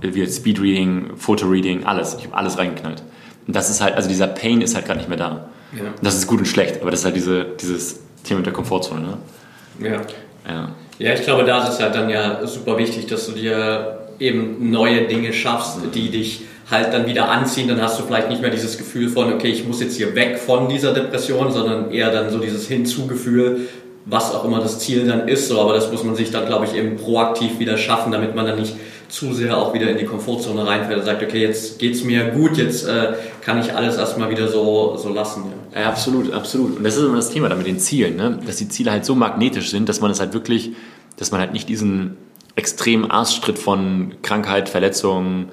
wie 0.00 0.26
Speedreading, 0.26 1.16
Fotoreading, 1.16 1.84
alles. 1.84 2.16
Ich 2.18 2.26
habe 2.26 2.36
alles 2.36 2.58
reingeknallt. 2.58 3.02
Und 3.46 3.56
das 3.56 3.70
ist 3.70 3.80
halt, 3.80 3.94
also 3.94 4.08
dieser 4.08 4.26
Pain 4.26 4.60
ist 4.60 4.74
halt 4.74 4.86
gerade 4.86 4.98
nicht 4.98 5.08
mehr 5.08 5.18
da. 5.18 5.48
Ja. 5.76 5.82
Das 6.02 6.16
ist 6.16 6.26
gut 6.26 6.38
und 6.38 6.46
schlecht, 6.46 6.80
aber 6.80 6.90
das 6.90 7.00
ist 7.00 7.06
halt 7.06 7.16
diese, 7.16 7.46
dieses 7.60 8.00
Thema 8.22 8.38
mit 8.38 8.46
der 8.46 8.52
Komfortzone. 8.52 9.00
Ne? 9.00 9.90
Ja. 9.90 10.00
ja. 10.48 10.74
Ja, 10.98 11.12
ich 11.12 11.22
glaube, 11.22 11.44
da 11.44 11.62
ist 11.62 11.74
es 11.74 11.80
halt 11.80 11.94
dann 11.94 12.08
ja 12.08 12.46
super 12.46 12.78
wichtig, 12.78 13.06
dass 13.06 13.26
du 13.26 13.32
dir 13.32 13.98
eben 14.20 14.70
neue 14.70 15.08
Dinge 15.08 15.32
schaffst, 15.32 15.78
die 15.92 16.10
dich 16.10 16.42
halt 16.70 16.92
dann 16.92 17.06
wieder 17.06 17.28
anziehen. 17.30 17.66
Dann 17.68 17.82
hast 17.82 17.98
du 17.98 18.04
vielleicht 18.04 18.28
nicht 18.28 18.40
mehr 18.40 18.50
dieses 18.50 18.78
Gefühl 18.78 19.08
von, 19.08 19.32
okay, 19.32 19.48
ich 19.48 19.66
muss 19.66 19.80
jetzt 19.80 19.96
hier 19.96 20.14
weg 20.14 20.38
von 20.38 20.68
dieser 20.68 20.94
Depression, 20.94 21.50
sondern 21.50 21.90
eher 21.90 22.12
dann 22.12 22.30
so 22.30 22.38
dieses 22.38 22.68
Hinzugefühl, 22.68 23.68
was 24.06 24.34
auch 24.34 24.44
immer 24.44 24.60
das 24.60 24.78
Ziel 24.78 25.06
dann 25.06 25.26
ist. 25.26 25.48
So, 25.48 25.60
aber 25.60 25.74
das 25.74 25.90
muss 25.90 26.04
man 26.04 26.14
sich 26.14 26.30
dann, 26.30 26.46
glaube 26.46 26.66
ich, 26.66 26.74
eben 26.74 26.96
proaktiv 26.96 27.58
wieder 27.58 27.76
schaffen, 27.76 28.12
damit 28.12 28.34
man 28.34 28.46
dann 28.46 28.60
nicht 28.60 28.76
zu 29.08 29.32
sehr 29.32 29.56
auch 29.56 29.74
wieder 29.74 29.90
in 29.90 29.98
die 29.98 30.04
Komfortzone 30.04 30.66
reinfällt 30.66 30.98
und 30.98 31.04
sagt, 31.04 31.22
okay, 31.22 31.40
jetzt 31.40 31.78
geht 31.78 31.94
es 31.94 32.04
mir 32.04 32.30
gut, 32.30 32.56
jetzt 32.56 32.86
äh, 32.86 33.14
kann 33.40 33.60
ich 33.60 33.74
alles 33.74 33.96
erstmal 33.96 34.30
wieder 34.30 34.48
so, 34.48 34.96
so 34.96 35.08
lassen. 35.08 35.44
Ja. 35.74 35.82
ja. 35.82 35.88
absolut, 35.88 36.32
absolut. 36.32 36.78
Und 36.78 36.84
das 36.84 36.96
ist 36.96 37.02
immer 37.02 37.16
das 37.16 37.30
Thema 37.30 37.48
da 37.48 37.54
mit 37.54 37.66
den 37.66 37.78
Zielen, 37.78 38.16
ne? 38.16 38.38
dass 38.46 38.56
die 38.56 38.68
Ziele 38.68 38.90
halt 38.90 39.04
so 39.04 39.14
magnetisch 39.14 39.70
sind, 39.70 39.88
dass 39.88 40.00
man 40.00 40.10
es 40.10 40.20
halt 40.20 40.32
wirklich, 40.34 40.72
dass 41.16 41.30
man 41.30 41.40
halt 41.40 41.52
nicht 41.52 41.68
diesen 41.68 42.16
extremen 42.56 43.10
Arschtritt 43.10 43.58
von 43.58 44.14
Krankheit, 44.22 44.68
Verletzung 44.68 45.48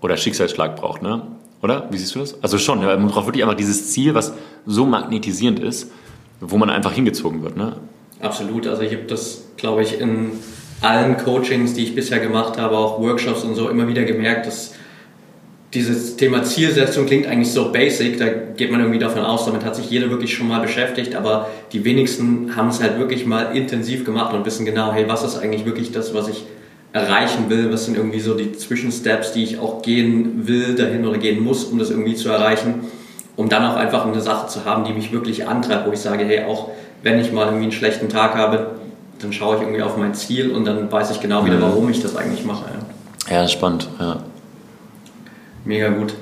oder 0.00 0.16
Schicksalsschlag 0.16 0.76
braucht, 0.76 1.02
ne? 1.02 1.22
Oder? 1.62 1.88
Wie 1.90 1.96
siehst 1.96 2.14
du 2.14 2.18
das? 2.18 2.42
Also 2.42 2.58
schon, 2.58 2.84
man 2.84 3.08
braucht 3.08 3.26
wirklich 3.26 3.42
einfach 3.42 3.56
dieses 3.56 3.90
Ziel, 3.90 4.14
was 4.14 4.34
so 4.66 4.84
magnetisierend 4.84 5.58
ist, 5.58 5.90
wo 6.40 6.58
man 6.58 6.68
einfach 6.68 6.92
hingezogen 6.92 7.42
wird, 7.42 7.56
ne? 7.56 7.76
Absolut. 8.20 8.66
Also 8.66 8.82
ich 8.82 8.92
habe 8.92 9.04
das, 9.04 9.44
glaube 9.56 9.82
ich, 9.82 9.98
in 9.98 10.32
allen 10.84 11.16
Coachings, 11.16 11.74
die 11.74 11.84
ich 11.84 11.94
bisher 11.94 12.20
gemacht 12.20 12.58
habe, 12.58 12.76
auch 12.76 13.00
Workshops 13.00 13.42
und 13.42 13.54
so, 13.54 13.68
immer 13.68 13.88
wieder 13.88 14.04
gemerkt, 14.04 14.46
dass 14.46 14.74
dieses 15.74 16.16
Thema 16.16 16.44
Zielsetzung 16.44 17.06
klingt 17.06 17.26
eigentlich 17.26 17.52
so 17.52 17.72
basic, 17.72 18.18
da 18.18 18.26
geht 18.28 18.70
man 18.70 18.80
irgendwie 18.80 19.00
davon 19.00 19.22
aus, 19.22 19.44
damit 19.44 19.64
hat 19.64 19.74
sich 19.74 19.90
jeder 19.90 20.08
wirklich 20.08 20.32
schon 20.32 20.46
mal 20.46 20.60
beschäftigt, 20.60 21.16
aber 21.16 21.48
die 21.72 21.84
wenigsten 21.84 22.54
haben 22.54 22.68
es 22.68 22.80
halt 22.80 22.98
wirklich 22.98 23.26
mal 23.26 23.56
intensiv 23.56 24.04
gemacht 24.04 24.32
und 24.32 24.46
wissen 24.46 24.64
genau, 24.64 24.92
hey, 24.92 25.06
was 25.08 25.24
ist 25.24 25.36
eigentlich 25.36 25.64
wirklich 25.64 25.90
das, 25.90 26.14
was 26.14 26.28
ich 26.28 26.44
erreichen 26.92 27.50
will, 27.50 27.72
was 27.72 27.86
sind 27.86 27.96
irgendwie 27.96 28.20
so 28.20 28.34
die 28.34 28.52
Zwischensteps, 28.52 29.32
die 29.32 29.42
ich 29.42 29.58
auch 29.58 29.82
gehen 29.82 30.46
will 30.46 30.76
dahin 30.76 31.04
oder 31.04 31.18
gehen 31.18 31.42
muss, 31.42 31.64
um 31.64 31.80
das 31.80 31.90
irgendwie 31.90 32.14
zu 32.14 32.28
erreichen, 32.28 32.82
um 33.34 33.48
dann 33.48 33.64
auch 33.64 33.74
einfach 33.74 34.06
eine 34.06 34.20
Sache 34.20 34.46
zu 34.46 34.64
haben, 34.64 34.84
die 34.84 34.92
mich 34.92 35.10
wirklich 35.10 35.48
antreibt, 35.48 35.88
wo 35.88 35.92
ich 35.92 35.98
sage, 35.98 36.24
hey, 36.24 36.44
auch 36.44 36.68
wenn 37.02 37.18
ich 37.18 37.32
mal 37.32 37.46
irgendwie 37.46 37.64
einen 37.64 37.72
schlechten 37.72 38.08
Tag 38.08 38.36
habe, 38.36 38.76
dann 39.20 39.32
schaue 39.32 39.56
ich 39.56 39.62
irgendwie 39.62 39.82
auf 39.82 39.96
mein 39.96 40.14
Ziel 40.14 40.50
und 40.50 40.64
dann 40.64 40.90
weiß 40.90 41.10
ich 41.10 41.20
genau 41.20 41.44
wieder, 41.44 41.60
warum 41.60 41.88
ich 41.90 42.02
das 42.02 42.16
eigentlich 42.16 42.44
mache. 42.44 42.64
Ja, 43.28 43.42
ja 43.42 43.48
spannend. 43.48 43.88
Ja. 43.98 44.18
Mega 45.64 45.88
gut. 45.88 46.14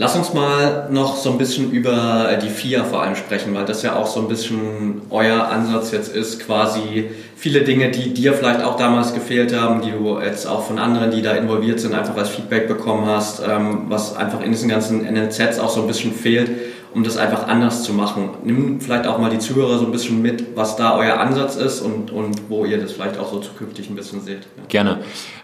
Lass 0.00 0.14
uns 0.14 0.32
mal 0.32 0.88
noch 0.92 1.16
so 1.16 1.32
ein 1.32 1.38
bisschen 1.38 1.72
über 1.72 2.38
die 2.40 2.50
FIA 2.50 2.84
vor 2.84 3.02
allem 3.02 3.16
sprechen, 3.16 3.52
weil 3.54 3.64
das 3.64 3.82
ja 3.82 3.96
auch 3.96 4.06
so 4.06 4.20
ein 4.20 4.28
bisschen 4.28 5.02
euer 5.10 5.48
Ansatz 5.48 5.90
jetzt 5.90 6.14
ist, 6.14 6.38
quasi 6.38 7.10
viele 7.34 7.62
Dinge, 7.62 7.90
die 7.90 8.14
dir 8.14 8.32
vielleicht 8.32 8.62
auch 8.62 8.76
damals 8.76 9.12
gefehlt 9.12 9.52
haben, 9.52 9.82
die 9.82 9.90
du 9.90 10.20
jetzt 10.20 10.46
auch 10.46 10.62
von 10.62 10.78
anderen, 10.78 11.10
die 11.10 11.20
da 11.20 11.32
involviert 11.32 11.80
sind, 11.80 11.94
einfach 11.94 12.16
als 12.16 12.28
Feedback 12.28 12.68
bekommen 12.68 13.06
hast, 13.06 13.42
ähm, 13.44 13.86
was 13.88 14.16
einfach 14.16 14.40
in 14.40 14.52
diesen 14.52 14.68
ganzen 14.68 15.02
NLZs 15.02 15.58
auch 15.58 15.70
so 15.70 15.80
ein 15.80 15.88
bisschen 15.88 16.12
fehlt 16.12 16.48
um 16.94 17.04
das 17.04 17.16
einfach 17.16 17.46
anders 17.48 17.82
zu 17.82 17.92
machen. 17.92 18.30
Nimm 18.44 18.80
vielleicht 18.80 19.06
auch 19.06 19.18
mal 19.18 19.30
die 19.30 19.38
Zuhörer 19.38 19.78
so 19.78 19.86
ein 19.86 19.92
bisschen 19.92 20.22
mit, 20.22 20.56
was 20.56 20.76
da 20.76 20.96
euer 20.96 21.18
Ansatz 21.18 21.56
ist 21.56 21.80
und, 21.80 22.10
und 22.10 22.48
wo 22.48 22.64
ihr 22.64 22.78
das 22.78 22.92
vielleicht 22.92 23.18
auch 23.18 23.30
so 23.30 23.40
zukünftig 23.40 23.90
ein 23.90 23.96
bisschen 23.96 24.20
seht. 24.20 24.46
Ja. 24.56 24.64
Gerne. 24.68 25.00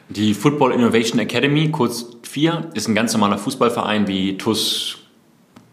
Die 0.08 0.34
Football 0.34 0.72
Innovation 0.72 1.18
Academy, 1.18 1.70
kurz 1.70 2.06
4, 2.22 2.70
ist 2.74 2.88
ein 2.88 2.94
ganz 2.94 3.12
normaler 3.12 3.38
Fußballverein 3.38 4.06
wie 4.06 4.36
TUS 4.38 4.98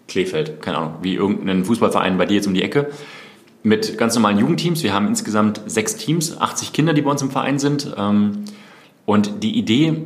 Kleefeld, 0.08 0.62
keine 0.62 0.78
Ahnung, 0.78 0.96
wie 1.02 1.16
irgendein 1.16 1.64
Fußballverein 1.64 2.18
bei 2.18 2.26
dir 2.26 2.36
jetzt 2.36 2.48
um 2.48 2.54
die 2.54 2.64
Ecke. 2.64 2.90
Mit 3.64 3.98
ganz 3.98 4.16
normalen 4.16 4.40
Jugendteams. 4.40 4.84
Wir 4.84 4.94
haben 4.94 5.08
insgesamt 5.08 5.62
sechs 5.68 5.96
Teams, 5.96 6.38
80 6.40 6.74
Kinder, 6.74 6.94
die 6.94 7.02
bei 7.02 7.12
uns 7.12 7.22
im 7.22 7.30
Verein 7.30 7.60
sind. 7.60 7.94
Ähm, 7.98 8.44
und 9.06 9.44
die 9.44 9.58
Idee 9.58 10.04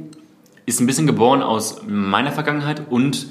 ist 0.65 0.80
ein 0.80 0.88
bisschen 0.88 1.08
geboren 1.08 1.41
aus 1.41 1.82
meiner 1.88 2.32
Vergangenheit 2.32 2.84
und 2.89 3.28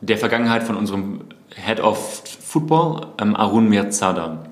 der 0.00 0.18
Vergangenheit 0.18 0.62
von 0.62 0.76
unserem 0.76 1.20
Head 1.54 1.80
of 1.80 2.22
Football, 2.40 3.06
ähm, 3.20 3.36
Arun 3.36 3.68
Mirzada. 3.68 4.46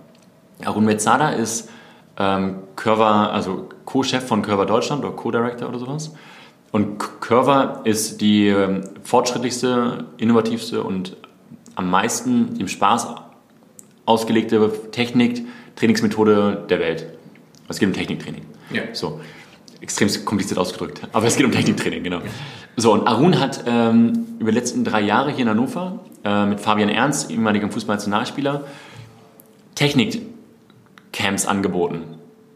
Arun 0.64 0.84
Mirzada 0.84 1.30
ist 1.30 1.68
ähm, 2.18 2.58
Curver, 2.76 3.32
also 3.32 3.68
Co-Chef 3.84 4.26
von 4.26 4.42
Curver 4.42 4.66
Deutschland 4.66 5.04
oder 5.04 5.14
Co-Director 5.14 5.68
oder 5.68 5.78
sowas. 5.78 6.14
Und 6.72 6.98
Curver 7.20 7.82
ist 7.84 8.20
die 8.20 8.48
ähm, 8.48 8.82
fortschrittlichste, 9.02 10.06
innovativste 10.16 10.82
und 10.82 11.16
am 11.76 11.90
meisten 11.90 12.58
dem 12.58 12.68
Spaß 12.68 13.08
ausgelegte 14.06 14.70
Technik, 14.90 15.46
Trainingsmethode 15.76 16.64
der 16.68 16.78
Welt. 16.80 17.06
Es 17.68 17.78
geht 17.78 17.88
um 17.88 17.94
Techniktraining. 17.94 18.42
Ja. 18.70 18.82
So 18.92 19.20
extrem 19.80 20.08
kompliziert 20.24 20.58
ausgedrückt. 20.58 21.00
Aber 21.12 21.26
es 21.26 21.36
geht 21.36 21.46
um 21.46 21.52
Techniktraining, 21.52 22.02
genau. 22.02 22.20
So, 22.76 22.92
und 22.92 23.06
Arun 23.06 23.38
hat 23.38 23.64
ähm, 23.66 24.26
über 24.38 24.50
die 24.50 24.58
letzten 24.58 24.84
drei 24.84 25.00
Jahre 25.00 25.30
hier 25.30 25.42
in 25.42 25.48
Hannover 25.48 26.00
äh, 26.24 26.46
mit 26.46 26.60
Fabian 26.60 26.88
Ernst, 26.88 27.30
ehemaligem 27.30 27.70
Fußballnationalspieler, 27.70 28.64
Technikcamps 29.74 31.46
angeboten 31.46 32.02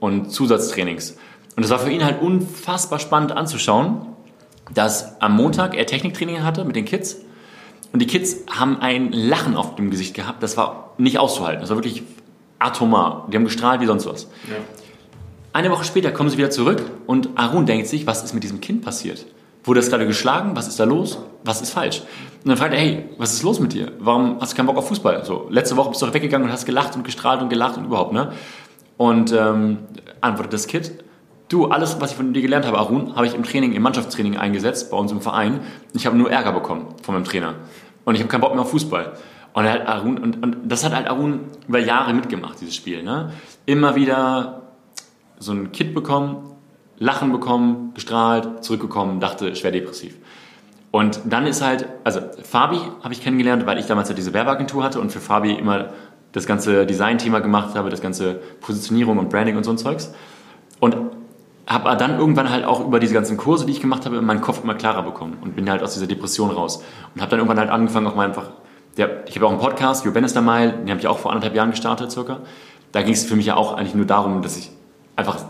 und 0.01 0.31
Zusatztrainings. 0.31 1.17
Und 1.57 1.65
es 1.65 1.71
war 1.71 1.79
für 1.79 1.91
ihn 1.91 2.05
halt 2.05 2.23
unfassbar 2.23 2.99
spannend 2.99 3.33
anzuschauen, 3.33 4.07
dass 4.73 5.21
am 5.21 5.37
Montag 5.37 5.77
er 5.77 5.87
Techniktraining 5.87 6.43
hatte 6.43 6.65
mit 6.65 6.77
den 6.77 6.85
Kids 6.85 7.17
und 7.93 8.01
die 8.01 8.07
Kids 8.07 8.37
haben 8.51 8.81
ein 8.81 9.13
Lachen 9.13 9.57
auf 9.57 9.77
dem 9.77 9.91
Gesicht 9.91 10.15
gehabt, 10.15 10.43
das 10.43 10.57
war 10.57 10.95
nicht 10.99 11.19
auszuhalten. 11.19 11.61
Das 11.61 11.71
war 11.71 11.77
wirklich 11.77 12.03
atomar. 12.59 13.27
Die 13.31 13.37
haben 13.37 13.45
gestrahlt 13.45 13.81
wie 13.81 13.87
sonst 13.87 14.07
was. 14.07 14.25
Ja. 14.49 14.57
Eine 15.59 15.73
Woche 15.73 15.83
später 15.83 16.13
kommen 16.13 16.31
sie 16.31 16.39
wieder 16.39 16.51
zurück 16.51 16.81
und 17.09 17.31
Arun 17.35 17.67
denkt 17.67 17.89
sich, 17.89 18.07
was 18.07 18.23
ist 18.23 18.33
mit 18.33 18.45
diesem 18.45 18.61
Kind 18.61 18.81
passiert? 18.81 19.27
Wurde 19.65 19.81
das 19.81 19.91
gerade 19.91 20.07
geschlagen? 20.07 20.53
Was 20.55 20.69
ist 20.69 20.79
da 20.79 20.85
los? 20.85 21.19
Was 21.43 21.61
ist 21.61 21.73
falsch? 21.73 22.03
Und 22.45 22.51
dann 22.51 22.57
fragt 22.57 22.75
er, 22.75 22.79
hey, 22.79 23.09
was 23.19 23.33
ist 23.33 23.43
los 23.43 23.59
mit 23.59 23.73
dir? 23.73 23.91
Warum 23.99 24.41
hast 24.41 24.53
du 24.53 24.57
keinen 24.57 24.67
Bock 24.67 24.77
auf 24.77 24.87
Fußball? 24.87 25.25
So, 25.25 25.49
letzte 25.51 25.77
Woche 25.77 25.89
bist 25.89 26.01
du 26.01 26.07
doch 26.07 26.15
weggegangen 26.15 26.47
und 26.47 26.53
hast 26.53 26.65
gelacht 26.65 26.95
und 26.95 27.03
gestrahlt 27.03 27.43
und 27.43 27.49
gelacht 27.49 27.77
und 27.77 27.87
überhaupt, 27.87 28.13
ne? 28.13 28.31
Und 28.99 29.33
ähm, 29.33 29.79
antwortet 30.21 30.53
das 30.53 30.69
Kind, 30.69 30.93
du, 31.49 31.67
alles, 31.67 32.01
was 32.01 32.13
ich 32.13 32.17
von 32.17 32.33
dir 32.33 32.41
gelernt 32.41 32.65
habe, 32.65 32.79
Arun, 32.79 33.17
habe 33.17 33.27
ich 33.27 33.35
im 33.35 33.43
Training, 33.43 33.73
im 33.73 33.83
Mannschaftstraining 33.83 34.37
eingesetzt, 34.37 34.93
bei 34.93 34.97
uns 34.97 35.11
im 35.11 35.21
Verein. 35.21 35.59
Ich 35.93 36.07
habe 36.07 36.17
nur 36.17 36.31
Ärger 36.31 36.53
bekommen 36.53 36.87
von 37.03 37.17
meinem 37.17 37.25
Trainer. 37.25 37.55
Und 38.05 38.15
ich 38.15 38.21
habe 38.21 38.31
keinen 38.31 38.43
Bock 38.43 38.53
mehr 38.53 38.63
auf 38.63 38.71
Fußball. 38.71 39.15
Und, 39.55 39.65
hat 39.65 39.89
Arun, 39.89 40.19
und, 40.19 40.41
und 40.41 40.57
das 40.69 40.85
hat 40.85 40.95
halt 40.95 41.09
Arun 41.09 41.47
über 41.67 41.81
Jahre 41.81 42.15
mitgemacht, 42.15 42.61
dieses 42.61 42.77
Spiel. 42.77 43.03
Ne? 43.03 43.33
Immer 43.67 43.97
wieder 43.97 44.68
so 45.39 45.53
ein 45.53 45.73
Kit 45.73 45.95
bekommen, 45.95 46.45
Lachen 46.99 47.31
bekommen, 47.33 47.93
gestrahlt, 47.95 48.65
zurückgekommen, 48.65 49.21
dachte 49.21 49.55
schwer 49.55 49.71
depressiv. 49.71 50.17
Und 50.91 51.21
dann 51.27 51.47
ist 51.47 51.63
halt, 51.63 51.87
also 52.05 52.21
Fabi 52.43 52.79
habe 53.03 53.13
ich 53.13 53.23
kennengelernt, 53.23 53.67
weil 53.67 53.79
ich 53.79 53.87
damals 53.87 54.09
ja 54.09 54.15
diese 54.15 54.33
Werbeagentur 54.33 54.83
hatte 54.83 55.01
und 55.01 55.13
für 55.13 55.21
Fabi 55.21 55.53
immer 55.53 55.91
das 56.33 56.47
ganze 56.47 56.87
Design-Thema 56.87 57.41
gemacht 57.41 57.75
habe, 57.75 57.91
das 57.91 58.01
ganze 58.01 58.41
Positionierung 58.61 59.19
und 59.19 59.29
Branding 59.29 59.57
und 59.57 59.65
so 59.65 59.71
ein 59.71 59.79
Zeugs. 59.79 60.13
Und 60.81 60.97
habe 61.67 61.95
dann 61.97 62.19
irgendwann 62.19 62.49
halt 62.51 62.65
auch 62.65 62.85
über 62.85 62.99
diese 62.99 63.13
ganzen 63.13 63.37
Kurse, 63.37 63.67
die 63.67 63.73
ich 63.73 63.81
gemacht 63.81 64.07
habe, 64.07 64.21
meinen 64.23 64.41
Kopf 64.41 64.65
immer 64.65 64.75
klarer 64.75 65.03
bekommen 65.03 65.37
und 65.43 65.55
bin 65.55 65.71
halt 65.71 65.83
aus 65.83 65.93
dieser 65.93 66.07
Depression 66.07 66.51
raus. 66.51 66.83
Und 67.15 67.21
habe 67.21 67.31
dann 67.31 67.41
irgendwann 67.41 67.59
halt 67.59 67.71
angefangen, 67.71 68.07
auch 68.07 68.15
mal 68.15 68.27
einfach, 68.27 68.51
der, 68.97 69.29
ich 69.29 69.37
habe 69.37 69.47
auch 69.47 69.51
einen 69.51 69.61
Podcast, 69.61 70.07
Your 70.07 70.13
Bannister 70.13 70.41
Mile, 70.41 70.73
den 70.73 70.89
habe 70.89 71.01
ich 71.01 71.07
auch 71.07 71.19
vor 71.19 71.31
anderthalb 71.31 71.55
Jahren 71.55 71.71
gestartet 71.71 72.11
circa. 72.11 72.41
Da 72.93 73.03
ging 73.03 73.13
es 73.13 73.25
für 73.25 73.37
mich 73.37 73.47
ja 73.47 73.57
auch 73.57 73.75
eigentlich 73.75 73.95
nur 73.95 74.07
darum, 74.07 74.41
dass 74.41 74.57
ich 74.57 74.71
einfach 75.19 75.45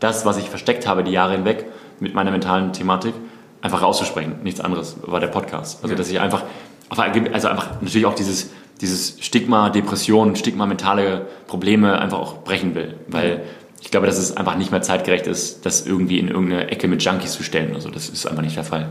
das, 0.00 0.24
was 0.24 0.36
ich 0.36 0.48
versteckt 0.48 0.86
habe 0.86 1.02
die 1.02 1.10
Jahre 1.10 1.32
hinweg 1.32 1.66
mit 1.98 2.14
meiner 2.14 2.30
mentalen 2.30 2.72
Thematik, 2.72 3.14
einfach 3.60 3.82
rauszusprechen. 3.82 4.36
Nichts 4.44 4.60
anderes 4.60 4.96
war 5.02 5.18
der 5.18 5.26
Podcast. 5.28 5.82
Also, 5.82 5.94
ja. 5.94 5.98
dass 5.98 6.08
ich 6.08 6.20
einfach, 6.20 6.44
also 6.90 7.48
einfach 7.48 7.80
natürlich 7.80 8.06
auch 8.06 8.14
dieses, 8.14 8.50
dieses 8.80 9.16
Stigma, 9.20 9.70
Depression, 9.70 10.36
Stigma, 10.36 10.66
mentale 10.66 11.26
Probleme 11.48 11.98
einfach 11.98 12.18
auch 12.18 12.38
brechen 12.44 12.74
will. 12.74 12.94
Weil 13.08 13.42
ich 13.80 13.90
glaube, 13.90 14.06
dass 14.06 14.18
es 14.18 14.36
einfach 14.36 14.56
nicht 14.56 14.70
mehr 14.70 14.82
zeitgerecht 14.82 15.26
ist, 15.26 15.66
das 15.66 15.86
irgendwie 15.86 16.18
in 16.18 16.28
irgendeine 16.28 16.70
Ecke 16.70 16.86
mit 16.86 17.02
Junkies 17.02 17.32
zu 17.32 17.42
stellen. 17.42 17.74
Also, 17.74 17.90
das 17.90 18.08
ist 18.08 18.26
einfach 18.26 18.42
nicht 18.42 18.56
der 18.56 18.64
Fall. 18.64 18.90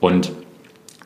Und 0.00 0.32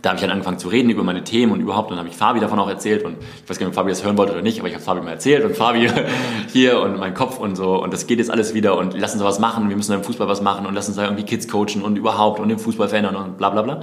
da 0.03 0.11
habe 0.11 0.17
ich 0.17 0.21
dann 0.21 0.31
angefangen 0.31 0.59
zu 0.59 0.69
reden 0.69 0.91
über 0.91 1.03
meine 1.03 1.25
Themen 1.25 1.53
und 1.53 1.61
überhaupt. 1.61 1.91
Dann 1.91 1.99
habe 1.99 2.09
ich 2.09 2.17
Fabi 2.17 2.39
davon 2.41 2.59
auch 2.59 2.69
erzählt 2.69 3.05
und 3.05 3.17
ich 3.21 3.51
weiß 3.51 3.59
gar 3.59 3.67
nicht, 3.67 3.73
ob 3.73 3.75
Fabi 3.75 3.91
das 3.91 4.05
hören 4.05 4.17
wollte 4.17 4.33
oder 4.33 4.43
nicht, 4.43 4.61
aber 4.61 4.69
ich 4.69 4.75
habe 4.75 4.85
Fabi 4.85 5.01
mal 5.01 5.11
erzählt 5.11 5.45
und 5.45 5.57
Fabi 5.57 5.91
hier 6.53 6.81
und 6.81 6.99
mein 6.99 7.15
Kopf 7.15 7.39
und 7.39 7.57
so 7.57 7.83
und 7.83 7.93
das 7.93 8.07
geht 8.07 8.19
jetzt 8.19 8.31
alles 8.31 8.55
wieder 8.55 8.77
und 8.77 8.99
lass 8.99 9.15
uns 9.15 9.25
was 9.25 9.39
machen, 9.41 9.69
wir 9.69 9.77
müssen 9.77 9.93
im 9.93 10.05
Fußball 10.05 10.29
was 10.29 10.41
machen 10.41 10.67
und 10.67 10.75
lass 10.75 10.89
uns 10.89 10.97
da 10.97 11.05
irgendwie 11.05 11.25
Kids 11.25 11.49
coachen 11.49 11.83
und 11.83 11.97
überhaupt 11.97 12.39
und 12.39 12.49
den 12.49 12.59
Fußball 12.59 12.89
verändern 12.89 13.17
und 13.17 13.39
bla 13.39 13.51
bla 13.51 13.63
bla. 13.63 13.83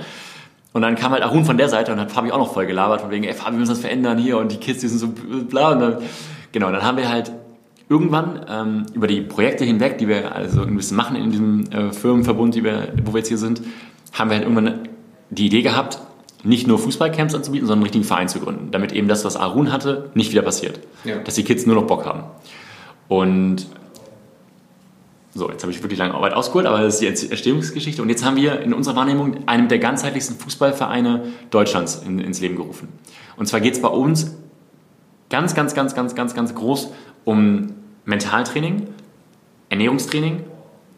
Und 0.72 0.82
dann 0.82 0.96
kam 0.96 1.14
halt 1.14 1.24
Arun 1.24 1.46
von 1.46 1.58
der 1.58 1.70
Seite 1.70 1.94
und 1.94 2.00
hat 2.00 2.12
Fabi 2.12 2.32
auch 2.32 2.38
noch 2.38 2.54
voll 2.54 2.66
gelabert 2.66 3.02
von 3.02 3.12
wegen, 3.12 3.24
ey 3.24 3.34
Fabi, 3.34 3.54
wir 3.54 3.60
müssen 3.60 3.72
das 3.72 3.80
verändern 3.80 4.18
hier 4.18 4.38
und 4.38 4.52
die 4.52 4.58
Kids, 4.58 4.82
die 4.82 4.88
sind 4.88 5.00
so 5.00 5.08
bla 5.50 5.72
und 5.72 5.80
dann, 5.80 5.98
genau, 6.52 6.72
dann 6.72 6.84
haben 6.84 6.98
wir 6.98 7.10
halt 7.10 7.32
irgendwann 7.90 8.46
ähm, 8.50 8.86
über 8.94 9.08
die 9.08 9.22
Projekte 9.22 9.64
hinweg, 9.64 9.98
die 9.98 10.08
wir 10.08 10.34
also 10.34 10.64
ein 10.64 10.76
bisschen 10.76 10.98
machen 10.98 11.16
in 11.16 11.32
diesem 11.32 11.72
äh, 11.72 11.92
Firmenverbund, 11.92 12.56
die 12.56 12.64
wir, 12.64 12.94
wo 13.04 13.14
wir 13.14 13.20
jetzt 13.20 13.28
hier 13.28 13.38
sind, 13.38 13.62
haben 14.14 14.30
wir 14.30 14.38
halt 14.38 14.44
irgendwann 14.44 14.90
die 15.30 15.48
Idee 15.48 15.62
gehabt, 15.62 16.00
nicht 16.44 16.68
nur 16.68 16.78
Fußballcamps 16.78 17.34
anzubieten, 17.34 17.66
sondern 17.66 17.80
einen 17.80 17.84
richtigen 17.84 18.04
Verein 18.04 18.30
zu 18.30 18.40
gründen, 18.40 18.70
damit 18.72 18.92
eben 18.92 19.08
das, 19.08 19.26
was 19.26 19.36
Arun 19.36 19.72
hatte, 19.72 20.12
nicht 20.14 20.32
wieder 20.32 20.44
passiert. 20.44 20.80
Ja. 21.04 21.18
Dass 21.20 21.36
die 21.36 21.44
Kids 21.44 21.66
nur 21.66 21.76
noch 21.76 21.88
Bock 21.88 22.06
haben. 22.06 22.24
Und 23.08 23.68
so, 25.34 25.50
jetzt 25.50 25.64
habe 25.64 25.72
ich 25.72 25.82
wirklich 25.82 26.00
lange 26.00 26.14
Arbeit 26.14 26.34
ausgeholt, 26.34 26.66
aber 26.66 26.82
das 26.82 27.02
ist 27.02 27.22
die 27.22 27.30
Entstehungsgeschichte. 27.30 28.02
Und 28.02 28.10
jetzt 28.10 28.24
haben 28.24 28.38
wir 28.38 28.62
in 28.62 28.74
unserer 28.74 28.96
Wahrnehmung 28.96 29.48
einen 29.48 29.68
der 29.68 29.80
ganzheitlichsten 29.80 30.38
Fußballvereine 30.38 31.24
Deutschlands 31.50 32.02
in, 32.06 32.20
ins 32.20 32.40
Leben 32.40 32.56
gerufen. 32.56 32.88
Und 33.36 33.48
zwar 33.48 33.60
geht 33.60 33.74
es 33.74 33.82
bei 33.82 33.90
uns 33.90 34.36
ganz, 35.30 35.54
ganz, 35.56 35.74
ganz, 35.74 35.94
ganz, 35.94 36.16
ganz, 36.16 36.36
ganz 36.36 36.56
groß 36.56 36.92
um 37.26 37.74
Mentaltraining, 38.06 38.88
Ernährungstraining. 39.70 40.44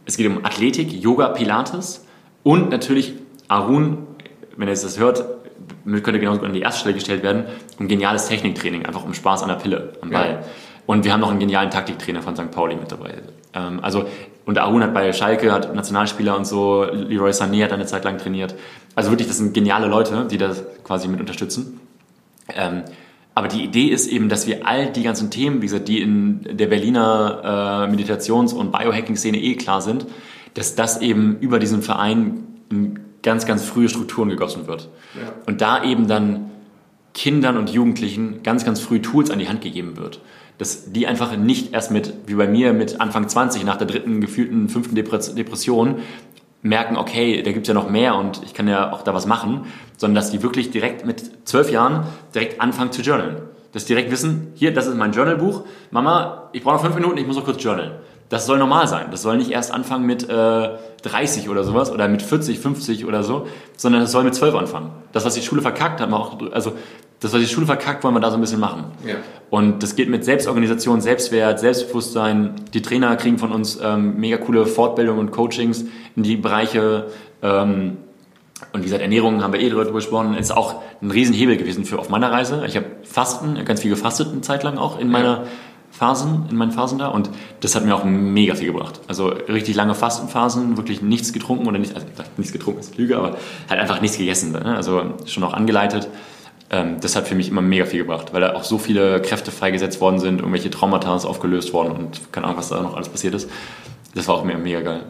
Es 0.05 0.17
geht 0.17 0.27
um 0.27 0.45
Athletik, 0.45 0.91
Yoga, 0.91 1.29
Pilates 1.29 2.05
und 2.43 2.69
natürlich 2.69 3.13
Arun 3.47 4.06
wenn 4.57 4.67
ihr 4.67 4.73
das 4.73 4.99
hört, 4.99 5.23
könnte 5.85 6.19
genauso 6.19 6.41
an 6.41 6.53
die 6.53 6.61
erste 6.61 6.81
Stelle 6.81 6.95
gestellt 6.95 7.23
werden, 7.23 7.45
um 7.79 7.87
geniales 7.87 8.27
Techniktraining, 8.27 8.85
einfach 8.85 9.05
um 9.05 9.13
Spaß 9.13 9.43
an 9.43 9.49
der 9.49 9.55
Pille, 9.55 9.93
am 10.01 10.09
Ball. 10.09 10.29
Ja. 10.29 10.39
Und 10.85 11.03
wir 11.03 11.13
haben 11.13 11.19
noch 11.19 11.29
einen 11.29 11.39
genialen 11.39 11.69
Taktiktrainer 11.69 12.21
von 12.21 12.35
St. 12.35 12.49
Pauli 12.51 12.75
mit 12.75 12.91
dabei. 12.91 13.15
Ähm, 13.53 13.79
also, 13.81 14.05
und 14.45 14.57
Arun 14.57 14.81
hat 14.81 14.93
bei 14.93 15.11
Schalke, 15.11 15.51
hat 15.51 15.75
Nationalspieler 15.75 16.37
und 16.37 16.45
so, 16.45 16.85
Leroy 16.85 17.31
Sané 17.31 17.63
hat 17.63 17.73
eine 17.73 17.85
Zeit 17.85 18.05
lang 18.05 18.17
trainiert. 18.17 18.55
Also 18.95 19.11
wirklich, 19.11 19.27
das 19.27 19.37
sind 19.37 19.53
geniale 19.53 19.87
Leute, 19.87 20.27
die 20.31 20.37
das 20.37 20.63
quasi 20.83 21.07
mit 21.09 21.19
unterstützen. 21.19 21.81
Ähm, 22.55 22.83
aber 23.35 23.49
die 23.49 23.63
Idee 23.63 23.87
ist 23.87 24.07
eben, 24.07 24.29
dass 24.29 24.47
wir 24.47 24.65
all 24.65 24.91
die 24.91 25.03
ganzen 25.03 25.29
Themen, 25.29 25.61
wie 25.61 25.67
gesagt, 25.67 25.89
die 25.89 26.01
in 26.01 26.57
der 26.57 26.67
Berliner 26.67 27.87
äh, 27.87 27.91
Meditations- 27.91 28.53
und 28.53 28.71
Biohacking-Szene 28.71 29.37
eh 29.37 29.55
klar 29.55 29.81
sind, 29.81 30.07
dass 30.53 30.73
das 30.73 31.01
eben 31.01 31.37
über 31.39 31.59
diesen 31.59 31.83
Verein 31.83 32.45
in 32.71 32.99
ganz, 33.23 33.45
ganz 33.45 33.63
frühe 33.63 33.89
Strukturen 33.89 34.29
gegossen 34.29 34.67
wird. 34.67 34.89
Ja. 35.15 35.33
Und 35.45 35.61
da 35.61 35.83
eben 35.83 36.07
dann 36.07 36.51
Kindern 37.13 37.57
und 37.57 37.69
Jugendlichen 37.71 38.43
ganz, 38.43 38.63
ganz 38.63 38.79
früh 38.79 39.01
Tools 39.01 39.31
an 39.31 39.39
die 39.39 39.49
Hand 39.49 39.61
gegeben 39.61 39.97
wird. 39.97 40.21
Dass 40.59 40.91
die 40.91 41.07
einfach 41.07 41.35
nicht 41.35 41.73
erst 41.73 41.91
mit, 41.91 42.13
wie 42.27 42.35
bei 42.35 42.47
mir, 42.47 42.73
mit 42.73 43.01
Anfang 43.01 43.27
20, 43.27 43.63
nach 43.63 43.77
der 43.77 43.87
dritten, 43.87 44.21
gefühlten, 44.21 44.69
fünften 44.69 44.95
Depression 44.95 45.95
merken, 46.61 46.97
okay, 46.97 47.41
da 47.41 47.51
gibt 47.51 47.65
es 47.65 47.67
ja 47.67 47.73
noch 47.73 47.89
mehr 47.89 48.15
und 48.15 48.41
ich 48.43 48.53
kann 48.53 48.67
ja 48.67 48.91
auch 48.91 49.01
da 49.01 49.13
was 49.13 49.25
machen, 49.25 49.65
sondern 49.97 50.15
dass 50.15 50.31
die 50.31 50.43
wirklich 50.43 50.71
direkt 50.71 51.05
mit 51.05 51.47
zwölf 51.47 51.71
Jahren 51.71 52.05
direkt 52.33 52.61
anfangen 52.61 52.91
zu 52.91 53.01
journalen. 53.01 53.37
Dass 53.73 53.85
die 53.85 53.93
direkt 53.93 54.11
wissen, 54.11 54.51
hier, 54.55 54.73
das 54.73 54.87
ist 54.87 54.95
mein 54.95 55.11
Journalbuch, 55.11 55.63
Mama, 55.91 56.49
ich 56.53 56.63
brauche 56.63 56.75
noch 56.75 56.83
fünf 56.83 56.95
Minuten, 56.95 57.17
ich 57.17 57.27
muss 57.27 57.35
noch 57.35 57.45
kurz 57.45 57.63
journalen. 57.63 57.91
Das 58.29 58.45
soll 58.45 58.57
normal 58.57 58.87
sein. 58.87 59.07
Das 59.11 59.21
soll 59.21 59.37
nicht 59.37 59.51
erst 59.51 59.71
anfangen 59.71 60.05
mit 60.05 60.29
äh, 60.29 60.69
30 61.03 61.49
oder 61.49 61.63
sowas 61.63 61.91
oder 61.91 62.07
mit 62.07 62.21
40, 62.21 62.59
50 62.59 63.05
oder 63.05 63.23
so, 63.23 63.47
sondern 63.77 64.01
das 64.01 64.11
soll 64.11 64.23
mit 64.23 64.35
12 64.35 64.55
anfangen. 64.55 64.91
Das, 65.13 65.25
was 65.25 65.35
die 65.35 65.41
Schule 65.41 65.61
verkackt 65.61 66.01
hat, 66.01 66.11
auch, 66.11 66.37
also 66.51 66.73
das, 67.19 67.33
was 67.33 67.39
die 67.39 67.47
Schule 67.47 67.65
verkackt, 67.65 68.03
wollen 68.03 68.13
wir 68.13 68.19
da 68.19 68.29
so 68.29 68.37
ein 68.37 68.41
bisschen 68.41 68.59
machen. 68.59 68.85
Ja. 69.05 69.15
Und 69.49 69.81
das 69.81 69.95
geht 69.95 70.09
mit 70.09 70.25
Selbstorganisation, 70.25 71.01
Selbstwert, 71.01 71.59
Selbstbewusstsein. 71.59 72.55
Die 72.73 72.81
Trainer 72.81 73.15
kriegen 73.15 73.39
von 73.39 73.51
uns 73.51 73.79
ähm, 73.81 74.17
mega 74.17 74.37
coole 74.37 74.65
Fortbildungen 74.65 75.19
und 75.19 75.31
Coachings 75.31 75.85
in 76.15 76.23
die 76.23 76.35
Bereiche 76.35 77.07
ähm, 77.41 77.97
Und 78.73 78.81
wie 78.81 78.85
gesagt, 78.85 79.01
Ernährung 79.01 79.41
haben 79.41 79.53
wir 79.53 79.61
eh 79.61 79.69
darüber 79.69 79.93
gesprochen, 79.93 80.35
ist 80.35 80.51
auch 80.51 80.81
ein 81.01 81.11
Riesenhebel 81.11 81.57
gewesen 81.57 81.85
für 81.85 81.97
auf 81.97 82.09
meiner 82.09 82.31
Reise. 82.31 82.63
Ich 82.67 82.75
habe 82.75 82.87
Fasten, 83.03 83.63
ganz 83.65 83.81
viel 83.81 83.91
gefastet 83.91 84.29
eine 84.31 84.41
Zeit 84.41 84.63
lang 84.63 84.77
auch 84.77 84.99
in 84.99 85.09
meiner 85.09 85.45
Phasen, 85.97 86.45
in 86.51 86.57
meinen 86.57 86.71
Phasen 86.71 86.99
da 86.99 87.07
und 87.07 87.31
das 87.61 87.75
hat 87.75 87.83
mir 87.83 87.95
auch 87.95 88.03
mega 88.03 88.53
viel 88.53 88.71
gebracht. 88.71 89.01
Also 89.07 89.29
richtig 89.29 89.75
lange 89.75 89.95
Fastenphasen, 89.95 90.77
wirklich 90.77 91.01
nichts 91.01 91.33
getrunken 91.33 91.67
oder 91.67 91.79
nicht, 91.79 91.95
also 91.95 92.05
nichts 92.37 92.53
getrunken 92.53 92.81
ist 92.81 92.97
Lüge, 92.97 93.17
aber 93.17 93.37
halt 93.67 93.81
einfach 93.81 93.99
nichts 93.99 94.17
gegessen. 94.17 94.51
Ne? 94.51 94.75
Also 94.75 95.15
schon 95.25 95.43
auch 95.43 95.53
angeleitet. 95.53 96.07
Ähm, 96.69 96.97
das 97.01 97.15
hat 97.15 97.27
für 97.27 97.33
mich 97.33 97.49
immer 97.49 97.61
mega 97.61 97.85
viel 97.85 98.01
gebracht, 98.01 98.31
weil 98.31 98.41
da 98.41 98.53
auch 98.53 98.63
so 98.63 98.77
viele 98.77 99.21
Kräfte 99.23 99.49
freigesetzt 99.49 99.99
worden 99.99 100.19
sind, 100.19 100.39
irgendwelche 100.39 100.69
Traumata 100.69 101.15
aufgelöst 101.15 101.73
worden 101.73 101.93
und 101.93 102.31
keine 102.31 102.45
Ahnung, 102.45 102.59
was 102.59 102.69
da 102.69 102.79
noch 102.79 102.95
alles 102.95 103.09
passiert 103.09 103.33
ist. 103.33 103.49
Das 104.13 104.27
war 104.27 104.35
auch 104.35 104.43
mega, 104.43 104.59
mega 104.59 104.81
geil. 104.81 105.01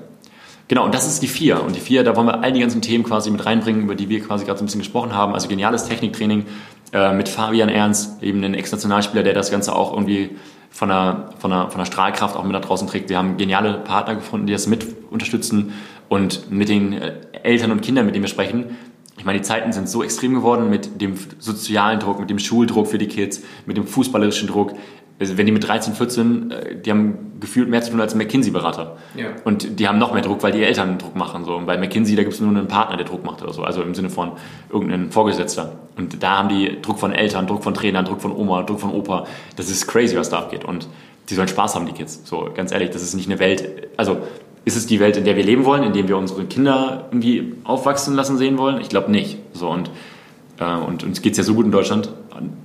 Genau, 0.69 0.85
und 0.85 0.93
das 0.93 1.05
ist 1.05 1.21
die 1.21 1.27
vier. 1.27 1.63
Und 1.63 1.75
die 1.75 1.81
vier, 1.81 2.05
da 2.05 2.15
wollen 2.15 2.27
wir 2.27 2.43
all 2.43 2.53
die 2.53 2.59
ganzen 2.59 2.81
Themen 2.81 3.03
quasi 3.03 3.29
mit 3.29 3.45
reinbringen, 3.45 3.83
über 3.83 3.95
die 3.95 4.07
wir 4.07 4.21
quasi 4.21 4.45
gerade 4.45 4.59
so 4.59 4.63
ein 4.63 4.67
bisschen 4.67 4.81
gesprochen 4.81 5.13
haben. 5.13 5.33
Also 5.33 5.47
geniales 5.47 5.85
Techniktraining 5.85 6.45
äh, 6.93 7.13
mit 7.13 7.27
Fabian 7.27 7.69
Ernst, 7.69 8.21
eben 8.23 8.43
ein 8.43 8.53
Ex-Nationalspieler, 8.53 9.23
der 9.23 9.33
das 9.33 9.51
Ganze 9.51 9.75
auch 9.75 9.93
irgendwie 9.93 10.31
von 10.69 10.89
der, 10.89 11.29
von, 11.39 11.49
der, 11.49 11.69
von 11.69 11.79
der 11.79 11.85
Strahlkraft 11.85 12.35
auch 12.35 12.43
mit 12.43 12.53
nach 12.53 12.61
draußen 12.61 12.87
trägt. 12.87 13.09
Wir 13.09 13.17
haben 13.17 13.37
geniale 13.37 13.79
Partner 13.79 14.15
gefunden, 14.15 14.47
die 14.47 14.53
das 14.53 14.67
mit 14.67 14.85
unterstützen 15.09 15.73
und 16.09 16.51
mit 16.51 16.69
den 16.69 16.93
äh, 16.93 17.13
Eltern 17.43 17.71
und 17.71 17.81
Kindern, 17.81 18.05
mit 18.05 18.15
denen 18.15 18.23
wir 18.23 18.29
sprechen. 18.29 18.77
Ich 19.17 19.25
meine, 19.25 19.39
die 19.39 19.43
Zeiten 19.43 19.73
sind 19.73 19.89
so 19.89 20.03
extrem 20.03 20.35
geworden 20.35 20.69
mit 20.69 21.01
dem 21.01 21.15
sozialen 21.39 21.99
Druck, 21.99 22.19
mit 22.19 22.29
dem 22.29 22.37
Schuldruck 22.37 22.87
für 22.87 22.99
die 22.99 23.07
Kids, 23.07 23.41
mit 23.65 23.75
dem 23.75 23.87
fußballerischen 23.87 24.47
Druck 24.47 24.73
also 25.19 25.37
wenn 25.37 25.45
die 25.45 25.51
mit 25.51 25.67
13, 25.67 25.93
14, 25.93 26.51
äh, 26.51 26.75
die 26.75 26.91
haben 26.91 27.37
gefühlt 27.39 27.69
mehr 27.69 27.81
zu 27.81 27.91
tun 27.91 28.01
als 28.01 28.13
ein 28.13 28.19
McKinsey-Berater. 28.19 28.97
Ja. 29.15 29.29
Und 29.43 29.79
die 29.79 29.87
haben 29.87 29.97
noch 29.97 30.13
mehr 30.13 30.21
Druck, 30.21 30.43
weil 30.43 30.51
die 30.51 30.63
Eltern 30.63 30.97
Druck 30.97 31.15
machen. 31.15 31.45
So. 31.45 31.55
Und 31.55 31.65
bei 31.65 31.77
McKinsey, 31.77 32.15
da 32.15 32.23
gibt 32.23 32.33
es 32.33 32.39
nur 32.39 32.49
einen 32.49 32.67
Partner, 32.67 32.97
der 32.97 33.05
Druck 33.05 33.25
macht 33.25 33.41
oder 33.41 33.53
so. 33.53 33.63
Also 33.63 33.81
im 33.81 33.95
Sinne 33.95 34.09
von 34.09 34.33
irgendeinem 34.71 35.11
Vorgesetzter. 35.11 35.73
Und 35.97 36.21
da 36.21 36.37
haben 36.37 36.49
die 36.49 36.81
Druck 36.81 36.99
von 36.99 37.13
Eltern, 37.13 37.47
Druck 37.47 37.63
von 37.63 37.73
Trainern, 37.73 38.05
Druck 38.05 38.21
von 38.21 38.31
Oma, 38.31 38.63
Druck 38.63 38.79
von 38.79 38.91
Opa. 38.91 39.25
Das 39.55 39.69
ist 39.69 39.87
crazy, 39.87 40.15
was 40.15 40.29
da 40.29 40.39
abgeht. 40.39 40.65
Und 40.65 40.87
die 41.29 41.35
sollen 41.35 41.47
Spaß 41.47 41.75
haben, 41.75 41.85
die 41.85 41.93
Kids. 41.93 42.21
So, 42.23 42.49
ganz 42.53 42.71
ehrlich, 42.71 42.91
das 42.91 43.01
ist 43.01 43.13
nicht 43.13 43.29
eine 43.29 43.39
Welt, 43.39 43.89
also 43.97 44.17
ist 44.65 44.75
es 44.75 44.85
die 44.85 44.99
Welt, 44.99 45.17
in 45.17 45.23
der 45.23 45.35
wir 45.35 45.43
leben 45.43 45.65
wollen, 45.65 45.83
in 45.83 45.93
der 45.93 46.07
wir 46.07 46.17
unsere 46.17 46.45
Kinder 46.45 47.05
irgendwie 47.09 47.53
aufwachsen 47.63 48.15
lassen 48.15 48.37
sehen 48.37 48.57
wollen? 48.57 48.81
Ich 48.81 48.89
glaube 48.89 49.09
nicht. 49.09 49.37
So, 49.53 49.69
und, 49.69 49.89
äh, 50.59 50.75
und 50.75 51.03
uns 51.03 51.21
geht 51.21 51.33
es 51.33 51.37
ja 51.37 51.43
so 51.43 51.53
gut 51.53 51.65
in 51.65 51.71
Deutschland, 51.71 52.11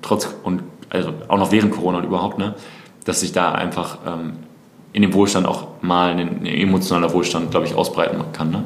trotz 0.03 0.35
und 0.43 0.63
also 0.93 1.13
auch 1.29 1.39
noch 1.39 1.53
während 1.53 1.73
Corona 1.73 1.99
und 1.99 2.05
überhaupt, 2.05 2.39
ne, 2.39 2.55
dass 3.05 3.21
sich 3.21 3.33
da 3.33 3.53
einfach 3.53 3.99
ähm, 4.07 4.35
in 4.93 5.03
dem 5.03 5.15
Wohlstand 5.15 5.47
auch 5.47 5.69
mal 5.81 6.11
ein, 6.11 6.45
emotionaler 6.45 7.13
Wohlstand, 7.13 7.51
glaube 7.51 7.67
ich, 7.67 7.75
ausbreiten 7.75 8.23
kann. 8.33 8.51
Ne? 8.51 8.65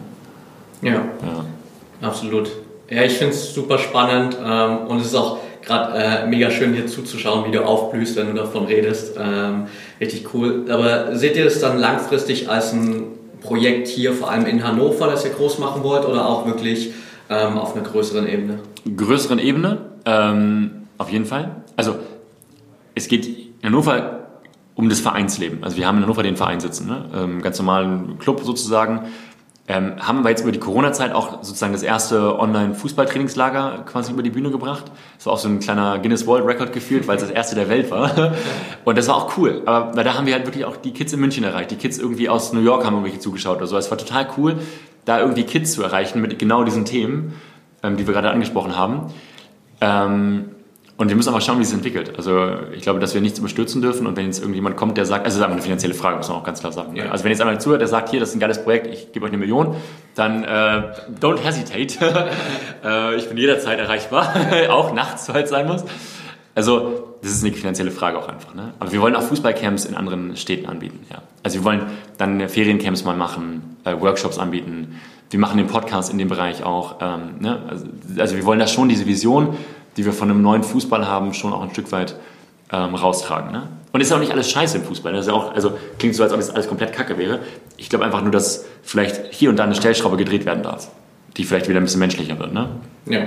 Ja, 0.83 0.93
ja, 0.93 2.07
absolut. 2.07 2.51
Ja, 2.91 3.03
ich 3.03 3.14
finde 3.14 3.33
es 3.33 3.55
super 3.55 3.79
spannend 3.79 4.37
ähm, 4.45 4.79
und 4.89 5.01
es 5.01 5.07
ist 5.07 5.14
auch 5.14 5.39
gerade 5.64 5.99
äh, 5.99 6.27
mega 6.27 6.51
schön 6.51 6.74
dir 6.74 6.87
zuzuschauen, 6.87 7.45
wie 7.47 7.51
du 7.51 7.64
aufblühst, 7.64 8.16
wenn 8.16 8.29
du 8.29 8.35
davon 8.35 8.66
redest. 8.66 9.16
Ähm, 9.18 9.66
richtig 10.01 10.33
cool. 10.35 10.66
Aber 10.68 11.16
seht 11.16 11.37
ihr 11.37 11.45
das 11.45 11.61
dann 11.61 11.79
langfristig 11.79 12.49
als 12.49 12.72
ein 12.72 13.05
Projekt 13.41 13.89
hier, 13.89 14.12
vor 14.12 14.31
allem 14.31 14.47
in 14.47 14.64
Hannover, 14.64 15.09
das 15.09 15.24
ihr 15.24 15.33
groß 15.33 15.59
machen 15.59 15.83
wollt 15.83 16.05
oder 16.05 16.27
auch 16.29 16.47
wirklich 16.47 16.93
ähm, 17.29 17.59
auf 17.59 17.74
einer 17.74 17.85
größeren 17.85 18.29
Ebene? 18.29 18.61
Größeren 18.97 19.41
Ebene, 19.41 19.79
ähm, 20.05 20.87
auf 20.99 21.11
jeden 21.11 21.24
Fall. 21.24 21.57
Also 21.77 21.97
es 22.97 23.07
geht 23.07 23.26
in 23.28 23.55
Hannover 23.62 24.26
um 24.74 24.88
das 24.88 25.01
Vereinsleben. 25.01 25.62
Also 25.62 25.76
wir 25.76 25.86
haben 25.86 25.99
in 25.99 26.03
Hannover 26.03 26.24
den 26.24 26.36
Verein 26.36 26.59
sitzen, 26.59 26.88
ne? 26.88 27.05
ähm, 27.14 27.42
ganz 27.42 27.59
normalen 27.59 28.18
Club 28.18 28.40
sozusagen. 28.42 29.07
Ähm, 29.68 29.94
haben 29.99 30.22
wir 30.22 30.30
jetzt 30.30 30.42
über 30.42 30.53
die 30.53 30.61
Corona-Zeit 30.61 31.12
auch 31.12 31.42
sozusagen 31.42 31.72
das 31.72 31.82
erste 31.82 32.38
Online-Fußballtrainingslager 32.38 33.84
quasi 33.84 34.12
über 34.12 34.22
die 34.22 34.30
Bühne 34.30 34.51
gebracht. 34.51 34.84
Das 35.16 35.26
war 35.26 35.32
auch 35.32 35.38
so 35.38 35.49
ein 35.49 35.59
kleiner 35.59 35.99
Guinness 35.99 36.26
World 36.26 36.47
Record 36.47 36.72
gefühlt, 36.72 37.09
weil 37.09 37.16
es 37.16 37.22
das 37.22 37.32
erste 37.32 37.57
der 37.57 37.68
Welt 37.68 37.90
war. 37.90 38.34
Und 38.84 38.97
das 38.97 39.09
war 39.09 39.16
auch 39.16 39.36
cool. 39.36 39.62
Aber 39.66 40.05
da 40.05 40.14
haben 40.14 40.26
wir 40.26 40.34
halt 40.34 40.47
wirklich 40.47 40.64
auch 40.64 40.76
die 40.76 40.92
Kids 40.92 41.12
in 41.12 41.20
München 41.20 41.42
erreicht. 41.42 41.72
Die 41.72 41.76
Kids 41.76 41.99
irgendwie 41.99 42.28
aus 42.28 42.53
New 42.53 42.61
York 42.61 42.84
haben 42.84 42.94
irgendwelche 42.94 43.18
zugeschaut 43.18 43.57
oder 43.57 43.66
so. 43.66 43.76
Es 43.76 43.90
war 43.90 43.99
total 43.99 44.28
cool, 44.36 44.61
da 45.05 45.18
irgendwie 45.18 45.42
Kids 45.42 45.72
zu 45.72 45.82
erreichen 45.82 46.20
mit 46.20 46.38
genau 46.38 46.62
diesen 46.62 46.84
Themen, 46.84 47.34
ähm, 47.82 47.97
die 47.97 48.07
wir 48.07 48.14
gerade 48.14 48.30
angesprochen 48.30 48.76
haben. 48.76 49.12
Ähm, 49.80 50.51
und 50.99 51.11
wir 51.11 51.16
müssen 51.16 51.28
aber 51.28 51.42
schauen, 51.42 51.59
wie 51.59 51.62
es 51.62 51.68
sich 51.68 51.76
entwickelt. 51.76 52.14
Also 52.16 52.53
ich 52.72 52.80
glaube, 52.80 53.01
dass 53.01 53.12
wir 53.12 53.20
nichts 53.20 53.38
überstürzen 53.38 53.82
dürfen. 53.82 54.07
Und 54.07 54.16
wenn 54.16 54.24
jetzt 54.24 54.38
irgendjemand 54.38 54.76
kommt, 54.76 54.97
der 54.97 55.05
sagt, 55.05 55.26
also 55.26 55.36
das 55.36 55.40
ist 55.40 55.44
aber 55.44 55.53
eine 55.53 55.62
finanzielle 55.62 55.92
Frage, 55.92 56.16
muss 56.16 56.28
man 56.28 56.38
auch 56.38 56.44
ganz 56.44 56.61
klar 56.61 56.72
sagen. 56.72 56.97
Ja. 56.97 57.11
Also 57.11 57.24
wenn 57.24 57.32
jetzt 57.32 57.40
einmal 57.42 57.61
zuhört, 57.61 57.82
der 57.82 57.88
sagt, 57.88 58.09
hier, 58.09 58.18
das 58.18 58.30
ist 58.30 58.36
ein 58.36 58.40
geiles 58.40 58.64
Projekt, 58.64 58.86
ich 58.86 59.12
gebe 59.12 59.26
euch 59.26 59.30
eine 59.30 59.38
Million, 59.38 59.76
dann 60.14 60.42
äh, 60.44 60.94
don't 61.20 61.38
hesitate. 61.42 62.30
äh, 62.84 63.16
ich 63.16 63.28
bin 63.28 63.36
jederzeit 63.36 63.78
erreichbar, 63.78 64.34
auch 64.70 64.94
nachts, 64.94 65.28
es 65.28 65.51
sein 65.51 65.66
muss. 65.66 65.84
Also 66.55 67.16
das 67.20 67.32
ist 67.32 67.44
eine 67.44 67.53
finanzielle 67.53 67.90
Frage 67.90 68.18
auch 68.18 68.28
einfach. 68.28 68.55
Ne? 68.55 68.72
Aber 68.78 68.90
wir 68.90 69.03
wollen 69.03 69.14
auch 69.16 69.22
Fußballcamps 69.22 69.84
in 69.84 69.94
anderen 69.94 70.34
Städten 70.38 70.64
anbieten. 70.64 71.01
Ja. 71.11 71.20
Also 71.42 71.59
wir 71.59 71.64
wollen 71.64 71.82
dann 72.16 72.49
Feriencamps 72.49 73.05
mal 73.05 73.16
machen, 73.16 73.76
äh, 73.84 74.01
Workshops 74.01 74.38
anbieten. 74.38 74.99
Wir 75.28 75.40
machen 75.40 75.59
den 75.59 75.66
Podcast 75.66 76.11
in 76.11 76.16
dem 76.16 76.28
Bereich 76.28 76.64
auch. 76.64 76.97
Ähm, 77.03 77.34
ne? 77.40 77.59
also, 77.68 77.86
also 78.16 78.36
wir 78.36 78.44
wollen 78.47 78.61
da 78.61 78.66
schon 78.66 78.88
diese 78.88 79.07
Vision 79.07 79.57
die 79.97 80.05
wir 80.05 80.12
von 80.12 80.30
einem 80.30 80.42
neuen 80.42 80.62
Fußball 80.62 81.07
haben, 81.07 81.32
schon 81.34 81.53
auch 81.53 81.62
ein 81.62 81.70
Stück 81.70 81.92
weit 81.92 82.16
ähm, 82.72 82.94
raustragen. 82.94 83.53
Ne? 83.53 83.68
Und 83.92 84.01
ist 84.01 84.11
ja 84.11 84.16
auch 84.16 84.20
nicht 84.20 84.32
alles 84.32 84.51
scheiße 84.51 84.78
im 84.78 84.84
Fußball. 84.84 85.12
Das 85.12 85.22
ist 85.22 85.28
ja 85.28 85.34
auch, 85.34 85.55
also 85.55 85.72
klingt 85.99 86.14
so, 86.14 86.22
als 86.22 86.32
ob 86.32 86.40
es 86.40 86.51
alles 86.51 86.68
komplett 86.68 86.92
kacke 86.92 87.16
wäre. 87.16 87.40
Ich 87.76 87.88
glaube 87.88 88.05
einfach 88.05 88.22
nur, 88.22 88.30
dass 88.30 88.66
vielleicht 88.82 89.32
hier 89.32 89.51
und 89.51 89.57
da 89.57 89.64
eine 89.64 89.74
Stellschraube 89.74 90.16
gedreht 90.16 90.44
werden 90.44 90.62
darf, 90.62 90.88
die 91.36 91.44
vielleicht 91.44 91.68
wieder 91.68 91.80
ein 91.80 91.84
bisschen 91.84 92.01
menschlicher 92.01 92.38
wird. 92.38 92.53
Ne? 92.53 92.68
Ja. 93.07 93.26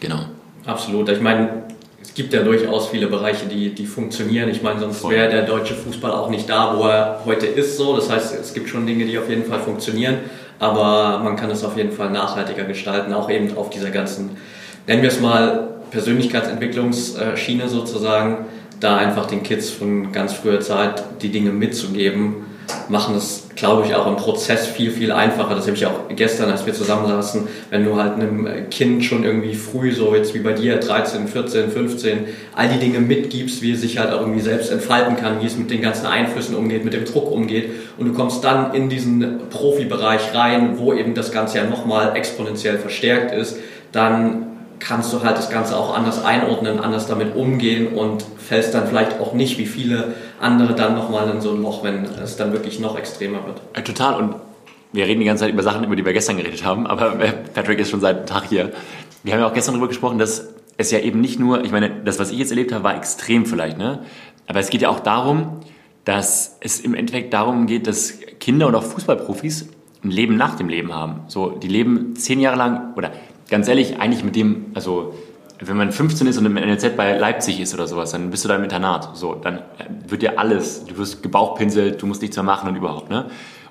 Genau. 0.00 0.20
Absolut. 0.64 1.08
Ich 1.08 1.20
meine, 1.20 1.64
es 2.02 2.14
gibt 2.14 2.32
ja 2.32 2.42
durchaus 2.42 2.88
viele 2.88 3.08
Bereiche, 3.08 3.46
die, 3.46 3.74
die 3.74 3.86
funktionieren. 3.86 4.48
Ich 4.48 4.62
meine, 4.62 4.80
sonst 4.80 5.06
wäre 5.08 5.30
der 5.30 5.42
deutsche 5.42 5.74
Fußball 5.74 6.12
auch 6.12 6.30
nicht 6.30 6.48
da, 6.48 6.76
wo 6.76 6.84
er 6.84 7.20
heute 7.24 7.46
ist. 7.46 7.76
So. 7.76 7.94
Das 7.96 8.10
heißt, 8.10 8.34
es 8.40 8.54
gibt 8.54 8.68
schon 8.68 8.86
Dinge, 8.86 9.04
die 9.04 9.18
auf 9.18 9.28
jeden 9.28 9.44
Fall 9.44 9.60
funktionieren, 9.60 10.18
aber 10.58 11.18
man 11.22 11.36
kann 11.36 11.50
es 11.50 11.62
auf 11.62 11.76
jeden 11.76 11.92
Fall 11.92 12.10
nachhaltiger 12.10 12.64
gestalten, 12.64 13.12
auch 13.12 13.28
eben 13.28 13.56
auf 13.56 13.70
dieser 13.70 13.90
ganzen, 13.90 14.36
nennen 14.86 15.02
wir 15.02 15.10
es 15.10 15.20
mal, 15.20 15.75
Persönlichkeitsentwicklungsschiene 15.96 17.70
sozusagen, 17.70 18.44
da 18.80 18.98
einfach 18.98 19.24
den 19.24 19.42
Kids 19.42 19.70
von 19.70 20.12
ganz 20.12 20.34
früher 20.34 20.60
Zeit 20.60 21.02
die 21.22 21.30
Dinge 21.30 21.52
mitzugeben, 21.52 22.44
machen 22.90 23.14
das, 23.14 23.48
glaube 23.54 23.86
ich, 23.86 23.94
auch 23.94 24.06
im 24.06 24.16
Prozess 24.16 24.66
viel, 24.66 24.90
viel 24.90 25.10
einfacher. 25.10 25.54
Das 25.54 25.64
habe 25.64 25.74
ich 25.74 25.86
auch 25.86 26.08
gestern, 26.14 26.50
als 26.50 26.66
wir 26.66 26.74
zusammensaßen, 26.74 27.48
wenn 27.70 27.86
du 27.86 27.96
halt 27.96 28.14
einem 28.14 28.68
Kind 28.68 29.04
schon 29.04 29.24
irgendwie 29.24 29.54
früh, 29.54 29.92
so 29.92 30.14
jetzt 30.14 30.34
wie 30.34 30.40
bei 30.40 30.52
dir, 30.52 30.76
13, 30.76 31.28
14, 31.28 31.70
15, 31.70 32.18
all 32.54 32.68
die 32.68 32.78
Dinge 32.78 32.98
mitgibst, 32.98 33.62
wie 33.62 33.72
es 33.72 33.80
sich 33.80 33.98
halt 33.98 34.12
auch 34.12 34.20
irgendwie 34.20 34.42
selbst 34.42 34.70
entfalten 34.70 35.16
kann, 35.16 35.40
wie 35.40 35.46
es 35.46 35.56
mit 35.56 35.70
den 35.70 35.80
ganzen 35.80 36.04
Einflüssen 36.04 36.56
umgeht, 36.56 36.84
mit 36.84 36.92
dem 36.92 37.06
Druck 37.06 37.30
umgeht 37.30 37.70
und 37.96 38.08
du 38.08 38.12
kommst 38.12 38.44
dann 38.44 38.74
in 38.74 38.90
diesen 38.90 39.48
Profibereich 39.48 40.34
rein, 40.34 40.74
wo 40.76 40.92
eben 40.92 41.14
das 41.14 41.32
Ganze 41.32 41.56
ja 41.56 41.64
nochmal 41.64 42.14
exponentiell 42.16 42.76
verstärkt 42.76 43.32
ist, 43.32 43.56
dann 43.92 44.55
kannst 44.78 45.12
du 45.12 45.22
halt 45.22 45.36
das 45.36 45.50
Ganze 45.50 45.76
auch 45.76 45.96
anders 45.96 46.24
einordnen, 46.24 46.80
anders 46.80 47.06
damit 47.06 47.34
umgehen 47.34 47.88
und 47.94 48.24
fällst 48.38 48.74
dann 48.74 48.86
vielleicht 48.86 49.20
auch 49.20 49.32
nicht 49.32 49.58
wie 49.58 49.66
viele 49.66 50.14
andere 50.40 50.74
dann 50.74 50.94
nochmal 50.94 51.30
in 51.30 51.40
so 51.40 51.52
ein 51.52 51.62
Loch, 51.62 51.82
wenn 51.82 52.04
es 52.04 52.36
dann 52.36 52.52
wirklich 52.52 52.80
noch 52.80 52.98
extremer 52.98 53.44
wird. 53.46 53.60
Ja, 53.74 53.82
total 53.82 54.14
und 54.14 54.34
wir 54.92 55.06
reden 55.06 55.20
die 55.20 55.26
ganze 55.26 55.44
Zeit 55.44 55.52
über 55.52 55.62
Sachen, 55.62 55.84
über 55.84 55.96
die 55.96 56.04
wir 56.04 56.12
gestern 56.12 56.36
geredet 56.36 56.64
haben, 56.64 56.86
aber 56.86 57.20
äh, 57.20 57.32
Patrick 57.54 57.78
ist 57.78 57.90
schon 57.90 58.00
seit 58.00 58.16
einem 58.16 58.26
Tag 58.26 58.44
hier. 58.48 58.72
Wir 59.22 59.32
haben 59.32 59.40
ja 59.40 59.48
auch 59.48 59.54
gestern 59.54 59.74
darüber 59.74 59.88
gesprochen, 59.88 60.18
dass 60.18 60.48
es 60.76 60.90
ja 60.90 60.98
eben 60.98 61.20
nicht 61.20 61.38
nur, 61.38 61.64
ich 61.64 61.72
meine, 61.72 61.90
das, 62.04 62.18
was 62.18 62.30
ich 62.30 62.38
jetzt 62.38 62.50
erlebt 62.50 62.72
habe, 62.72 62.84
war 62.84 62.96
extrem 62.96 63.46
vielleicht, 63.46 63.78
ne? 63.78 64.00
Aber 64.46 64.60
es 64.60 64.70
geht 64.70 64.82
ja 64.82 64.88
auch 64.88 65.00
darum, 65.00 65.60
dass 66.04 66.58
es 66.60 66.80
im 66.80 66.94
Endeffekt 66.94 67.34
darum 67.34 67.66
geht, 67.66 67.86
dass 67.86 68.20
Kinder 68.38 68.68
und 68.68 68.74
auch 68.74 68.84
Fußballprofis 68.84 69.68
ein 70.04 70.10
Leben 70.10 70.36
nach 70.36 70.54
dem 70.54 70.68
Leben 70.68 70.94
haben. 70.94 71.22
So, 71.26 71.50
die 71.50 71.68
leben 71.68 72.14
zehn 72.14 72.38
Jahre 72.38 72.56
lang 72.56 72.94
oder 72.94 73.10
ganz 73.48 73.68
ehrlich, 73.68 74.00
eigentlich 74.00 74.24
mit 74.24 74.36
dem, 74.36 74.66
also 74.74 75.14
wenn 75.58 75.76
man 75.76 75.92
15 75.92 76.26
ist 76.26 76.38
und 76.38 76.46
im 76.46 76.54
NLZ 76.54 76.96
bei 76.96 77.16
Leipzig 77.16 77.60
ist 77.60 77.72
oder 77.72 77.86
sowas, 77.86 78.10
dann 78.10 78.30
bist 78.30 78.44
du 78.44 78.48
da 78.48 78.56
im 78.56 78.64
Internat. 78.64 79.16
So, 79.16 79.34
dann 79.34 79.62
wird 80.06 80.22
dir 80.22 80.38
alles, 80.38 80.84
du 80.84 80.98
wirst 80.98 81.22
gebauchpinselt, 81.22 82.02
du 82.02 82.06
musst 82.06 82.20
nichts 82.20 82.36
mehr 82.36 82.44
machen 82.44 82.68
und 82.68 82.76
überhaupt, 82.76 83.10
ne? 83.10 83.26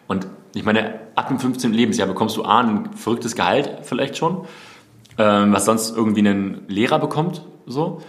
Und 0.08 0.28
ich 0.54 0.64
meine, 0.64 1.00
ab 1.16 1.28
dem 1.28 1.40
15. 1.40 1.74
Lebensjahr 1.74 2.08
bekommst 2.08 2.38
du 2.38 2.46
A, 2.46 2.62
ein 2.62 2.94
verrücktes 2.94 3.36
Gehalt 3.36 3.70
vielleicht 3.84 4.18
schon, 4.18 4.46
ähm, 5.18 5.52
was 5.54 5.66
sonst 5.66 5.96
irgendwie 5.96 6.22
ein 6.22 6.62
Lehrer 6.68 7.00
bekommt, 7.00 7.42
so. 7.66 8.02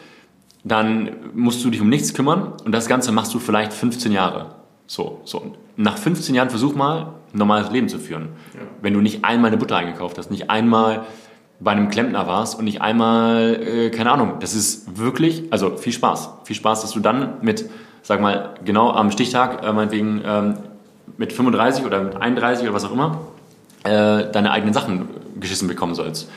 Dann 0.65 1.11
musst 1.35 1.65
du 1.65 1.71
dich 1.71 1.81
um 1.81 1.89
nichts 1.89 2.13
kümmern 2.13 2.55
und 2.65 2.73
das 2.73 2.89
Ganze 2.89 3.13
machst 3.13 3.33
du 3.35 3.39
vielleicht 3.39 3.73
15 3.73 4.11
Jahre. 4.13 4.57
So, 4.87 5.21
so. 5.25 5.55
Nach 5.77 5.99
15 5.99 6.35
Jahren 6.35 6.51
versuch 6.51 6.75
mal, 6.75 7.15
ein 7.33 7.39
normales 7.39 7.71
Leben 7.71 7.89
zu 7.89 7.99
führen. 7.99 8.31
Ja. 8.55 8.61
Wenn 8.81 8.95
du 8.95 9.01
nicht 9.01 9.25
einmal 9.25 9.49
eine 9.49 9.59
Butter 9.59 9.77
eingekauft 9.77 10.19
hast, 10.19 10.31
nicht 10.31 10.51
einmal 10.51 11.07
bei 11.59 11.73
einem 11.73 11.89
Klempner 11.89 12.27
warst 12.27 12.59
und 12.59 12.65
nicht 12.65 12.83
einmal, 12.83 13.55
äh, 13.55 13.91
keine 13.91 14.13
Ahnung, 14.13 14.35
das 14.41 14.55
ist 14.55 14.99
wirklich, 14.99 15.45
also 15.51 15.77
viel 15.77 15.93
Spaß. 15.93 16.31
Viel 16.45 16.57
Spaß, 16.57 16.83
dass 16.83 16.93
du 16.93 17.01
dann 17.01 17.35
mit, 17.41 17.69
sag 18.03 18.21
mal, 18.21 18.55
genau 18.65 18.91
am 18.91 19.11
Stichtag, 19.11 19.65
äh, 19.65 19.73
meinetwegen 19.73 20.23
ähm, 20.25 20.55
mit 21.17 21.33
35 21.33 21.85
oder 21.85 22.03
mit 22.03 22.17
31 22.17 22.65
oder 22.65 22.75
was 22.75 22.85
auch 22.85 22.93
immer, 22.93 23.21
äh, 23.85 24.31
deine 24.31 24.51
eigenen 24.51 24.75
Sachen 24.75 25.09
geschissen 25.41 25.69
bekommen 25.69 25.95
sollst, 25.95 26.29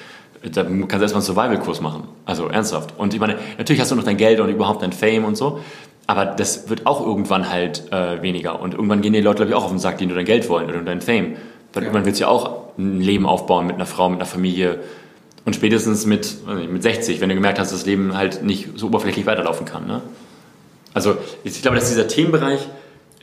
da 0.42 0.64
kannst 0.64 0.94
du 0.94 1.02
erstmal 1.02 1.14
einen 1.14 1.22
Survival-Kurs 1.22 1.82
machen. 1.82 2.04
Also 2.26 2.48
ernsthaft. 2.48 2.94
Und 2.98 3.14
ich 3.14 3.20
meine, 3.20 3.36
natürlich 3.58 3.82
hast 3.82 3.92
du 3.92 3.96
noch 3.96 4.04
dein 4.04 4.18
Geld 4.18 4.40
und 4.40 4.50
überhaupt 4.50 4.82
dein 4.82 4.94
Fame 4.94 5.26
und 5.26 5.36
so, 5.36 5.60
aber 6.08 6.26
das 6.26 6.70
wird 6.70 6.86
auch 6.88 7.06
irgendwann 7.06 7.50
halt 7.50 7.92
äh, 7.92 8.22
weniger. 8.22 8.62
Und 8.62 8.74
irgendwann 8.74 9.02
gehen 9.02 9.14
die 9.14 9.22
Leute, 9.22 9.38
glaube 9.38 9.52
ich, 9.52 9.56
auch 9.56 9.66
auf 9.66 9.72
den 9.72 9.80
Sack, 9.80 9.98
die 9.98 10.06
nur 10.06 10.16
dein 10.16 10.26
Geld 10.26 10.50
wollen 10.50 10.70
oder 10.70 10.82
dein 10.82 11.02
Fame. 11.02 11.36
Weil 11.74 11.84
ja. 11.84 11.88
irgendwann 11.90 12.06
willst 12.06 12.20
du 12.20 12.24
ja 12.24 12.30
auch 12.30 12.70
ein 12.78 13.02
Leben 13.02 13.26
aufbauen 13.26 13.68
mit 13.68 13.76
einer 13.76 13.86
Frau, 13.86 14.10
mit 14.10 14.18
einer 14.18 14.26
Familie. 14.26 14.80
Und 15.50 15.56
spätestens 15.56 16.06
mit, 16.06 16.46
mit 16.72 16.84
60, 16.84 17.22
wenn 17.22 17.30
du 17.30 17.34
gemerkt 17.34 17.58
hast, 17.58 17.72
dass 17.72 17.80
das 17.80 17.88
Leben 17.88 18.16
halt 18.16 18.44
nicht 18.44 18.70
so 18.76 18.86
oberflächlich 18.86 19.26
weiterlaufen 19.26 19.66
kann. 19.66 19.88
Ne? 19.88 20.00
Also 20.94 21.18
ich 21.44 21.60
glaube, 21.64 21.76
dass 21.76 21.90
dieser 21.90 22.08
Themenbereich, 22.08 22.70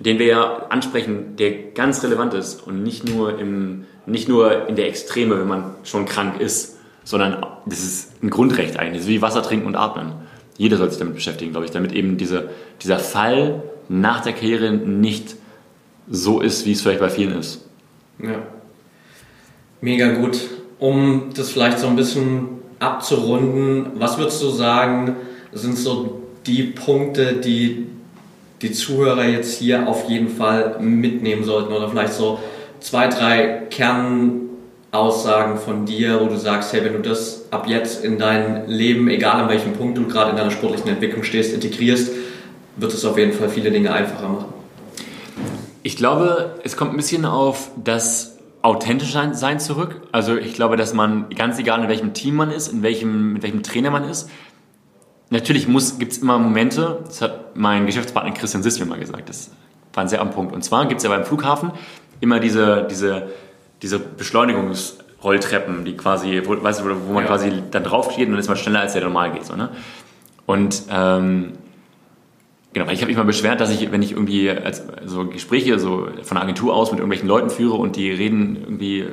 den 0.00 0.18
wir 0.18 0.26
ja 0.26 0.66
ansprechen, 0.68 1.36
der 1.36 1.52
ganz 1.52 2.02
relevant 2.02 2.34
ist 2.34 2.66
und 2.66 2.82
nicht 2.82 3.08
nur, 3.08 3.38
im, 3.38 3.84
nicht 4.06 4.28
nur 4.28 4.66
in 4.66 4.74
der 4.74 4.88
Extreme, 4.88 5.38
wenn 5.38 5.46
man 5.46 5.76
schon 5.84 6.04
krank 6.04 6.40
ist, 6.40 6.78
sondern 7.04 7.46
das 7.64 7.84
ist 7.84 8.20
ein 8.24 8.30
Grundrecht 8.30 8.76
eigentlich. 8.76 8.94
Das 8.94 9.02
ist 9.02 9.08
wie 9.08 9.22
Wasser 9.22 9.44
trinken 9.44 9.68
und 9.68 9.76
atmen. 9.76 10.14
Jeder 10.58 10.78
soll 10.78 10.90
sich 10.90 10.98
damit 10.98 11.14
beschäftigen, 11.14 11.52
glaube 11.52 11.66
ich, 11.66 11.70
damit 11.70 11.92
eben 11.92 12.16
diese, 12.16 12.50
dieser 12.82 12.98
Fall 12.98 13.62
nach 13.88 14.20
der 14.24 14.32
Karriere 14.32 14.72
nicht 14.72 15.36
so 16.10 16.40
ist, 16.40 16.66
wie 16.66 16.72
es 16.72 16.82
vielleicht 16.82 16.98
bei 16.98 17.08
vielen 17.08 17.38
ist. 17.38 17.64
Ja. 18.18 18.42
Mega 19.80 20.12
gut. 20.14 20.40
Um 20.78 21.30
das 21.34 21.50
vielleicht 21.50 21.78
so 21.78 21.86
ein 21.86 21.96
bisschen 21.96 22.48
abzurunden, 22.78 23.92
was 23.94 24.18
würdest 24.18 24.42
du 24.42 24.50
sagen, 24.50 25.16
sind 25.52 25.78
so 25.78 26.22
die 26.46 26.64
Punkte, 26.64 27.34
die 27.34 27.86
die 28.62 28.72
Zuhörer 28.72 29.24
jetzt 29.24 29.58
hier 29.58 29.86
auf 29.86 30.08
jeden 30.08 30.28
Fall 30.28 30.76
mitnehmen 30.80 31.44
sollten 31.44 31.72
oder 31.72 31.88
vielleicht 31.88 32.14
so 32.14 32.38
zwei, 32.80 33.08
drei 33.08 33.62
Kernaussagen 33.70 35.58
von 35.58 35.84
dir, 35.84 36.20
wo 36.20 36.26
du 36.26 36.38
sagst, 36.38 36.72
hey, 36.72 36.82
wenn 36.84 36.94
du 36.94 37.00
das 37.00 37.44
ab 37.50 37.66
jetzt 37.68 38.04
in 38.04 38.18
dein 38.18 38.68
Leben, 38.68 39.08
egal 39.08 39.42
an 39.42 39.48
welchem 39.48 39.74
Punkt 39.74 39.98
du 39.98 40.06
gerade 40.06 40.30
in 40.30 40.36
deiner 40.36 40.50
sportlichen 40.50 40.88
Entwicklung 40.88 41.22
stehst, 41.22 41.52
integrierst, 41.52 42.12
wird 42.76 42.92
es 42.92 43.04
auf 43.04 43.18
jeden 43.18 43.32
Fall 43.32 43.48
viele 43.48 43.70
Dinge 43.70 43.92
einfacher 43.92 44.28
machen. 44.28 44.46
Ich 45.82 45.96
glaube, 45.96 46.54
es 46.64 46.76
kommt 46.76 46.92
ein 46.92 46.96
bisschen 46.96 47.24
auf 47.24 47.70
das 47.76 48.35
authentisch 48.66 49.12
sein 49.12 49.60
zurück. 49.60 50.02
Also 50.10 50.36
ich 50.36 50.54
glaube, 50.54 50.76
dass 50.76 50.92
man, 50.92 51.28
ganz 51.30 51.58
egal 51.60 51.82
in 51.84 51.88
welchem 51.88 52.14
Team 52.14 52.34
man 52.34 52.50
ist, 52.50 52.66
in 52.66 52.82
welchem, 52.82 53.34
mit 53.34 53.44
welchem 53.44 53.62
Trainer 53.62 53.92
man 53.92 54.02
ist, 54.02 54.28
natürlich 55.30 55.66
gibt 55.98 56.12
es 56.12 56.18
immer 56.18 56.36
Momente, 56.36 56.98
das 57.06 57.22
hat 57.22 57.56
mein 57.56 57.86
Geschäftspartner 57.86 58.32
Christian 58.32 58.64
Siss 58.64 58.80
mir 58.80 58.86
mal 58.86 58.98
gesagt, 58.98 59.28
das 59.28 59.52
war 59.94 60.08
sehr 60.08 60.20
am 60.20 60.32
Punkt. 60.32 60.52
Und 60.52 60.62
zwar 60.62 60.86
gibt 60.88 60.98
es 60.98 61.04
ja 61.04 61.10
beim 61.10 61.24
Flughafen 61.24 61.70
immer 62.20 62.40
diese, 62.40 62.88
diese, 62.90 63.28
diese 63.82 64.00
Beschleunigungsrolltreppen, 64.00 65.84
die 65.84 65.96
quasi, 65.96 66.42
wo, 66.44 66.60
weißt 66.60 66.80
du, 66.80 67.06
wo 67.06 67.12
man 67.12 67.22
ja. 67.22 67.28
quasi 67.28 67.62
dann 67.70 67.84
drauf 67.84 68.16
geht 68.16 68.26
und 68.26 68.32
dann 68.32 68.40
ist 68.40 68.48
man 68.48 68.56
schneller 68.56 68.80
als 68.80 68.94
der 68.94 69.04
normal 69.04 69.30
geht. 69.30 69.46
So, 69.46 69.54
ne? 69.54 69.68
Und 70.44 70.82
ähm, 70.90 71.52
genau, 72.76 72.92
ich 72.92 73.00
habe 73.00 73.06
mich 73.06 73.16
mal 73.16 73.24
beschwert, 73.24 73.58
dass 73.60 73.70
ich, 73.70 73.90
wenn 73.90 74.02
ich 74.02 74.12
irgendwie 74.12 74.50
als, 74.50 74.82
so 75.06 75.26
Gespräche 75.26 75.78
so 75.78 76.08
von 76.22 76.34
der 76.34 76.42
Agentur 76.42 76.74
aus 76.74 76.90
mit 76.90 77.00
irgendwelchen 77.00 77.26
Leuten 77.26 77.48
führe 77.48 77.74
und 77.74 77.96
die 77.96 78.10
reden 78.10 78.56
irgendwie 78.56 79.06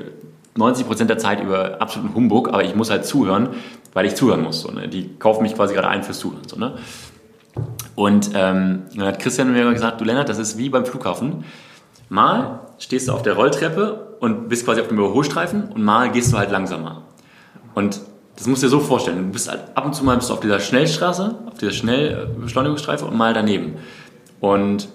90 0.56 0.86
Prozent 0.86 1.10
der 1.10 1.18
Zeit 1.18 1.42
über 1.42 1.82
absoluten 1.82 2.14
Humbug, 2.14 2.50
aber 2.50 2.66
ich 2.66 2.76
muss 2.76 2.90
halt 2.90 3.06
zuhören, 3.06 3.50
weil 3.94 4.06
ich 4.06 4.16
zuhören 4.16 4.44
muss. 4.44 4.60
So, 4.60 4.72
ne? 4.72 4.90
Die 4.90 5.16
kaufen 5.18 5.44
mich 5.44 5.56
quasi 5.56 5.74
gerade 5.74 5.88
ein 5.88 6.04
fürs 6.04 6.20
Zuhören. 6.20 6.46
So, 6.46 6.58
ne? 6.58 6.76
Und 7.96 8.32
ähm, 8.34 8.84
dann 8.96 9.06
hat 9.06 9.20
Christian 9.20 9.54
mir 9.54 9.72
gesagt, 9.72 10.02
du 10.02 10.06
Lennart, 10.06 10.28
das 10.28 10.40
ist 10.40 10.58
wie 10.58 10.68
beim 10.68 10.86
Flughafen. 10.86 11.46
Mal 12.10 12.60
stehst 12.80 13.08
du 13.08 13.14
auf 13.14 13.22
der 13.22 13.34
Rolltreppe 13.34 14.18
und 14.20 14.50
bist 14.50 14.66
quasi 14.66 14.82
auf 14.82 14.90
dem 14.90 14.98
Überholstreifen 14.98 15.70
und 15.70 15.84
mal 15.84 16.12
gehst 16.12 16.34
du 16.34 16.38
halt 16.38 16.52
langsamer. 16.52 17.04
Und 17.76 18.02
das 18.36 18.48
musst 18.48 18.64
du 18.64 18.68
dir 18.68 18.72
so 18.72 18.80
vorstellen. 18.80 19.18
Du 19.18 19.32
bist 19.32 19.50
halt 19.50 19.62
ab 19.76 19.86
und 19.86 19.94
zu 19.94 20.04
mal 20.04 20.16
bist 20.16 20.30
du 20.30 20.34
auf 20.34 20.40
dieser 20.40 20.60
Schnellstraße, 20.60 21.36
auf 21.46 21.58
dieser 21.60 21.72
Schnellbeschleunigungsstreife 21.72 23.06
und 23.06 23.16
mal 23.16 23.34
daneben. 23.34 23.76
Und 24.40 24.90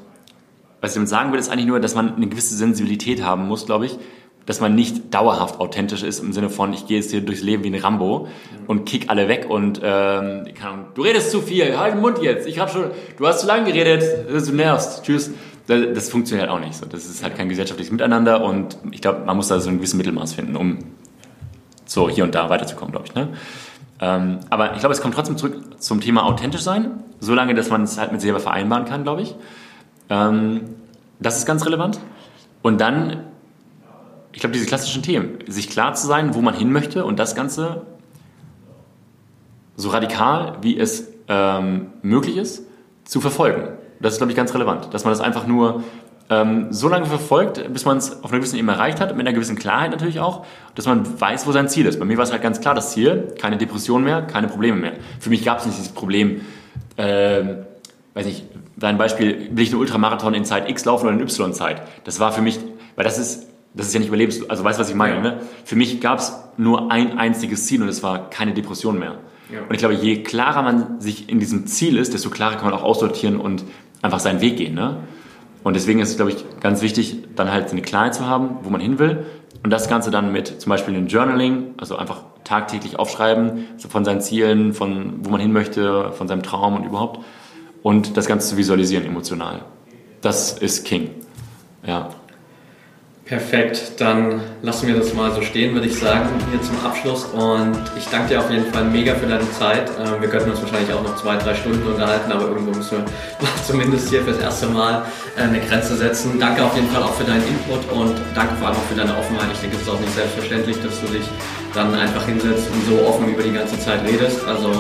was 0.81 0.91
ich 0.91 0.95
damit 0.95 1.09
sagen 1.09 1.33
will, 1.33 1.39
ist 1.39 1.51
eigentlich 1.51 1.67
nur, 1.67 1.81
dass 1.81 1.95
man 1.95 2.17
eine 2.17 2.27
gewisse 2.27 2.57
Sensibilität 2.57 3.23
haben 3.23 3.47
muss, 3.47 3.67
glaube 3.67 3.87
ich, 3.87 3.99
dass 4.47 4.61
man 4.61 4.75
nicht 4.75 5.13
dauerhaft 5.13 5.61
authentisch 5.61 6.03
ist 6.03 6.21
im 6.21 6.33
Sinne 6.33 6.49
von, 6.49 6.73
ich 6.73 6.87
gehe 6.87 6.99
jetzt 6.99 7.11
hier 7.11 7.21
durchs 7.21 7.43
Leben 7.43 7.65
wie 7.65 7.69
ein 7.69 7.75
Rambo 7.75 8.29
und 8.67 8.87
kick 8.87 9.11
alle 9.11 9.29
weg 9.29 9.47
und 9.49 9.81
ähm, 9.83 10.47
kann, 10.55 10.87
du 10.95 11.03
redest 11.03 11.31
zu 11.31 11.43
viel, 11.43 11.79
halt 11.79 11.95
den 11.95 12.01
Mund 12.01 12.19
jetzt, 12.23 12.47
ich 12.47 12.59
habe 12.59 12.71
schon, 12.71 12.85
du 13.19 13.27
hast 13.27 13.41
zu 13.41 13.47
lange 13.47 13.71
geredet, 13.71 14.05
du 14.29 14.53
nervst, 14.53 15.05
tschüss. 15.05 15.33
Das, 15.67 15.81
das 15.93 16.09
funktioniert 16.09 16.49
halt 16.49 16.59
auch 16.59 16.65
nicht 16.65 16.77
so. 16.77 16.87
Das 16.87 17.05
ist 17.05 17.23
halt 17.23 17.37
kein 17.37 17.51
gesellschaftliches 17.51 17.93
Miteinander 17.93 18.43
und 18.43 18.79
ich 18.91 19.03
glaube, 19.03 19.27
man 19.27 19.37
muss 19.37 19.49
da 19.49 19.61
so 19.61 19.69
ein 19.69 19.77
gewisses 19.77 19.97
Mittelmaß 19.97 20.33
finden, 20.33 20.57
um 20.57 20.79
so 21.89 22.09
hier 22.09 22.23
und 22.23 22.37
da 22.37 22.49
weiterzukommen, 22.49 22.93
glaube 22.93 23.07
ich. 23.09 23.15
Ne? 23.17 23.29
Ähm, 24.01 24.39
aber 24.49 24.75
ich 24.75 24.79
glaube, 24.79 24.95
es 24.95 25.01
kommt 25.01 25.15
trotzdem 25.15 25.37
zurück 25.37 25.57
zum 25.81 26.01
Thema 26.01 26.25
authentisch 26.25 26.61
sein, 26.61 27.03
solange, 27.19 27.55
dass 27.55 27.69
man 27.69 27.83
es 27.83 27.99
halt 27.99 28.13
mit 28.13 28.21
selber 28.21 28.39
vereinbaren 28.39 28.85
kann, 28.85 29.03
glaube 29.03 29.23
ich. 29.23 29.35
Ähm, 30.09 30.77
das 31.19 31.39
ist 31.39 31.47
ganz 31.47 31.67
relevant. 31.67 31.99
Und 32.63 32.81
dann 32.81 33.25
ich 34.39 34.41
glaube, 34.41 34.53
diese 34.53 34.67
klassischen 34.67 35.03
Themen, 35.03 35.39
sich 35.49 35.69
klar 35.69 35.95
zu 35.95 36.07
sein, 36.07 36.33
wo 36.35 36.41
man 36.41 36.55
hin 36.55 36.71
möchte 36.71 37.05
und 37.05 37.19
das 37.19 37.35
Ganze 37.35 37.83
so 39.75 39.89
radikal, 39.91 40.59
wie 40.63 40.79
es 40.79 41.09
ähm, 41.27 41.89
möglich 42.03 42.37
ist, 42.37 42.63
zu 43.05 43.21
verfolgen. 43.21 43.69
Das 44.01 44.13
ist, 44.13 44.19
glaube 44.19 44.31
ich, 44.31 44.37
ganz 44.37 44.55
relevant, 44.55 44.95
dass 44.95 45.05
man 45.05 45.13
das 45.13 45.21
einfach 45.21 45.47
nur 45.49 45.83
ähm, 46.31 46.67
so 46.71 46.89
lange 46.89 47.07
verfolgt, 47.07 47.73
bis 47.73 47.85
man 47.85 47.97
es 47.97 48.23
auf 48.23 48.31
einer 48.31 48.41
gewissen 48.41 48.57
Ebene 48.57 48.73
erreicht 48.73 49.01
hat, 49.01 49.17
mit 49.17 49.27
einer 49.27 49.35
gewissen 49.35 49.57
Klarheit 49.57 49.91
natürlich 49.91 50.21
auch, 50.21 50.45
dass 50.75 50.87
man 50.87 51.21
weiß, 51.21 51.47
wo 51.47 51.53
sein 51.53 51.69
Ziel 51.69 51.87
ist. 51.87 51.99
Bei 51.99 52.05
mir 52.05 52.17
war 52.17 52.25
es 52.25 52.33
halt 52.33 52.43
ganz 52.43 52.61
klar 52.61 52.75
das 52.75 52.93
Ziel, 52.93 53.35
keine 53.41 53.57
Depression 53.57 54.05
mehr, 54.05 54.23
keine 54.23 54.49
Probleme 54.49 54.77
mehr. 54.77 54.93
Für 55.21 55.31
mich 55.31 55.45
gab 55.45 55.59
es 55.59 55.67
nicht 55.67 55.79
dieses 55.79 55.93
Problem, 55.93 56.43
äh, 56.97 57.43
weiß 58.15 58.27
nicht, 58.27 58.45
dein 58.77 58.99
Beispiel, 58.99 59.49
will 59.53 59.65
ich 59.65 59.71
einen 59.71 59.81
Ultramarathon 59.81 60.35
in 60.35 60.45
Zeit 60.45 60.69
X 60.69 60.85
laufen 60.85 61.07
oder 61.07 61.15
in 61.15 61.23
Y-Zeit? 61.23 61.83
Das 62.05 62.21
war 62.21 62.33
für 62.33 62.43
mich, 62.43 62.59
weil 62.95 63.05
das 63.05 63.19
ist 63.19 63.49
das 63.75 63.87
ist 63.87 63.95
ja 63.95 64.01
nicht 64.01 64.09
überlebens, 64.09 64.49
also 64.49 64.65
weißt 64.65 64.79
du, 64.79 64.83
was 64.83 64.91
ich 64.91 64.97
meine? 64.97 65.17
Ja. 65.17 65.21
Ne? 65.21 65.41
Für 65.65 65.77
mich 65.77 66.01
gab 66.01 66.19
es 66.19 66.37
nur 66.57 66.91
ein 66.91 67.19
einziges 67.19 67.67
Ziel 67.67 67.83
und 67.83 67.89
es 67.89 68.03
war 68.03 68.29
keine 68.31 68.53
Depression 68.53 68.99
mehr. 68.99 69.19
Ja. 69.53 69.61
Und 69.63 69.73
ich 69.73 69.79
glaube, 69.79 69.95
je 69.95 70.23
klarer 70.23 70.63
man 70.63 71.01
sich 71.01 71.29
in 71.29 71.39
diesem 71.39 71.67
Ziel 71.67 71.97
ist, 71.97 72.13
desto 72.13 72.31
klarer 72.31 72.57
kann 72.57 72.65
man 72.65 72.75
auch 72.75 72.83
aussortieren 72.83 73.39
und 73.39 73.65
einfach 74.03 74.21
seinen 74.21 74.41
Weg 74.41 74.57
gehen. 74.57 74.75
Ne? 74.75 74.97
Und 75.65 75.75
deswegen 75.75 76.01
ist 76.01 76.11
es, 76.11 76.17
glaube 76.17 76.31
ich, 76.33 76.45
ganz 76.61 76.83
wichtig, 76.83 77.25
dann 77.35 77.51
halt 77.51 77.71
eine 77.71 77.83
Klarheit 77.83 78.15
zu 78.15 78.27
haben, 78.27 78.59
wo 78.63 78.71
man 78.71 78.81
hin 78.81 78.99
will. 78.99 79.27
Und 79.63 79.71
das 79.71 79.89
Ganze 79.89 80.11
dann 80.11 80.33
mit 80.33 80.61
zum 80.61 80.71
Beispiel 80.71 80.95
einem 80.95 81.09
Journaling, 81.09 81.75
also 81.79 81.97
einfach 81.97 82.23
tagtäglich 82.45 82.99
aufschreiben 82.99 83.67
von 83.89 84.05
seinen 84.05 84.21
Zielen, 84.21 84.73
von 84.73 85.25
wo 85.25 85.31
man 85.31 85.41
hin 85.41 85.53
möchte, 85.53 86.13
von 86.13 86.29
seinem 86.29 86.43
Traum 86.43 86.77
und 86.77 86.85
überhaupt. 86.85 87.21
Und 87.83 88.17
das 88.17 88.27
Ganze 88.27 88.49
zu 88.49 88.57
visualisieren 88.57 89.05
emotional. 89.05 89.63
Das 90.21 90.53
ist 90.53 90.85
King. 90.85 91.11
Ja. 91.87 92.11
Perfekt, 93.29 94.01
dann 94.01 94.41
lassen 94.63 94.89
wir 94.89 94.97
das 94.97 95.13
mal 95.13 95.31
so 95.35 95.43
stehen, 95.43 95.75
würde 95.75 95.87
ich 95.87 95.99
sagen, 95.99 96.31
hier 96.51 96.63
zum 96.63 96.83
Abschluss. 96.83 97.25
Und 97.27 97.77
ich 97.99 98.07
danke 98.09 98.29
dir 98.29 98.41
auf 98.41 98.51
jeden 98.51 98.73
Fall 98.73 98.85
mega 98.85 99.15
für 99.15 99.27
deine 99.27 99.45
Zeit. 99.53 99.91
Ähm, 100.01 100.23
wir 100.23 100.31
könnten 100.31 100.49
uns 100.49 100.63
wahrscheinlich 100.63 100.91
auch 100.95 101.03
noch 101.03 101.15
zwei, 101.17 101.37
drei 101.37 101.55
Stunden 101.55 101.87
unterhalten, 101.87 102.33
aber 102.33 102.49
irgendwo 102.49 102.71
müssen 102.71 102.97
wir 102.97 103.05
zumindest 103.67 104.09
hier 104.09 104.23
fürs 104.23 104.39
erste 104.39 104.69
Mal 104.69 105.05
äh, 105.37 105.43
eine 105.43 105.61
Grenze 105.61 105.95
setzen. 105.97 106.41
Danke 106.41 106.65
auf 106.65 106.75
jeden 106.75 106.89
Fall 106.89 107.03
auch 107.03 107.13
für 107.13 107.25
deinen 107.25 107.47
Input 107.47 107.85
und 107.93 108.17
danke 108.35 108.55
vor 108.57 108.69
allem 108.69 108.79
auch 108.79 108.89
für 108.89 108.97
deine 108.97 109.15
Offenheit. 109.15 109.53
Ich 109.53 109.61
denke, 109.61 109.77
es 109.77 109.83
ist 109.83 109.91
auch 109.91 110.01
nicht 110.01 110.15
selbstverständlich, 110.15 110.81
dass 110.83 110.99
du 111.03 111.09
dich 111.09 111.29
dann 111.75 111.95
einfach 111.95 112.25
hinsetzt 112.25 112.67
und 112.73 112.97
so 112.97 113.07
offen 113.07 113.29
über 113.29 113.43
die 113.43 113.53
ganze 113.53 113.79
Zeit 113.79 114.09
redest. 114.09 114.41
Also 114.49 114.73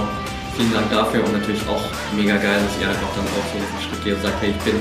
vielen 0.56 0.72
Dank 0.72 0.90
dafür 0.90 1.22
und 1.22 1.34
natürlich 1.34 1.60
auch 1.68 1.84
mega 2.16 2.38
geil, 2.38 2.56
dass 2.64 2.80
ihr 2.80 2.88
einfach 2.88 3.12
dann 3.12 3.28
auch 3.28 3.44
so 3.52 3.60
Schritt 3.84 4.04
geht 4.04 4.14
und 4.14 4.22
sagt, 4.22 4.40
hey, 4.40 4.54
ich 4.56 4.64
bin 4.64 4.80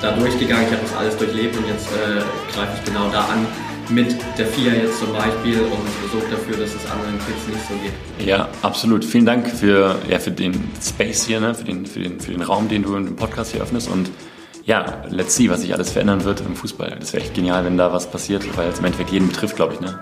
da 0.00 0.12
durchgegangen, 0.12 0.66
ich 0.66 0.72
habe 0.72 0.82
das 0.82 0.96
alles 0.96 1.16
durchlebt 1.16 1.56
und 1.56 1.66
jetzt 1.68 1.88
äh, 1.88 2.20
greife 2.54 2.72
ich 2.76 2.84
genau 2.84 3.08
da 3.10 3.20
an 3.20 3.46
mit 3.90 4.16
der 4.36 4.46
FIA 4.46 4.74
jetzt 4.74 4.98
zum 4.98 5.12
Beispiel 5.12 5.60
und 5.60 6.10
sorge 6.12 6.26
dafür, 6.30 6.56
dass 6.58 6.74
es 6.74 6.90
anderen 6.90 7.18
Kids 7.18 7.46
nicht 7.48 7.68
so 7.68 7.74
geht. 7.74 8.26
Ja, 8.26 8.48
absolut. 8.62 9.04
Vielen 9.04 9.24
Dank 9.24 9.48
für, 9.48 9.96
ja, 10.08 10.18
für 10.18 10.30
den 10.30 10.70
Space 10.82 11.24
hier, 11.24 11.40
ne? 11.40 11.54
für, 11.54 11.64
den, 11.64 11.86
für, 11.86 12.00
den, 12.00 12.20
für 12.20 12.32
den 12.32 12.42
Raum, 12.42 12.68
den 12.68 12.82
du 12.82 12.94
im 12.96 13.16
Podcast 13.16 13.52
hier 13.52 13.62
öffnest 13.62 13.88
und 13.90 14.10
ja, 14.64 15.02
let's 15.08 15.34
see, 15.34 15.48
was 15.48 15.62
sich 15.62 15.72
alles 15.72 15.90
verändern 15.90 16.24
wird 16.24 16.42
im 16.42 16.54
Fußball. 16.54 16.96
Das 17.00 17.14
wäre 17.14 17.22
echt 17.22 17.32
genial, 17.32 17.64
wenn 17.64 17.78
da 17.78 17.90
was 17.90 18.10
passiert, 18.10 18.44
weil 18.58 18.68
es 18.68 18.78
im 18.78 18.84
Endeffekt 18.84 19.10
jeden 19.10 19.28
betrifft, 19.28 19.56
glaube 19.56 19.74
ich. 19.74 19.80
Ne? 19.80 19.98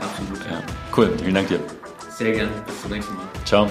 Absolut. 0.00 0.38
Ja. 0.50 0.62
Cool, 0.96 1.10
vielen 1.22 1.34
Dank 1.34 1.48
dir. 1.48 1.60
Sehr 2.16 2.32
gern. 2.32 2.48
Bis 2.66 2.80
zum 2.80 2.90
nächsten 2.92 3.14
Mal. 3.14 3.24
Ciao. 3.44 3.68